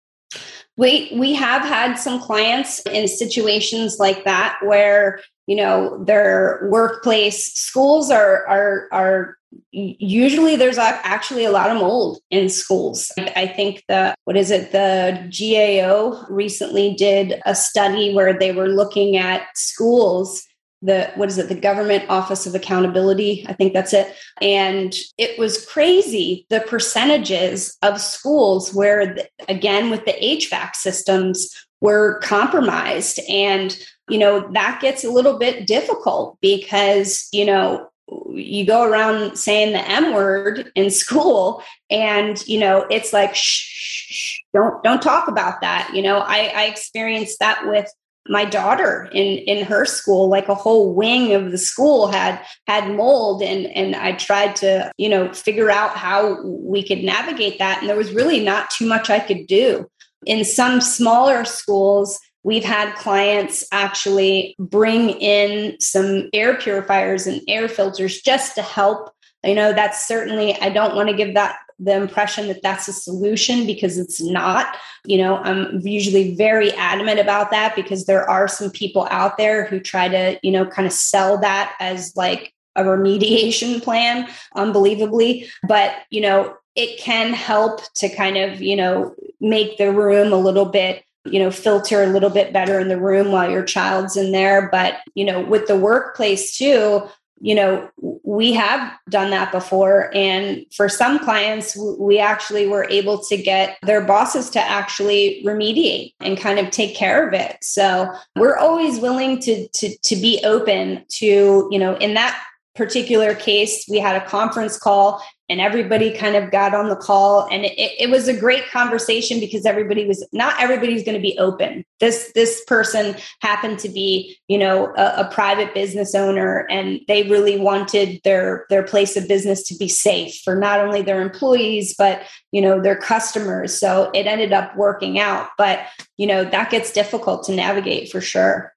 We 0.76 1.12
we 1.14 1.34
have 1.34 1.62
had 1.62 1.96
some 1.96 2.20
clients 2.20 2.80
in 2.86 3.06
situations 3.08 3.98
like 3.98 4.24
that 4.24 4.58
where 4.62 5.20
you 5.46 5.56
know 5.56 6.02
their 6.04 6.66
workplace 6.70 7.54
schools 7.54 8.10
are 8.10 8.46
are 8.46 8.88
are 8.90 9.36
usually 9.70 10.56
there's 10.56 10.78
actually 10.78 11.44
a 11.44 11.50
lot 11.50 11.70
of 11.70 11.76
mold 11.76 12.20
in 12.30 12.48
schools. 12.48 13.12
I 13.18 13.46
think 13.46 13.84
the 13.88 14.14
what 14.24 14.36
is 14.36 14.50
it? 14.50 14.72
The 14.72 15.28
gao 15.30 16.26
recently 16.30 16.94
did 16.94 17.40
a 17.44 17.54
study 17.54 18.14
where 18.14 18.38
they 18.38 18.52
were 18.52 18.68
looking 18.68 19.16
at 19.16 19.46
schools 19.54 20.42
the 20.82 21.10
what 21.14 21.28
is 21.28 21.38
it 21.38 21.48
the 21.48 21.54
government 21.54 22.04
office 22.08 22.46
of 22.46 22.54
accountability 22.54 23.46
i 23.48 23.52
think 23.52 23.72
that's 23.72 23.92
it. 23.92 24.14
And 24.40 24.94
it 25.16 25.38
was 25.38 25.64
crazy 25.66 26.46
the 26.50 26.60
percentages 26.60 27.76
of 27.82 28.00
schools 28.00 28.74
where 28.74 29.16
again 29.48 29.90
with 29.90 30.04
the 30.04 30.12
hvac 30.12 30.74
systems 30.74 31.54
were 31.82 32.20
compromised. 32.20 33.20
And 33.28 33.76
you 34.08 34.18
know 34.18 34.48
that 34.52 34.80
gets 34.80 35.04
a 35.04 35.10
little 35.10 35.38
bit 35.38 35.66
difficult 35.66 36.38
because 36.40 37.28
you 37.32 37.44
know 37.44 37.88
you 38.30 38.64
go 38.64 38.82
around 38.84 39.36
saying 39.36 39.72
the 39.72 39.88
m 39.88 40.14
word 40.14 40.70
in 40.74 40.90
school 40.90 41.62
and 41.90 42.46
you 42.46 42.58
know 42.58 42.86
it's 42.90 43.12
like 43.12 43.34
shh, 43.34 43.68
shh, 44.10 44.38
don't 44.54 44.82
don't 44.82 45.02
talk 45.02 45.28
about 45.28 45.60
that. 45.60 45.90
You 45.94 46.02
know 46.02 46.18
i 46.18 46.52
i 46.54 46.64
experienced 46.64 47.38
that 47.40 47.66
with 47.66 47.92
my 48.28 48.44
daughter 48.44 49.08
in 49.12 49.38
in 49.38 49.64
her 49.64 49.84
school 49.84 50.28
like 50.28 50.48
a 50.48 50.54
whole 50.54 50.94
wing 50.94 51.32
of 51.32 51.50
the 51.50 51.58
school 51.58 52.06
had 52.06 52.40
had 52.66 52.90
mold. 52.90 53.42
And 53.42 53.66
and 53.66 53.96
i 53.96 54.12
tried 54.12 54.56
to 54.56 54.92
you 54.96 55.08
know 55.08 55.32
figure 55.32 55.70
out 55.70 55.96
how 55.96 56.42
we 56.44 56.86
could 56.86 57.02
navigate 57.02 57.58
that. 57.58 57.80
And 57.80 57.88
there 57.88 57.96
was 57.96 58.12
really 58.12 58.44
not 58.44 58.70
too 58.70 58.86
much 58.86 59.10
i 59.10 59.18
could 59.18 59.46
do. 59.46 59.88
In 60.26 60.44
some 60.44 60.80
smaller 60.80 61.44
schools 61.44 62.18
we've 62.44 62.64
had 62.64 62.94
clients 62.96 63.64
actually 63.72 64.56
bring 64.58 65.10
in 65.10 65.78
some 65.80 66.28
air 66.32 66.56
purifiers 66.56 67.26
and 67.26 67.40
air 67.46 67.68
filters 67.68 68.20
just 68.20 68.54
to 68.56 68.62
help. 68.62 69.10
You 69.44 69.56
know 69.56 69.72
that's 69.72 70.06
certainly 70.06 70.54
i 70.60 70.68
don't 70.68 70.94
want 70.94 71.08
to 71.08 71.16
give 71.16 71.34
that 71.34 71.56
the 71.78 71.94
impression 71.94 72.48
that 72.48 72.62
that's 72.62 72.88
a 72.88 72.92
solution 72.92 73.66
because 73.66 73.98
it's 73.98 74.20
not. 74.20 74.76
You 75.04 75.18
know, 75.18 75.36
I'm 75.38 75.80
usually 75.80 76.34
very 76.34 76.72
adamant 76.72 77.18
about 77.18 77.50
that 77.50 77.74
because 77.74 78.06
there 78.06 78.28
are 78.28 78.48
some 78.48 78.70
people 78.70 79.08
out 79.10 79.36
there 79.36 79.64
who 79.66 79.80
try 79.80 80.08
to, 80.08 80.38
you 80.42 80.52
know, 80.52 80.66
kind 80.66 80.86
of 80.86 80.92
sell 80.92 81.38
that 81.38 81.74
as 81.80 82.16
like 82.16 82.52
a 82.76 82.82
remediation 82.82 83.82
plan, 83.82 84.28
unbelievably. 84.54 85.48
But, 85.66 85.94
you 86.10 86.20
know, 86.20 86.56
it 86.74 86.98
can 86.98 87.32
help 87.32 87.80
to 87.94 88.08
kind 88.08 88.36
of, 88.36 88.62
you 88.62 88.76
know, 88.76 89.14
make 89.40 89.76
the 89.76 89.92
room 89.92 90.32
a 90.32 90.36
little 90.36 90.66
bit 90.66 91.04
you 91.24 91.38
know 91.38 91.50
filter 91.50 92.02
a 92.02 92.08
little 92.08 92.30
bit 92.30 92.52
better 92.52 92.80
in 92.80 92.88
the 92.88 93.00
room 93.00 93.30
while 93.30 93.48
your 93.48 93.62
child's 93.62 94.16
in 94.16 94.32
there 94.32 94.68
but 94.70 94.98
you 95.14 95.24
know 95.24 95.40
with 95.40 95.66
the 95.68 95.76
workplace 95.76 96.56
too 96.56 97.02
you 97.42 97.56
know, 97.56 97.90
we 98.22 98.52
have 98.52 98.96
done 99.08 99.30
that 99.30 99.50
before. 99.50 100.14
And 100.14 100.64
for 100.72 100.88
some 100.88 101.18
clients, 101.18 101.76
we 101.98 102.20
actually 102.20 102.68
were 102.68 102.86
able 102.88 103.18
to 103.24 103.36
get 103.36 103.78
their 103.82 104.00
bosses 104.00 104.48
to 104.50 104.60
actually 104.60 105.42
remediate 105.44 106.14
and 106.20 106.38
kind 106.38 106.60
of 106.60 106.70
take 106.70 106.94
care 106.94 107.26
of 107.26 107.34
it. 107.34 107.56
So 107.60 108.14
we're 108.36 108.56
always 108.56 109.00
willing 109.00 109.40
to, 109.40 109.66
to, 109.66 109.96
to 109.96 110.16
be 110.16 110.40
open 110.44 111.04
to, 111.16 111.68
you 111.70 111.78
know, 111.80 111.96
in 111.96 112.14
that 112.14 112.40
particular 112.76 113.34
case, 113.34 113.86
we 113.90 113.98
had 113.98 114.14
a 114.14 114.24
conference 114.24 114.78
call 114.78 115.20
and 115.52 115.60
everybody 115.60 116.10
kind 116.10 116.34
of 116.34 116.50
got 116.50 116.74
on 116.74 116.88
the 116.88 116.96
call. 116.96 117.46
And 117.52 117.66
it, 117.66 117.74
it 117.76 118.08
was 118.08 118.26
a 118.26 118.34
great 118.34 118.70
conversation 118.70 119.38
because 119.38 119.66
everybody 119.66 120.06
was 120.06 120.26
not 120.32 120.58
everybody's 120.58 121.04
going 121.04 121.14
to 121.14 121.20
be 121.20 121.36
open. 121.38 121.84
This 122.00 122.32
this 122.34 122.64
person 122.64 123.16
happened 123.42 123.78
to 123.80 123.90
be 123.90 124.38
you 124.48 124.56
know 124.56 124.94
a, 124.96 125.26
a, 125.26 125.30
private 125.30 125.74
business 125.74 126.14
owner 126.14 126.66
and 126.70 127.00
they 127.06 127.24
really 127.24 127.58
wanted 127.58 128.22
their 128.24 128.64
their 128.70 128.82
place 128.82 129.14
of 129.14 129.28
business 129.28 129.62
to 129.68 129.76
be 129.76 129.88
safe 129.88 130.40
for 130.42 130.56
not 130.56 130.80
only 130.80 131.02
their 131.02 131.20
employees 131.20 131.94
but 131.98 132.22
you 132.50 132.62
know 132.62 132.80
their 132.80 132.96
customers. 132.96 133.78
So 133.78 134.10
it 134.14 134.26
ended 134.26 134.54
up 134.54 134.74
working 134.74 135.18
out 135.18 135.50
but 135.58 135.80
you 136.16 136.26
know 136.26 136.44
that 136.44 136.70
gets 136.70 136.92
difficult 136.92 137.44
to 137.44 137.52
navigate 137.52 138.10
for 138.10 138.22
sure. 138.22 138.72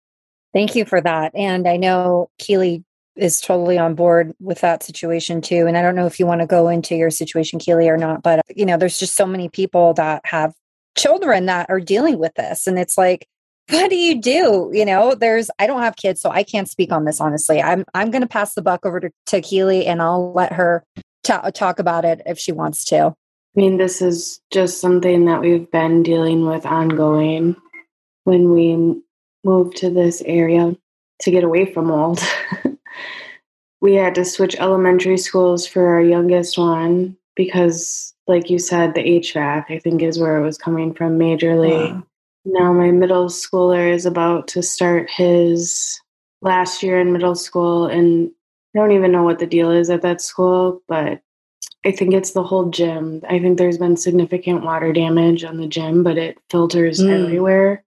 Thank 0.53 0.75
you 0.75 0.83
for 0.83 0.99
that. 0.99 1.31
And 1.35 1.69
I 1.69 1.77
know 1.77 2.29
Keely 2.37 2.83
is 3.15 3.39
totally 3.39 3.77
on 3.77 3.95
board 3.95 4.33
with 4.39 4.61
that 4.61 4.83
situation 4.83 5.41
too. 5.41 5.67
And 5.67 5.77
I 5.77 5.81
don't 5.81 5.95
know 5.95 6.05
if 6.05 6.19
you 6.19 6.25
want 6.25 6.41
to 6.41 6.47
go 6.47 6.67
into 6.67 6.95
your 6.95 7.09
situation, 7.09 7.59
Keely, 7.59 7.87
or 7.87 7.97
not, 7.97 8.23
but 8.23 8.41
you 8.55 8.65
know, 8.65 8.77
there's 8.77 8.99
just 8.99 9.15
so 9.15 9.25
many 9.25 9.49
people 9.49 9.93
that 9.93 10.21
have 10.25 10.53
children 10.97 11.45
that 11.45 11.69
are 11.69 11.79
dealing 11.79 12.19
with 12.19 12.33
this. 12.35 12.67
And 12.67 12.77
it's 12.77 12.97
like, 12.97 13.27
what 13.69 13.89
do 13.89 13.95
you 13.95 14.21
do? 14.21 14.69
You 14.73 14.85
know, 14.85 15.15
there's 15.15 15.49
I 15.57 15.67
don't 15.67 15.81
have 15.81 15.95
kids, 15.95 16.21
so 16.21 16.29
I 16.29 16.43
can't 16.43 16.69
speak 16.69 16.91
on 16.91 17.05
this 17.05 17.19
honestly. 17.19 17.61
I'm 17.61 17.85
I'm 17.93 18.11
gonna 18.11 18.27
pass 18.27 18.53
the 18.53 18.61
buck 18.61 18.85
over 18.85 18.99
to, 18.99 19.09
to 19.27 19.41
Keely 19.41 19.87
and 19.87 20.01
I'll 20.01 20.33
let 20.33 20.53
her 20.53 20.83
ta- 21.23 21.49
talk 21.49 21.79
about 21.79 22.05
it 22.05 22.21
if 22.25 22.37
she 22.37 22.51
wants 22.51 22.83
to. 22.85 23.07
I 23.07 23.13
mean, 23.55 23.77
this 23.77 24.01
is 24.01 24.41
just 24.51 24.81
something 24.81 25.25
that 25.25 25.41
we've 25.41 25.69
been 25.71 26.03
dealing 26.03 26.45
with 26.45 26.65
ongoing 26.65 27.55
when 28.25 28.51
we 28.51 29.01
moved 29.43 29.77
to 29.77 29.89
this 29.89 30.21
area 30.25 30.75
to 31.21 31.31
get 31.31 31.43
away 31.43 31.65
from 31.65 31.87
mold. 31.87 32.19
we 33.85 33.93
had 33.93 34.15
to 34.15 34.25
switch 34.25 34.55
elementary 34.55 35.15
schools 35.15 35.67
for 35.67 35.85
our 35.93 36.01
youngest 36.01 36.57
one 36.57 37.15
because 37.35 38.15
like 38.25 38.49
you 38.49 38.57
said 38.57 38.95
the 38.95 39.03
hvac 39.03 39.65
i 39.69 39.77
think 39.77 40.01
is 40.01 40.17
where 40.17 40.37
it 40.37 40.43
was 40.43 40.57
coming 40.57 40.91
from 40.91 41.19
majorly 41.19 41.93
wow. 41.93 42.03
now 42.45 42.73
my 42.73 42.89
middle 42.89 43.27
schooler 43.27 43.93
is 43.93 44.07
about 44.07 44.47
to 44.47 44.63
start 44.63 45.07
his 45.11 46.01
last 46.41 46.81
year 46.81 46.99
in 46.99 47.13
middle 47.13 47.35
school 47.35 47.85
and 47.85 48.31
i 48.75 48.79
don't 48.79 48.91
even 48.91 49.11
know 49.11 49.21
what 49.21 49.37
the 49.37 49.45
deal 49.45 49.69
is 49.69 49.91
at 49.91 50.01
that 50.01 50.19
school 50.19 50.81
but 50.87 51.21
i 51.85 51.91
think 51.91 52.11
it's 52.11 52.31
the 52.31 52.41
whole 52.41 52.71
gym 52.71 53.21
i 53.29 53.37
think 53.37 53.59
there's 53.59 53.77
been 53.77 53.95
significant 53.95 54.63
water 54.63 54.93
damage 54.93 55.43
on 55.43 55.57
the 55.57 55.67
gym 55.67 56.01
but 56.01 56.17
it 56.17 56.39
filters 56.49 56.99
mm. 56.99 57.23
everywhere 57.23 57.84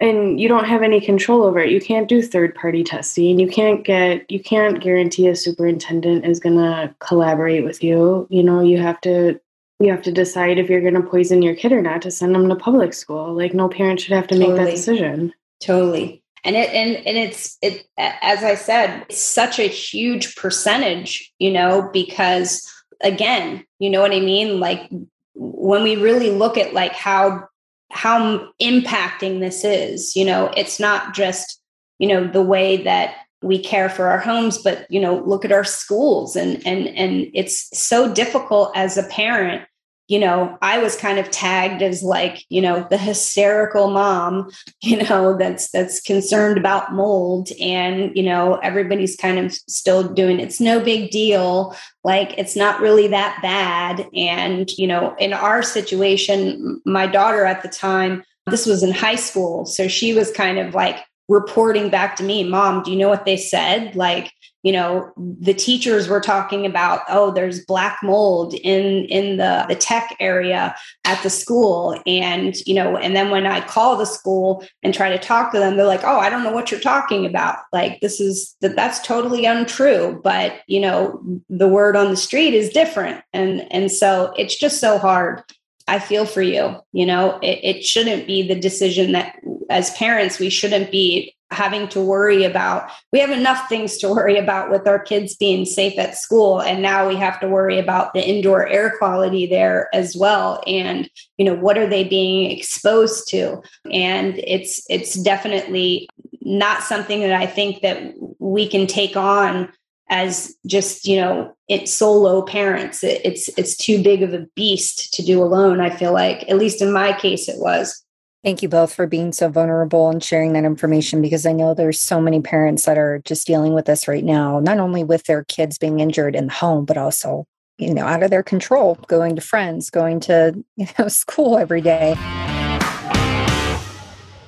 and 0.00 0.40
you 0.40 0.48
don't 0.48 0.64
have 0.64 0.82
any 0.82 1.00
control 1.00 1.44
over 1.44 1.58
it. 1.58 1.70
You 1.70 1.80
can't 1.80 2.08
do 2.08 2.22
third 2.22 2.54
party 2.54 2.82
testing. 2.82 3.38
You 3.38 3.48
can't 3.48 3.84
get 3.84 4.28
you 4.30 4.40
can't 4.40 4.82
guarantee 4.82 5.28
a 5.28 5.36
superintendent 5.36 6.24
is 6.24 6.40
going 6.40 6.56
to 6.56 6.94
collaborate 7.00 7.64
with 7.64 7.84
you. 7.84 8.26
You 8.30 8.42
know, 8.42 8.60
you 8.60 8.78
have 8.78 9.00
to 9.02 9.38
you 9.78 9.90
have 9.90 10.02
to 10.02 10.12
decide 10.12 10.58
if 10.58 10.68
you're 10.68 10.80
going 10.80 10.94
to 10.94 11.02
poison 11.02 11.42
your 11.42 11.54
kid 11.54 11.72
or 11.72 11.82
not 11.82 12.02
to 12.02 12.10
send 12.10 12.34
them 12.34 12.48
to 12.48 12.56
public 12.56 12.94
school. 12.94 13.34
Like 13.34 13.54
no 13.54 13.68
parent 13.68 14.00
should 14.00 14.14
have 14.14 14.26
to 14.28 14.34
totally. 14.34 14.54
make 14.54 14.64
that 14.64 14.70
decision. 14.70 15.32
Totally. 15.60 16.22
And 16.44 16.56
it 16.56 16.70
and 16.70 17.06
and 17.06 17.18
it's 17.18 17.58
it 17.60 17.86
as 17.98 18.42
I 18.42 18.54
said, 18.54 19.04
it's 19.10 19.22
such 19.22 19.58
a 19.58 19.68
huge 19.68 20.34
percentage, 20.34 21.30
you 21.38 21.50
know, 21.50 21.90
because 21.92 22.66
again, 23.02 23.66
you 23.78 23.90
know 23.90 24.00
what 24.00 24.12
I 24.12 24.20
mean? 24.20 24.60
Like 24.60 24.88
when 25.34 25.82
we 25.82 25.96
really 25.96 26.30
look 26.30 26.56
at 26.56 26.72
like 26.72 26.92
how 26.92 27.49
how 27.90 28.48
impacting 28.60 29.40
this 29.40 29.64
is 29.64 30.14
you 30.16 30.24
know? 30.24 30.52
It's 30.56 30.80
not 30.80 31.14
just 31.14 31.60
you 31.98 32.08
know 32.08 32.26
the 32.26 32.42
way 32.42 32.78
that 32.78 33.14
we 33.42 33.58
care 33.58 33.88
for 33.88 34.06
our 34.06 34.18
homes 34.18 34.58
but 34.58 34.86
you 34.90 35.00
know 35.00 35.22
look 35.24 35.44
at 35.44 35.52
our 35.52 35.64
schools 35.64 36.36
and 36.36 36.64
and 36.66 36.88
and 36.88 37.26
it's 37.32 37.70
so 37.78 38.12
difficult 38.12 38.70
as 38.74 38.98
a 38.98 39.02
parent 39.04 39.62
you 40.10 40.18
know, 40.18 40.58
I 40.60 40.78
was 40.78 40.96
kind 40.96 41.20
of 41.20 41.30
tagged 41.30 41.82
as 41.82 42.02
like, 42.02 42.44
you 42.48 42.60
know, 42.60 42.84
the 42.90 42.98
hysterical 42.98 43.92
mom, 43.92 44.50
you 44.82 44.96
know, 45.04 45.36
that's 45.38 45.70
that's 45.70 46.00
concerned 46.00 46.58
about 46.58 46.92
mold 46.92 47.50
and, 47.60 48.10
you 48.16 48.24
know, 48.24 48.56
everybody's 48.56 49.14
kind 49.14 49.38
of 49.38 49.52
still 49.52 50.02
doing 50.02 50.40
it's 50.40 50.60
no 50.60 50.80
big 50.80 51.10
deal, 51.10 51.76
like 52.02 52.36
it's 52.36 52.56
not 52.56 52.80
really 52.80 53.06
that 53.06 53.38
bad. 53.40 54.04
And, 54.12 54.68
you 54.72 54.88
know, 54.88 55.14
in 55.20 55.32
our 55.32 55.62
situation, 55.62 56.82
my 56.84 57.06
daughter 57.06 57.44
at 57.44 57.62
the 57.62 57.68
time, 57.68 58.24
this 58.46 58.66
was 58.66 58.82
in 58.82 58.90
high 58.90 59.14
school, 59.14 59.64
so 59.64 59.86
she 59.86 60.12
was 60.12 60.32
kind 60.32 60.58
of 60.58 60.74
like 60.74 61.04
reporting 61.28 61.88
back 61.88 62.16
to 62.16 62.24
me, 62.24 62.42
"Mom, 62.42 62.82
do 62.82 62.90
you 62.90 62.96
know 62.96 63.08
what 63.08 63.26
they 63.26 63.36
said?" 63.36 63.94
Like 63.94 64.32
you 64.62 64.72
know 64.72 65.12
the 65.16 65.54
teachers 65.54 66.08
were 66.08 66.20
talking 66.20 66.66
about 66.66 67.00
oh 67.08 67.30
there's 67.30 67.64
black 67.64 67.98
mold 68.02 68.54
in 68.54 69.04
in 69.06 69.36
the 69.36 69.64
the 69.68 69.74
tech 69.74 70.16
area 70.20 70.74
at 71.04 71.22
the 71.22 71.30
school. 71.30 72.00
And 72.06 72.54
you 72.66 72.74
know 72.74 72.96
and 72.96 73.14
then 73.14 73.30
when 73.30 73.46
i 73.46 73.60
call 73.60 73.96
the 73.96 74.04
school 74.04 74.64
and 74.82 74.94
try 74.94 75.10
to 75.10 75.18
talk 75.18 75.52
to 75.52 75.58
them 75.58 75.76
they're 75.76 75.86
like 75.86 76.04
oh 76.04 76.18
i 76.18 76.30
don't 76.30 76.44
know 76.44 76.52
what 76.52 76.70
you're 76.70 76.80
talking 76.80 77.26
about. 77.26 77.58
Like 77.72 78.00
this 78.00 78.20
is 78.20 78.56
that 78.60 78.76
that's 78.76 79.00
totally 79.00 79.44
untrue. 79.44 80.20
But 80.22 80.60
you 80.66 80.80
know 80.80 81.22
the 81.48 81.68
word 81.68 81.96
on 81.96 82.10
the 82.10 82.16
street 82.16 82.54
is 82.54 82.70
different. 82.70 83.22
And 83.32 83.70
and 83.72 83.90
so 83.90 84.32
it's 84.36 84.58
just 84.58 84.80
so 84.80 84.98
hard 84.98 85.42
I 85.90 85.98
feel 85.98 86.24
for 86.24 86.40
you. 86.40 86.76
You 86.92 87.04
know, 87.04 87.38
it, 87.42 87.58
it, 87.62 87.84
shouldn't 87.84 88.26
be 88.26 88.46
the 88.46 88.54
decision 88.54 89.10
that 89.12 89.36
as 89.68 89.90
parents, 89.90 90.38
we 90.38 90.48
shouldn't 90.48 90.92
be 90.92 91.34
having 91.50 91.88
to 91.88 92.00
worry 92.00 92.44
about 92.44 92.90
we 93.12 93.18
have 93.18 93.30
enough 93.30 93.68
things 93.68 93.96
to 93.98 94.08
worry 94.08 94.38
about 94.38 94.70
with 94.70 94.86
our 94.86 94.98
kids 94.98 95.34
being 95.34 95.64
safe 95.64 95.98
at 95.98 96.16
school. 96.16 96.60
And 96.60 96.80
now 96.80 97.08
we 97.08 97.16
have 97.16 97.40
to 97.40 97.48
worry 97.48 97.78
about 97.78 98.14
the 98.14 98.26
indoor 98.26 98.66
air 98.68 98.96
quality 98.98 99.46
there 99.46 99.88
as 99.92 100.16
well. 100.16 100.62
And 100.66 101.10
you 101.38 101.44
know 101.44 101.54
what 101.54 101.78
are 101.78 101.88
they 101.88 102.04
being 102.04 102.50
exposed 102.50 103.28
to? 103.28 103.62
And 103.92 104.38
it's 104.38 104.84
it's 104.88 105.14
definitely 105.14 106.08
not 106.42 106.82
something 106.82 107.20
that 107.20 107.32
i 107.32 107.46
think 107.46 107.82
that 107.82 108.12
we 108.38 108.66
can 108.66 108.86
take 108.86 109.16
on 109.16 109.70
as 110.08 110.56
just 110.66 111.06
you 111.06 111.16
know 111.16 111.54
it's 111.68 111.92
solo 111.92 112.42
parents. 112.42 113.04
It, 113.04 113.20
it's 113.24 113.48
it's 113.56 113.76
too 113.76 114.02
big 114.02 114.22
of 114.22 114.34
a 114.34 114.46
beast 114.56 115.14
to 115.14 115.22
do 115.22 115.42
alone 115.42 115.80
i 115.80 115.88
feel 115.88 116.12
like. 116.12 116.48
At 116.50 116.58
least 116.58 116.82
in 116.82 116.92
my 116.92 117.12
case 117.12 117.48
it 117.48 117.58
was 117.58 118.04
Thank 118.42 118.62
you 118.62 118.70
both 118.70 118.94
for 118.94 119.06
being 119.06 119.32
so 119.32 119.50
vulnerable 119.50 120.08
and 120.08 120.24
sharing 120.24 120.54
that 120.54 120.64
information 120.64 121.20
because 121.20 121.44
I 121.44 121.52
know 121.52 121.74
there's 121.74 122.00
so 122.00 122.22
many 122.22 122.40
parents 122.40 122.86
that 122.86 122.96
are 122.96 123.20
just 123.26 123.46
dealing 123.46 123.74
with 123.74 123.84
this 123.84 124.08
right 124.08 124.24
now, 124.24 124.60
not 124.60 124.78
only 124.78 125.04
with 125.04 125.24
their 125.24 125.44
kids 125.44 125.76
being 125.76 126.00
injured 126.00 126.34
in 126.34 126.46
the 126.46 126.52
home, 126.54 126.86
but 126.86 126.96
also, 126.96 127.44
you 127.76 127.92
know, 127.92 128.06
out 128.06 128.22
of 128.22 128.30
their 128.30 128.42
control, 128.42 128.94
going 129.08 129.36
to 129.36 129.42
friends, 129.42 129.90
going 129.90 130.20
to, 130.20 130.64
you 130.76 130.86
know, 130.98 131.08
school 131.08 131.58
every 131.58 131.82
day. 131.82 132.14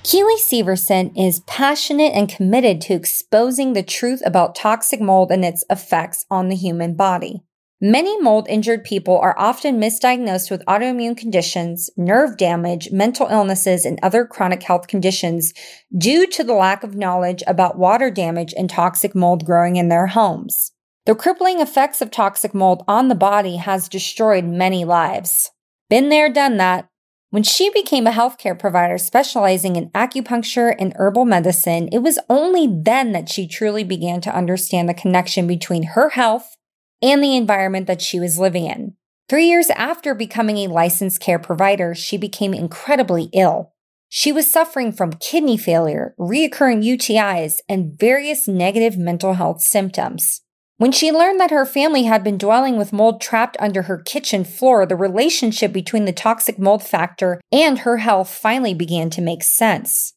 Keely 0.04 0.36
Severson 0.36 1.12
is 1.14 1.40
passionate 1.40 2.14
and 2.14 2.30
committed 2.30 2.80
to 2.82 2.94
exposing 2.94 3.74
the 3.74 3.82
truth 3.82 4.22
about 4.24 4.54
toxic 4.54 5.02
mold 5.02 5.30
and 5.30 5.44
its 5.44 5.66
effects 5.68 6.24
on 6.30 6.48
the 6.48 6.56
human 6.56 6.94
body. 6.94 7.42
Many 7.84 8.16
mold 8.20 8.46
injured 8.48 8.84
people 8.84 9.18
are 9.18 9.34
often 9.36 9.80
misdiagnosed 9.80 10.52
with 10.52 10.64
autoimmune 10.66 11.16
conditions, 11.16 11.90
nerve 11.96 12.36
damage, 12.36 12.92
mental 12.92 13.26
illnesses, 13.26 13.84
and 13.84 13.98
other 14.04 14.24
chronic 14.24 14.62
health 14.62 14.86
conditions 14.86 15.52
due 15.98 16.28
to 16.28 16.44
the 16.44 16.54
lack 16.54 16.84
of 16.84 16.94
knowledge 16.94 17.42
about 17.44 17.76
water 17.76 18.08
damage 18.08 18.54
and 18.56 18.70
toxic 18.70 19.16
mold 19.16 19.44
growing 19.44 19.74
in 19.74 19.88
their 19.88 20.06
homes. 20.06 20.70
The 21.06 21.16
crippling 21.16 21.60
effects 21.60 22.00
of 22.00 22.12
toxic 22.12 22.54
mold 22.54 22.84
on 22.86 23.08
the 23.08 23.16
body 23.16 23.56
has 23.56 23.88
destroyed 23.88 24.44
many 24.44 24.84
lives. 24.84 25.50
Been 25.90 26.08
there, 26.08 26.32
done 26.32 26.58
that. 26.58 26.86
When 27.30 27.42
she 27.42 27.68
became 27.70 28.06
a 28.06 28.12
healthcare 28.12 28.56
provider 28.56 28.96
specializing 28.96 29.74
in 29.74 29.90
acupuncture 29.90 30.72
and 30.78 30.92
herbal 30.94 31.24
medicine, 31.24 31.88
it 31.90 31.98
was 31.98 32.20
only 32.30 32.68
then 32.68 33.10
that 33.10 33.28
she 33.28 33.48
truly 33.48 33.82
began 33.82 34.20
to 34.20 34.32
understand 34.32 34.88
the 34.88 34.94
connection 34.94 35.48
between 35.48 35.82
her 35.82 36.10
health 36.10 36.56
and 37.02 37.22
the 37.22 37.36
environment 37.36 37.86
that 37.88 38.00
she 38.00 38.20
was 38.20 38.38
living 38.38 38.66
in. 38.66 38.94
Three 39.28 39.46
years 39.46 39.70
after 39.70 40.14
becoming 40.14 40.58
a 40.58 40.68
licensed 40.68 41.20
care 41.20 41.38
provider, 41.38 41.94
she 41.94 42.16
became 42.16 42.54
incredibly 42.54 43.30
ill. 43.32 43.72
She 44.08 44.30
was 44.30 44.50
suffering 44.50 44.92
from 44.92 45.14
kidney 45.14 45.56
failure, 45.56 46.14
reoccurring 46.18 46.84
UTIs, 46.84 47.60
and 47.68 47.98
various 47.98 48.46
negative 48.46 48.98
mental 48.98 49.34
health 49.34 49.62
symptoms. 49.62 50.42
When 50.76 50.92
she 50.92 51.12
learned 51.12 51.40
that 51.40 51.50
her 51.50 51.64
family 51.64 52.02
had 52.02 52.22
been 52.22 52.36
dwelling 52.36 52.76
with 52.76 52.92
mold 52.92 53.20
trapped 53.20 53.56
under 53.58 53.82
her 53.82 53.98
kitchen 53.98 54.44
floor, 54.44 54.84
the 54.84 54.96
relationship 54.96 55.72
between 55.72 56.04
the 56.04 56.12
toxic 56.12 56.58
mold 56.58 56.82
factor 56.82 57.40
and 57.50 57.78
her 57.78 57.98
health 57.98 58.28
finally 58.28 58.74
began 58.74 59.08
to 59.10 59.22
make 59.22 59.42
sense. 59.42 60.12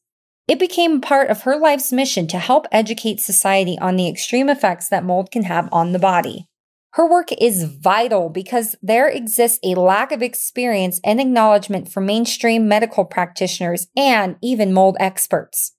It 0.48 0.60
became 0.60 1.02
part 1.02 1.30
of 1.30 1.44
her 1.44 1.56
life's 1.56 1.92
mission 1.92 2.28
to 2.28 2.40
help 2.40 2.66
educate 2.72 3.20
society 3.20 3.78
on 3.80 3.96
the 3.96 4.10
extreme 4.10 4.50
effects 4.50 4.90
that 4.90 5.06
mold 5.06 5.32
can 5.32 5.44
have 5.44 5.70
on 5.72 5.92
the 5.92 6.00
body. 6.00 6.48
Her 6.96 7.06
work 7.06 7.28
is 7.42 7.66
vital 7.66 8.30
because 8.30 8.78
there 8.82 9.10
exists 9.10 9.60
a 9.66 9.76
lack 9.76 10.14
of 10.14 10.22
experience 10.22 11.02
and 11.04 11.20
acknowledgement 11.20 11.92
for 11.92 12.00
mainstream 12.00 12.70
medical 12.70 13.04
practitioners 13.04 13.88
and 13.98 14.38
even 14.42 14.72
mold 14.72 14.96
experts. 14.98 15.74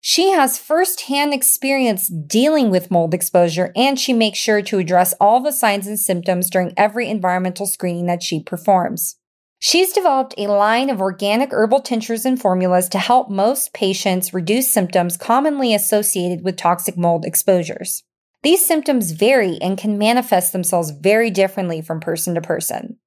She 0.00 0.30
has 0.30 0.58
firsthand 0.58 1.32
experience 1.32 2.08
dealing 2.08 2.70
with 2.70 2.90
mold 2.90 3.14
exposure 3.14 3.70
and 3.76 4.00
she 4.00 4.12
makes 4.12 4.40
sure 4.40 4.60
to 4.62 4.78
address 4.78 5.14
all 5.20 5.40
the 5.40 5.52
signs 5.52 5.86
and 5.86 5.98
symptoms 5.98 6.50
during 6.50 6.74
every 6.76 7.08
environmental 7.08 7.66
screening 7.66 8.06
that 8.06 8.24
she 8.24 8.42
performs. 8.42 9.14
She's 9.60 9.92
developed 9.92 10.34
a 10.36 10.48
line 10.48 10.90
of 10.90 11.00
organic 11.00 11.52
herbal 11.52 11.82
tinctures 11.82 12.26
and 12.26 12.40
formulas 12.40 12.88
to 12.88 12.98
help 12.98 13.30
most 13.30 13.72
patients 13.72 14.34
reduce 14.34 14.72
symptoms 14.72 15.16
commonly 15.16 15.72
associated 15.72 16.42
with 16.42 16.56
toxic 16.56 16.96
mold 16.96 17.24
exposures. 17.24 18.02
These 18.42 18.64
symptoms 18.64 19.12
vary 19.12 19.58
and 19.60 19.76
can 19.76 19.98
manifest 19.98 20.52
themselves 20.52 20.90
very 20.90 21.30
differently 21.30 21.82
from 21.82 22.00
person 22.00 22.34
to 22.34 22.40
person. 22.40 22.98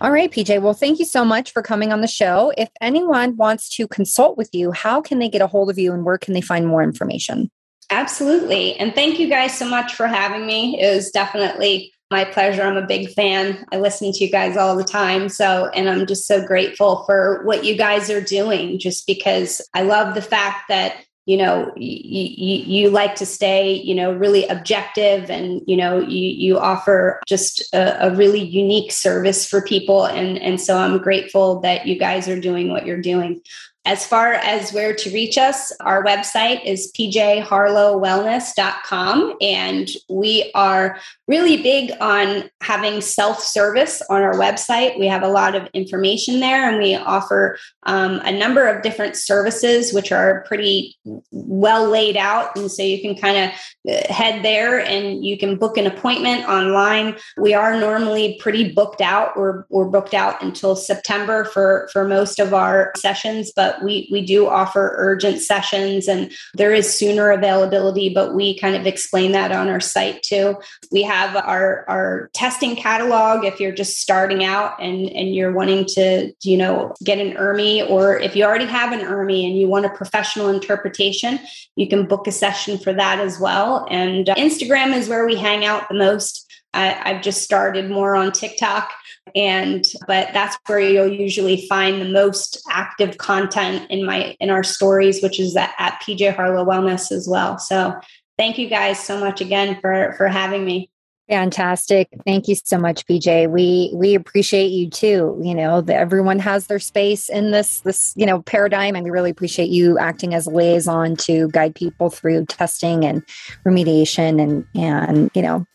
All 0.00 0.12
right, 0.12 0.30
PJ. 0.30 0.62
Well, 0.62 0.74
thank 0.74 1.00
you 1.00 1.04
so 1.04 1.24
much 1.24 1.52
for 1.52 1.60
coming 1.60 1.92
on 1.92 2.02
the 2.02 2.06
show. 2.06 2.52
If 2.56 2.68
anyone 2.80 3.36
wants 3.36 3.68
to 3.70 3.88
consult 3.88 4.38
with 4.38 4.50
you, 4.52 4.70
how 4.70 5.00
can 5.00 5.18
they 5.18 5.28
get 5.28 5.42
a 5.42 5.48
hold 5.48 5.70
of 5.70 5.80
you 5.80 5.92
and 5.92 6.04
where 6.04 6.18
can 6.18 6.34
they 6.34 6.40
find 6.40 6.68
more 6.68 6.84
information? 6.84 7.50
Absolutely. 7.90 8.76
And 8.76 8.94
thank 8.94 9.18
you 9.18 9.28
guys 9.28 9.58
so 9.58 9.68
much 9.68 9.96
for 9.96 10.06
having 10.06 10.46
me. 10.46 10.80
It 10.80 10.94
was 10.94 11.10
definitely 11.10 11.92
my 12.12 12.24
pleasure. 12.24 12.62
I'm 12.62 12.76
a 12.76 12.86
big 12.86 13.10
fan. 13.10 13.66
I 13.72 13.78
listen 13.78 14.12
to 14.12 14.24
you 14.24 14.30
guys 14.30 14.56
all 14.56 14.76
the 14.76 14.84
time. 14.84 15.28
So, 15.28 15.68
and 15.74 15.88
I'm 15.88 16.06
just 16.06 16.28
so 16.28 16.46
grateful 16.46 17.02
for 17.04 17.42
what 17.44 17.64
you 17.64 17.76
guys 17.76 18.10
are 18.10 18.20
doing, 18.20 18.78
just 18.78 19.06
because 19.06 19.60
I 19.74 19.82
love 19.82 20.14
the 20.14 20.22
fact 20.22 20.68
that 20.68 21.04
you 21.24 21.36
know 21.36 21.72
you, 21.76 22.56
you 22.66 22.90
like 22.90 23.14
to 23.14 23.24
stay 23.24 23.74
you 23.74 23.94
know 23.94 24.12
really 24.12 24.44
objective 24.48 25.30
and 25.30 25.62
you 25.68 25.76
know 25.76 26.00
you, 26.00 26.28
you 26.28 26.58
offer 26.58 27.20
just 27.28 27.62
a, 27.72 28.08
a, 28.08 28.14
really 28.16 28.42
unique 28.42 28.90
service 28.90 29.46
for 29.46 29.62
people 29.62 30.04
and 30.04 30.36
and 30.38 30.60
so 30.60 30.76
i'm 30.76 30.98
grateful 30.98 31.60
that 31.60 31.86
you 31.86 31.96
guys 31.96 32.28
are 32.28 32.40
doing 32.40 32.70
what 32.70 32.86
you're 32.86 33.00
doing 33.00 33.40
as 33.84 34.06
far 34.06 34.34
as 34.34 34.72
where 34.72 34.94
to 34.94 35.10
reach 35.10 35.36
us, 35.36 35.72
our 35.80 36.04
website 36.04 36.64
is 36.64 36.92
pjharlowwellness.com. 36.96 39.36
And 39.40 39.88
we 40.08 40.52
are 40.54 41.00
really 41.26 41.56
big 41.56 41.90
on 42.00 42.48
having 42.60 43.00
self 43.00 43.42
service 43.42 44.00
on 44.08 44.22
our 44.22 44.34
website. 44.34 45.00
We 45.00 45.06
have 45.06 45.24
a 45.24 45.28
lot 45.28 45.56
of 45.56 45.66
information 45.74 46.38
there 46.38 46.68
and 46.68 46.78
we 46.78 46.94
offer 46.94 47.58
um, 47.84 48.20
a 48.24 48.30
number 48.30 48.68
of 48.68 48.82
different 48.82 49.16
services, 49.16 49.92
which 49.92 50.12
are 50.12 50.44
pretty 50.46 50.96
well 51.32 51.88
laid 51.88 52.16
out. 52.16 52.56
And 52.56 52.70
so 52.70 52.84
you 52.84 53.00
can 53.00 53.16
kind 53.16 53.36
of 53.36 53.50
uh, 53.92 54.12
head 54.12 54.44
there 54.44 54.78
and 54.78 55.24
you 55.24 55.36
can 55.36 55.56
book 55.56 55.76
an 55.76 55.88
appointment 55.88 56.48
online. 56.48 57.16
We 57.36 57.52
are 57.54 57.80
normally 57.80 58.38
pretty 58.40 58.72
booked 58.72 59.00
out. 59.00 59.36
We're, 59.36 59.64
we're 59.70 59.88
booked 59.88 60.14
out 60.14 60.40
until 60.40 60.76
September 60.76 61.44
for, 61.44 61.88
for 61.92 62.06
most 62.06 62.38
of 62.38 62.54
our 62.54 62.92
sessions, 62.96 63.50
but 63.56 63.71
but 63.72 63.84
we 63.84 64.08
we 64.10 64.24
do 64.24 64.48
offer 64.48 64.94
urgent 64.96 65.40
sessions 65.40 66.08
and 66.08 66.32
there 66.54 66.72
is 66.72 66.92
sooner 66.92 67.30
availability 67.30 68.12
but 68.12 68.34
we 68.34 68.58
kind 68.58 68.76
of 68.76 68.86
explain 68.86 69.32
that 69.32 69.52
on 69.52 69.68
our 69.68 69.80
site 69.80 70.22
too. 70.22 70.56
We 70.90 71.02
have 71.02 71.36
our 71.36 71.84
our 71.88 72.30
testing 72.34 72.76
catalog 72.76 73.44
if 73.44 73.60
you're 73.60 73.72
just 73.72 73.98
starting 73.98 74.44
out 74.44 74.80
and 74.82 75.08
and 75.10 75.34
you're 75.34 75.52
wanting 75.52 75.86
to 75.94 76.32
you 76.42 76.56
know 76.56 76.94
get 77.04 77.18
an 77.18 77.32
ERMI 77.36 77.88
or 77.88 78.18
if 78.18 78.36
you 78.36 78.44
already 78.44 78.66
have 78.66 78.92
an 78.92 79.00
ERMI 79.00 79.46
and 79.46 79.58
you 79.58 79.68
want 79.68 79.86
a 79.86 79.90
professional 79.90 80.48
interpretation 80.48 81.38
you 81.76 81.88
can 81.88 82.06
book 82.06 82.26
a 82.26 82.32
session 82.32 82.78
for 82.78 82.92
that 82.92 83.18
as 83.18 83.38
well. 83.38 83.86
And 83.90 84.28
uh, 84.28 84.34
Instagram 84.34 84.94
is 84.94 85.08
where 85.08 85.26
we 85.26 85.36
hang 85.36 85.64
out 85.64 85.88
the 85.88 85.94
most. 85.94 86.50
I, 86.74 86.98
I've 87.02 87.22
just 87.22 87.42
started 87.42 87.90
more 87.90 88.14
on 88.14 88.32
TikTok 88.32 88.90
and 89.34 89.84
but 90.06 90.28
that's 90.32 90.56
where 90.66 90.80
you'll 90.80 91.12
usually 91.12 91.66
find 91.68 92.00
the 92.00 92.08
most 92.08 92.60
active 92.70 93.18
content 93.18 93.90
in 93.90 94.04
my 94.04 94.36
in 94.40 94.50
our 94.50 94.62
stories 94.62 95.22
which 95.22 95.38
is 95.38 95.56
at, 95.56 95.72
at 95.78 96.00
pj 96.02 96.34
harlow 96.34 96.64
wellness 96.64 97.12
as 97.12 97.28
well. 97.28 97.58
So 97.58 97.94
thank 98.36 98.58
you 98.58 98.68
guys 98.68 99.02
so 99.02 99.18
much 99.18 99.40
again 99.40 99.78
for 99.80 100.14
for 100.16 100.28
having 100.28 100.64
me 100.64 100.90
Fantastic. 101.32 102.10
Thank 102.26 102.46
you 102.46 102.54
so 102.54 102.76
much, 102.76 103.06
PJ. 103.06 103.50
We 103.50 103.90
we 103.94 104.14
appreciate 104.14 104.66
you 104.66 104.90
too. 104.90 105.40
You 105.42 105.54
know, 105.54 105.80
the, 105.80 105.94
everyone 105.94 106.38
has 106.40 106.66
their 106.66 106.78
space 106.78 107.30
in 107.30 107.52
this 107.52 107.80
this, 107.80 108.12
you 108.18 108.26
know, 108.26 108.42
paradigm 108.42 108.94
and 108.94 109.02
we 109.02 109.08
really 109.08 109.30
appreciate 109.30 109.70
you 109.70 109.98
acting 109.98 110.34
as 110.34 110.46
a 110.46 110.50
liaison 110.50 111.16
to 111.16 111.48
guide 111.48 111.74
people 111.74 112.10
through 112.10 112.44
testing 112.44 113.06
and 113.06 113.24
remediation 113.64 114.42
and 114.42 114.66
and, 114.74 115.30
you 115.32 115.40
know, 115.40 115.66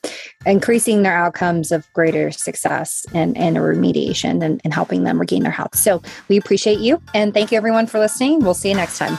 increasing 0.45 1.01
their 1.01 1.17
outcomes 1.17 1.71
of 1.71 1.91
greater 1.93 2.29
success 2.29 3.07
and 3.15 3.35
and 3.35 3.57
remediation 3.57 4.45
and, 4.45 4.61
and 4.63 4.75
helping 4.75 5.05
them 5.05 5.19
regain 5.19 5.41
their 5.41 5.51
health. 5.51 5.75
So, 5.75 6.03
we 6.27 6.37
appreciate 6.37 6.77
you 6.77 7.01
and 7.15 7.33
thank 7.33 7.51
you 7.51 7.57
everyone 7.57 7.87
for 7.87 7.97
listening. 7.97 8.41
We'll 8.41 8.53
see 8.53 8.69
you 8.69 8.75
next 8.75 8.99
time. 8.99 9.17